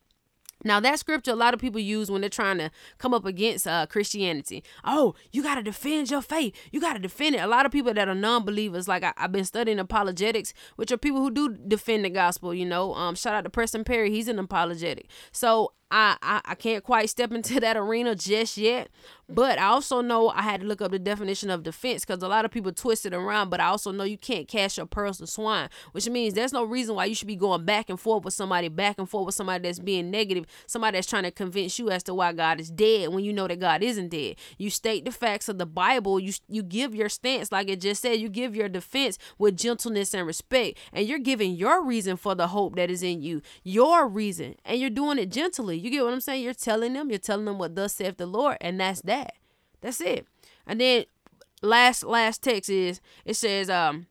Now 0.64 0.80
that 0.80 1.00
scripture 1.00 1.32
a 1.32 1.36
lot 1.36 1.54
of 1.54 1.60
people 1.60 1.80
use 1.80 2.12
when 2.12 2.22
they're 2.22 2.30
trying 2.30 2.58
to 2.58 2.72
come 2.98 3.14
up 3.14 3.26
against 3.26 3.68
uh, 3.68 3.86
Christianity. 3.88 4.64
Oh, 4.84 5.16
you 5.32 5.44
got 5.44 5.56
to 5.56 5.64
defend 5.64 6.12
your 6.12 6.22
faith. 6.22 6.56
You 6.72 6.82
got 6.82 6.94
to 6.94 7.00
defend 7.00 7.36
it. 7.36 7.40
A 7.40 7.48
lot 7.48 7.66
of 7.66 7.72
people 7.72 7.94
that 7.94 8.08
are 8.08 8.16
non-believers, 8.16 8.88
like 8.88 9.04
I, 9.04 9.14
have 9.18 9.32
been 9.32 9.46
studying 9.46 9.80
apologetics, 9.80 10.54
which 10.76 10.92
are 10.92 10.98
people 10.98 11.22
who 11.22 11.32
do 11.32 11.50
defend 11.50 12.06
the 12.06 12.10
gospel. 12.10 12.54
You 12.54 12.66
know, 12.66 12.94
um, 12.94 13.16
shout 13.16 13.34
out 13.34 13.44
to 13.44 13.50
Preston 13.50 13.84
Perry. 13.84 14.12
He's 14.12 14.28
an 14.28 14.40
apologetic. 14.40 15.10
So 15.32 15.74
I, 15.92 16.18
I, 16.22 16.42
I 16.46 16.56
can't 16.56 16.84
quite 16.84 17.10
step 17.10 17.32
into 17.32 17.60
that 17.60 17.78
arena 17.78 18.16
just 18.16 18.58
yet. 18.58 18.90
But 19.32 19.60
I 19.60 19.66
also 19.66 20.02
know 20.02 20.30
I 20.30 20.42
had 20.42 20.62
to 20.62 20.68
look 20.68 20.82
up 20.82 20.90
the 20.90 20.98
definition 20.98 21.52
of 21.52 21.62
defense 21.62 22.04
because 22.04 22.24
a 22.24 22.28
lot 22.28 22.46
of 22.46 22.52
people 22.52 22.72
twist 22.72 23.06
it 23.06 23.14
around. 23.14 23.50
But 23.50 23.60
I 23.60 23.66
also 23.66 23.92
know 23.92 24.04
you 24.04 24.18
can't 24.18 24.48
cast 24.48 24.78
your 24.78 24.88
pearls 24.88 25.20
to 25.20 25.28
swine, 25.28 25.70
which 25.92 26.10
means 26.10 26.34
there's 26.34 26.52
no 26.52 26.64
reason 26.64 26.96
why 26.96 27.06
you 27.06 27.14
should 27.14 27.28
be 27.28 27.36
going 27.36 27.64
back 27.64 27.92
and 27.92 28.00
forth 28.00 28.26
with 28.26 28.34
somebody, 28.34 28.70
back 28.70 28.98
and 28.98 29.08
forth 29.08 29.28
with 29.28 29.36
somebody 29.36 29.62
that's 29.62 29.78
being 29.78 30.10
negative, 30.10 30.46
somebody 30.66 30.98
that's 30.98 31.06
trying 31.06 31.24
to 31.24 31.32
convince 31.32 31.78
you 31.78 31.92
as 31.92 32.02
to 32.04 32.14
why 32.16 32.34
God 32.34 32.60
is 32.60 32.72
dead 32.72 33.10
when 33.10 33.24
you 33.24 33.32
know 33.32 33.48
that 33.48 33.60
God 33.60 33.84
isn't 33.84 34.10
dead. 34.10 34.38
You 34.58 34.72
state 34.72 35.06
the 35.06 35.12
facts 35.12 35.48
of 35.48 35.60
the 35.60 35.68
Bible. 35.68 36.20
You 36.20 36.34
you 36.48 36.64
give 36.64 36.96
your 36.96 37.10
stance, 37.10 37.52
like 37.52 37.70
it 37.70 37.82
just 37.82 38.02
said. 38.02 38.20
You 38.20 38.30
give 38.30 38.56
your 38.56 38.68
defense 38.68 39.20
with 39.38 39.58
gentleness 39.58 40.16
and 40.16 40.26
respect, 40.26 40.80
and 40.92 41.08
you're 41.08 41.20
giving 41.20 41.54
your 41.54 41.84
reason 41.86 42.18
for 42.18 42.34
the 42.34 42.48
hope 42.48 42.78
that 42.78 42.90
is 42.90 43.04
in 43.04 43.22
you, 43.22 43.44
your 43.64 44.08
reason, 44.08 44.56
and 44.66 44.80
you're 44.80 44.90
doing 44.90 45.20
it 45.20 45.30
gently. 45.30 45.78
You 45.84 45.90
get 45.90 46.04
what 46.04 46.14
I'm 46.14 46.22
saying? 46.22 46.44
You're 46.44 46.54
telling 46.54 46.94
them, 46.94 47.10
you're 47.10 47.20
telling 47.20 47.46
them 47.46 47.58
what 47.58 47.76
thus 47.76 47.96
saith 47.96 48.18
the 48.18 48.26
Lord, 48.26 48.58
and 48.62 48.80
that's 48.80 49.02
that. 49.02 49.34
That's 49.82 50.02
it. 50.02 50.28
And 50.68 50.80
then 50.80 51.06
last 51.62 52.04
last 52.04 52.44
text 52.44 52.70
is 52.70 53.02
it 53.26 53.36
says 53.36 53.70
um 53.70 54.08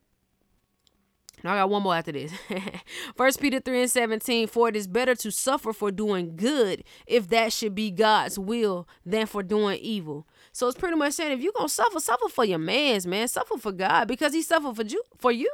I 1.44 1.54
got 1.56 1.70
one 1.70 1.82
more 1.82 1.94
after 1.94 2.12
this. 2.12 2.32
First 3.16 3.40
Peter 3.40 3.60
3 3.60 3.82
and 3.82 3.90
17, 3.90 4.48
for 4.48 4.68
it 4.68 4.76
is 4.76 4.86
better 4.86 5.14
to 5.14 5.30
suffer 5.30 5.72
for 5.72 5.90
doing 5.90 6.36
good, 6.36 6.82
if 7.06 7.28
that 7.28 7.52
should 7.52 7.74
be 7.74 7.90
God's 7.90 8.38
will, 8.38 8.88
than 9.06 9.26
for 9.26 9.42
doing 9.42 9.78
evil. 9.78 10.26
So 10.52 10.66
it's 10.66 10.76
pretty 10.76 10.96
much 10.96 11.14
saying 11.14 11.32
if 11.32 11.40
you're 11.40 11.52
gonna 11.54 11.68
suffer, 11.68 12.00
suffer 12.00 12.28
for 12.28 12.44
your 12.44 12.58
man's 12.58 13.06
man, 13.06 13.28
suffer 13.28 13.56
for 13.56 13.72
God, 13.72 14.08
because 14.08 14.32
he 14.32 14.42
suffered 14.42 14.76
for 14.76 14.82
you 14.82 15.02
for 15.16 15.30
you. 15.30 15.50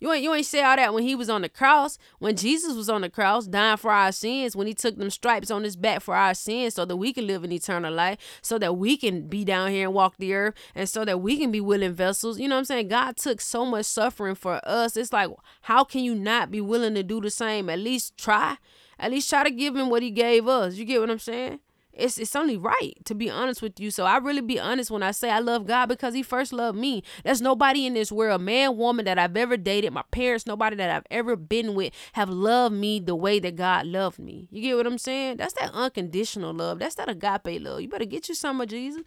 You 0.00 0.12
ain't 0.12 0.22
you 0.22 0.34
ain't 0.34 0.46
say 0.46 0.62
all 0.62 0.76
that 0.76 0.92
when 0.94 1.02
he 1.02 1.14
was 1.14 1.30
on 1.30 1.42
the 1.42 1.48
cross, 1.48 1.98
when 2.18 2.36
Jesus 2.36 2.76
was 2.76 2.88
on 2.88 3.00
the 3.00 3.10
cross, 3.10 3.46
dying 3.46 3.76
for 3.76 3.90
our 3.90 4.12
sins, 4.12 4.54
when 4.54 4.66
he 4.66 4.74
took 4.74 4.96
them 4.96 5.10
stripes 5.10 5.50
on 5.50 5.64
his 5.64 5.76
back 5.76 6.02
for 6.02 6.14
our 6.14 6.34
sins, 6.34 6.74
so 6.74 6.84
that 6.84 6.96
we 6.96 7.12
can 7.12 7.26
live 7.26 7.44
in 7.44 7.52
eternal 7.52 7.92
life, 7.92 8.18
so 8.42 8.58
that 8.58 8.76
we 8.76 8.96
can 8.96 9.26
be 9.28 9.44
down 9.44 9.70
here 9.70 9.86
and 9.86 9.94
walk 9.94 10.16
the 10.18 10.34
earth, 10.34 10.54
and 10.74 10.88
so 10.88 11.04
that 11.04 11.20
we 11.20 11.38
can 11.38 11.50
be 11.50 11.60
willing 11.60 11.94
vessels. 11.94 12.38
You 12.38 12.48
know 12.48 12.56
what 12.56 12.60
I'm 12.60 12.64
saying? 12.66 12.88
God 12.88 13.16
took 13.16 13.40
so 13.40 13.64
much 13.64 13.86
suffering 13.86 14.34
for 14.34 14.60
us. 14.68 14.96
It's 14.96 15.12
like, 15.12 15.30
how 15.62 15.84
can 15.84 16.04
you 16.04 16.14
not 16.14 16.50
be 16.50 16.60
willing 16.60 16.94
to 16.94 17.02
do 17.02 17.20
the 17.20 17.30
same? 17.30 17.70
At 17.70 17.78
least 17.78 18.16
try. 18.16 18.58
At 18.98 19.10
least 19.10 19.28
try 19.28 19.44
to 19.44 19.50
give 19.50 19.76
him 19.76 19.90
what 19.90 20.02
he 20.02 20.10
gave 20.10 20.48
us. 20.48 20.76
You 20.76 20.84
get 20.84 21.00
what 21.00 21.10
I'm 21.10 21.18
saying? 21.18 21.60
It's 21.96 22.18
it's 22.18 22.36
only 22.36 22.56
right 22.56 22.94
to 23.04 23.14
be 23.14 23.30
honest 23.30 23.62
with 23.62 23.80
you. 23.80 23.90
So 23.90 24.04
I 24.04 24.18
really 24.18 24.40
be 24.40 24.60
honest 24.60 24.90
when 24.90 25.02
I 25.02 25.10
say 25.10 25.30
I 25.30 25.38
love 25.38 25.66
God 25.66 25.86
because 25.86 26.14
He 26.14 26.22
first 26.22 26.52
loved 26.52 26.78
me. 26.78 27.02
There's 27.24 27.40
nobody 27.40 27.86
in 27.86 27.94
this 27.94 28.12
world, 28.12 28.42
man, 28.42 28.76
woman 28.76 29.04
that 29.06 29.18
I've 29.18 29.36
ever 29.36 29.56
dated, 29.56 29.92
my 29.92 30.04
parents, 30.10 30.46
nobody 30.46 30.76
that 30.76 30.90
I've 30.90 31.06
ever 31.10 31.36
been 31.36 31.74
with, 31.74 31.92
have 32.12 32.28
loved 32.28 32.74
me 32.74 33.00
the 33.00 33.16
way 33.16 33.38
that 33.40 33.56
God 33.56 33.86
loved 33.86 34.18
me. 34.18 34.48
You 34.50 34.62
get 34.62 34.76
what 34.76 34.86
I'm 34.86 34.98
saying? 34.98 35.38
That's 35.38 35.54
that 35.54 35.72
unconditional 35.72 36.52
love. 36.52 36.78
That's 36.78 36.96
that 36.96 37.08
agape 37.08 37.62
love. 37.62 37.80
You 37.80 37.88
better 37.88 38.04
get 38.04 38.28
you 38.28 38.34
some 38.34 38.60
of 38.60 38.68
Jesus. 38.68 39.02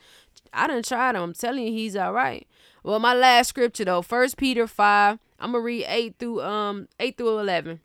I 0.51 0.67
done 0.67 0.83
tried 0.83 1.15
him. 1.15 1.21
I'm 1.21 1.33
telling 1.33 1.67
you, 1.67 1.71
He's 1.71 1.95
all 1.95 2.13
right. 2.13 2.47
Well, 2.83 2.99
my 2.99 3.13
last 3.13 3.49
scripture 3.49 3.85
though, 3.85 4.01
First 4.01 4.37
Peter 4.37 4.67
five. 4.67 5.19
I'm 5.39 5.53
gonna 5.53 5.63
read 5.63 5.85
eight 5.87 6.15
through 6.19 6.41
um 6.41 6.87
eight 6.99 7.17
through 7.17 7.39
eleven, 7.39 7.79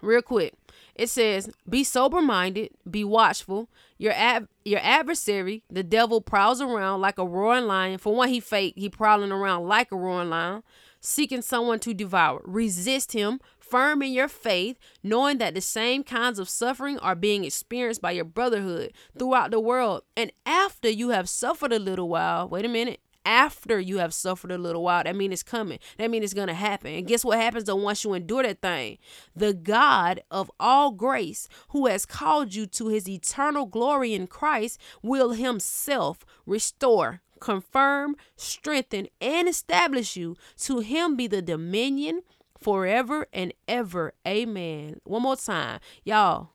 real 0.00 0.22
quick. 0.22 0.54
It 0.94 1.10
says, 1.10 1.50
"Be 1.68 1.84
sober-minded, 1.84 2.70
be 2.90 3.04
watchful. 3.04 3.68
Your 3.98 4.12
ad- 4.12 4.48
your 4.64 4.80
adversary, 4.82 5.62
the 5.70 5.82
devil, 5.82 6.20
prowls 6.20 6.60
around 6.60 7.00
like 7.00 7.18
a 7.18 7.26
roaring 7.26 7.66
lion. 7.66 7.98
For 7.98 8.14
one, 8.14 8.28
he 8.28 8.40
fake, 8.40 8.74
he 8.76 8.88
prowling 8.88 9.32
around 9.32 9.66
like 9.66 9.90
a 9.90 9.96
roaring 9.96 10.30
lion, 10.30 10.62
seeking 11.00 11.42
someone 11.42 11.78
to 11.80 11.94
devour. 11.94 12.42
Resist 12.44 13.12
him, 13.12 13.40
firm 13.58 14.02
in 14.02 14.12
your 14.12 14.28
faith, 14.28 14.78
knowing 15.02 15.38
that 15.38 15.54
the 15.54 15.60
same 15.60 16.04
kinds 16.04 16.38
of 16.38 16.48
suffering 16.48 16.98
are 16.98 17.14
being 17.14 17.44
experienced 17.44 18.02
by 18.02 18.10
your 18.12 18.24
brotherhood 18.24 18.92
throughout 19.18 19.50
the 19.50 19.60
world. 19.60 20.02
And 20.16 20.30
after 20.44 20.90
you 20.90 21.10
have 21.10 21.28
suffered 21.28 21.72
a 21.72 21.78
little 21.78 22.08
while, 22.08 22.48
wait 22.48 22.64
a 22.64 22.68
minute, 22.68 23.00
after 23.26 23.80
you 23.80 23.98
have 23.98 24.14
suffered 24.14 24.52
a 24.52 24.56
little 24.56 24.84
while. 24.84 25.04
That 25.04 25.16
means 25.16 25.32
it's 25.32 25.42
coming. 25.42 25.80
That 25.98 26.10
means 26.10 26.24
it's 26.24 26.32
gonna 26.32 26.54
happen. 26.54 26.94
And 26.94 27.06
guess 27.06 27.24
what 27.24 27.38
happens 27.38 27.64
though 27.64 27.76
once 27.76 28.04
you 28.04 28.14
endure 28.14 28.44
that 28.44 28.62
thing? 28.62 28.98
The 29.34 29.52
God 29.52 30.22
of 30.30 30.50
all 30.58 30.92
grace, 30.92 31.48
who 31.70 31.86
has 31.86 32.06
called 32.06 32.54
you 32.54 32.66
to 32.66 32.88
his 32.88 33.08
eternal 33.08 33.66
glory 33.66 34.14
in 34.14 34.28
Christ, 34.28 34.80
will 35.02 35.32
himself 35.32 36.24
restore, 36.46 37.20
confirm, 37.40 38.16
strengthen, 38.36 39.08
and 39.20 39.48
establish 39.48 40.16
you. 40.16 40.36
To 40.60 40.78
him 40.78 41.16
be 41.16 41.26
the 41.26 41.42
dominion 41.42 42.22
forever 42.60 43.26
and 43.32 43.52
ever. 43.66 44.14
Amen. 44.26 45.00
One 45.04 45.22
more 45.22 45.36
time. 45.36 45.80
Y'all, 46.04 46.50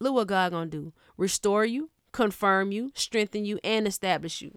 look 0.00 0.14
what 0.14 0.28
God 0.28 0.52
gonna 0.52 0.70
do. 0.70 0.94
Restore 1.18 1.66
you, 1.66 1.90
confirm 2.12 2.72
you, 2.72 2.92
strengthen 2.94 3.44
you, 3.44 3.60
and 3.62 3.86
establish 3.86 4.40
you. 4.40 4.56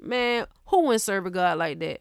Man, 0.00 0.46
who 0.66 0.82
wouldn't 0.82 1.02
serve 1.02 1.26
a 1.26 1.30
God 1.30 1.58
like 1.58 1.78
that? 1.80 2.00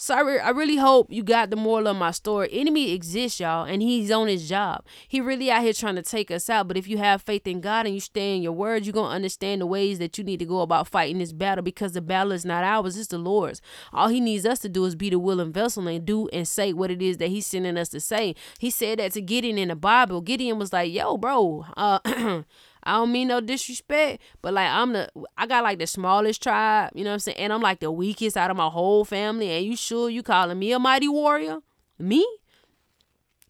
So 0.00 0.14
I, 0.14 0.20
re- 0.20 0.38
I 0.38 0.50
really 0.50 0.76
hope 0.76 1.08
you 1.10 1.24
got 1.24 1.50
the 1.50 1.56
moral 1.56 1.88
of 1.88 1.96
my 1.96 2.12
story. 2.12 2.48
Enemy 2.52 2.92
exists, 2.92 3.40
y'all, 3.40 3.64
and 3.64 3.82
he's 3.82 4.12
on 4.12 4.28
his 4.28 4.48
job. 4.48 4.84
He 5.08 5.20
really 5.20 5.50
out 5.50 5.64
here 5.64 5.72
trying 5.72 5.96
to 5.96 6.02
take 6.02 6.30
us 6.30 6.48
out. 6.48 6.68
But 6.68 6.76
if 6.76 6.86
you 6.86 6.98
have 6.98 7.20
faith 7.20 7.48
in 7.48 7.60
God 7.60 7.84
and 7.84 7.96
you 7.96 8.00
stay 8.00 8.36
in 8.36 8.40
your 8.40 8.52
word, 8.52 8.86
you're 8.86 8.92
gonna 8.92 9.12
understand 9.12 9.60
the 9.60 9.66
ways 9.66 9.98
that 9.98 10.16
you 10.16 10.22
need 10.22 10.38
to 10.38 10.46
go 10.46 10.60
about 10.60 10.86
fighting 10.86 11.18
this 11.18 11.32
battle 11.32 11.64
because 11.64 11.94
the 11.94 12.00
battle 12.00 12.30
is 12.30 12.44
not 12.44 12.62
ours, 12.62 12.96
it's 12.96 13.08
the 13.08 13.18
Lord's. 13.18 13.60
All 13.92 14.06
he 14.06 14.20
needs 14.20 14.46
us 14.46 14.60
to 14.60 14.68
do 14.68 14.84
is 14.84 14.94
be 14.94 15.10
the 15.10 15.18
willing 15.18 15.52
vessel 15.52 15.88
and 15.88 16.04
do 16.04 16.28
and 16.28 16.46
say 16.46 16.72
what 16.72 16.92
it 16.92 17.02
is 17.02 17.16
that 17.16 17.30
he's 17.30 17.48
sending 17.48 17.76
us 17.76 17.88
to 17.88 17.98
say. 17.98 18.36
He 18.60 18.70
said 18.70 19.00
that 19.00 19.12
to 19.14 19.20
Gideon 19.20 19.58
in 19.58 19.66
the 19.66 19.74
Bible. 19.74 20.20
Gideon 20.20 20.60
was 20.60 20.72
like, 20.72 20.92
yo, 20.92 21.16
bro, 21.16 21.66
uh 21.76 21.98
I 22.88 22.92
don't 22.92 23.12
mean 23.12 23.28
no 23.28 23.40
disrespect, 23.42 24.22
but 24.40 24.54
like 24.54 24.70
I'm 24.70 24.94
the 24.94 25.10
I 25.36 25.46
got 25.46 25.62
like 25.62 25.78
the 25.78 25.86
smallest 25.86 26.42
tribe, 26.42 26.92
you 26.94 27.04
know 27.04 27.10
what 27.10 27.14
I'm 27.14 27.20
saying? 27.20 27.38
And 27.38 27.52
I'm 27.52 27.60
like 27.60 27.80
the 27.80 27.90
weakest 27.92 28.36
out 28.36 28.50
of 28.50 28.56
my 28.56 28.68
whole 28.68 29.04
family. 29.04 29.50
And 29.50 29.66
you 29.66 29.76
sure 29.76 30.08
you 30.08 30.22
calling 30.22 30.58
me 30.58 30.72
a 30.72 30.78
mighty 30.78 31.06
warrior? 31.06 31.58
Me? 31.98 32.26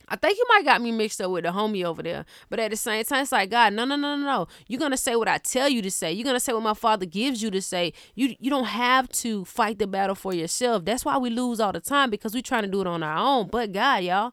I 0.09 0.17
think 0.17 0.39
you 0.39 0.45
might 0.49 0.65
got 0.65 0.81
me 0.81 0.91
mixed 0.91 1.21
up 1.21 1.31
with 1.31 1.45
the 1.45 1.51
homie 1.51 1.85
over 1.85 2.03
there. 2.03 2.25
But 2.49 2.59
at 2.59 2.71
the 2.71 2.77
same 2.77 3.05
time, 3.05 3.23
it's 3.23 3.31
like, 3.31 3.51
God, 3.51 3.75
no, 3.75 3.85
no, 3.85 3.95
no, 3.95 4.17
no, 4.17 4.25
no. 4.25 4.49
You're 4.67 4.81
gonna 4.81 4.97
say 4.97 5.15
what 5.15 5.29
I 5.29 5.39
tell 5.39 5.69
you 5.69 5.83
to 5.83 5.91
say. 5.91 6.13
You're 6.13 6.25
gonna 6.25 6.41
say 6.41 6.53
what 6.53 6.63
my 6.63 6.75
father 6.75 7.07
gives 7.07 7.41
you 7.41 7.51
to 7.53 7.63
say. 7.63 7.93
You 8.17 8.35
you 8.41 8.51
don't 8.51 8.65
have 8.65 9.09
to 9.11 9.45
fight 9.45 9.79
the 9.79 9.87
battle 9.87 10.17
for 10.17 10.35
yourself. 10.35 10.85
That's 10.85 11.05
why 11.05 11.17
we 11.19 11.31
lose 11.31 11.61
all 11.61 11.73
the 11.73 11.81
time 11.81 12.11
because 12.11 12.35
we 12.35 12.43
trying 12.43 12.63
to 12.63 12.69
do 12.69 12.81
it 12.81 12.89
on 12.89 13.05
our 13.05 13.19
own. 13.19 13.49
But 13.49 13.71
God, 13.71 14.03
y'all, 14.03 14.33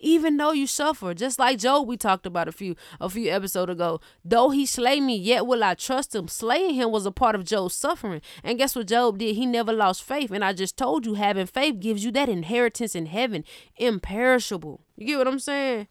even 0.00 0.36
though 0.36 0.52
you 0.52 0.66
suffer. 0.66 1.14
Just 1.14 1.38
like 1.38 1.58
Job 1.58 1.86
we 1.86 1.96
talked 1.96 2.26
about 2.26 2.48
a 2.48 2.52
few 2.52 2.74
a 3.00 3.08
few 3.08 3.30
episodes 3.30 3.70
ago. 3.70 4.00
Though 4.24 4.50
he 4.50 4.66
slay 4.66 5.00
me 5.00 5.16
yet 5.16 5.46
will 5.46 5.62
i 5.62 5.74
trust 5.74 6.14
him. 6.14 6.26
Slaying 6.26 6.74
him 6.74 6.90
was 6.90 7.06
a 7.06 7.12
part 7.12 7.34
of 7.34 7.44
Job's 7.44 7.74
suffering. 7.74 8.20
And 8.42 8.58
guess 8.58 8.74
what 8.74 8.88
Job 8.88 9.18
did? 9.18 9.36
He 9.36 9.46
never 9.46 9.72
lost 9.72 10.02
faith. 10.02 10.30
And 10.30 10.44
i 10.44 10.52
just 10.52 10.76
told 10.76 11.06
you 11.06 11.14
having 11.14 11.46
faith 11.46 11.80
gives 11.80 12.04
you 12.04 12.10
that 12.12 12.28
inheritance 12.28 12.94
in 12.94 13.06
heaven. 13.06 13.44
Imperishable. 13.76 14.80
You 14.96 15.06
get 15.06 15.18
what 15.18 15.28
i'm 15.28 15.38
saying? 15.38 15.86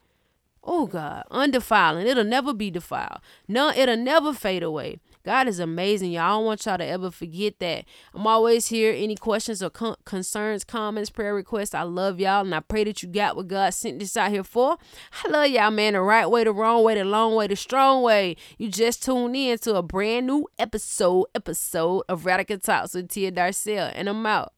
Oh 0.64 0.88
God, 0.88 1.24
undefiling. 1.32 2.06
It'll 2.06 2.24
never 2.24 2.54
be 2.54 2.70
defiled. 2.70 3.20
No, 3.48 3.70
it'll 3.70 3.98
never 3.98 4.34
fade 4.34 4.64
away. 4.64 5.00
God 5.24 5.48
is 5.48 5.60
amazing, 5.60 6.12
y'all. 6.12 6.24
I 6.24 6.30
don't 6.30 6.46
want 6.46 6.66
y'all 6.66 6.78
to 6.78 6.86
ever 6.86 7.12
forget 7.12 7.60
that. 7.60 7.86
I'm 8.14 8.26
always 8.26 8.68
here. 8.68 8.94
Any 8.96 9.16
questions 9.16 9.62
or 9.62 9.70
con- 9.70 9.98
concerns, 10.06 10.64
comments, 10.64 11.10
prayer 11.10 11.36
requests, 11.36 11.74
I 11.74 11.84
love 11.84 12.20
y'all. 12.20 12.42
And 12.42 12.56
I 12.56 12.62
pray 12.62 12.84
that 12.86 13.04
you 13.04 13.10
got 13.10 13.36
what 13.36 13.48
God 13.48 13.74
sent 13.74 14.00
this 14.00 14.16
out 14.16 14.32
here 14.32 14.44
for. 14.44 14.78
I 15.24 15.30
love 15.30 15.48
y'all, 15.50 15.72
man. 15.72 15.94
The 15.94 16.02
right 16.02 16.30
way, 16.30 16.44
the 16.44 16.54
wrong 16.54 16.84
way, 16.84 16.96
the 16.96 17.04
long 17.04 17.36
way, 17.36 17.48
the 17.48 17.56
strong 17.56 18.02
way. 18.02 18.38
You 18.58 18.70
just 18.70 19.04
tuned 19.04 19.36
in 19.36 19.58
to 19.60 19.76
a 19.76 19.84
brand 19.84 20.28
new 20.28 20.48
episode, 20.58 21.26
episode 21.36 22.04
of 22.08 22.26
Radical 22.26 22.58
Talks 22.58 22.94
with 22.94 23.10
Tia 23.10 23.32
Darcel. 23.32 23.92
And 23.94 24.08
I'm 24.08 24.26
out. 24.26 24.54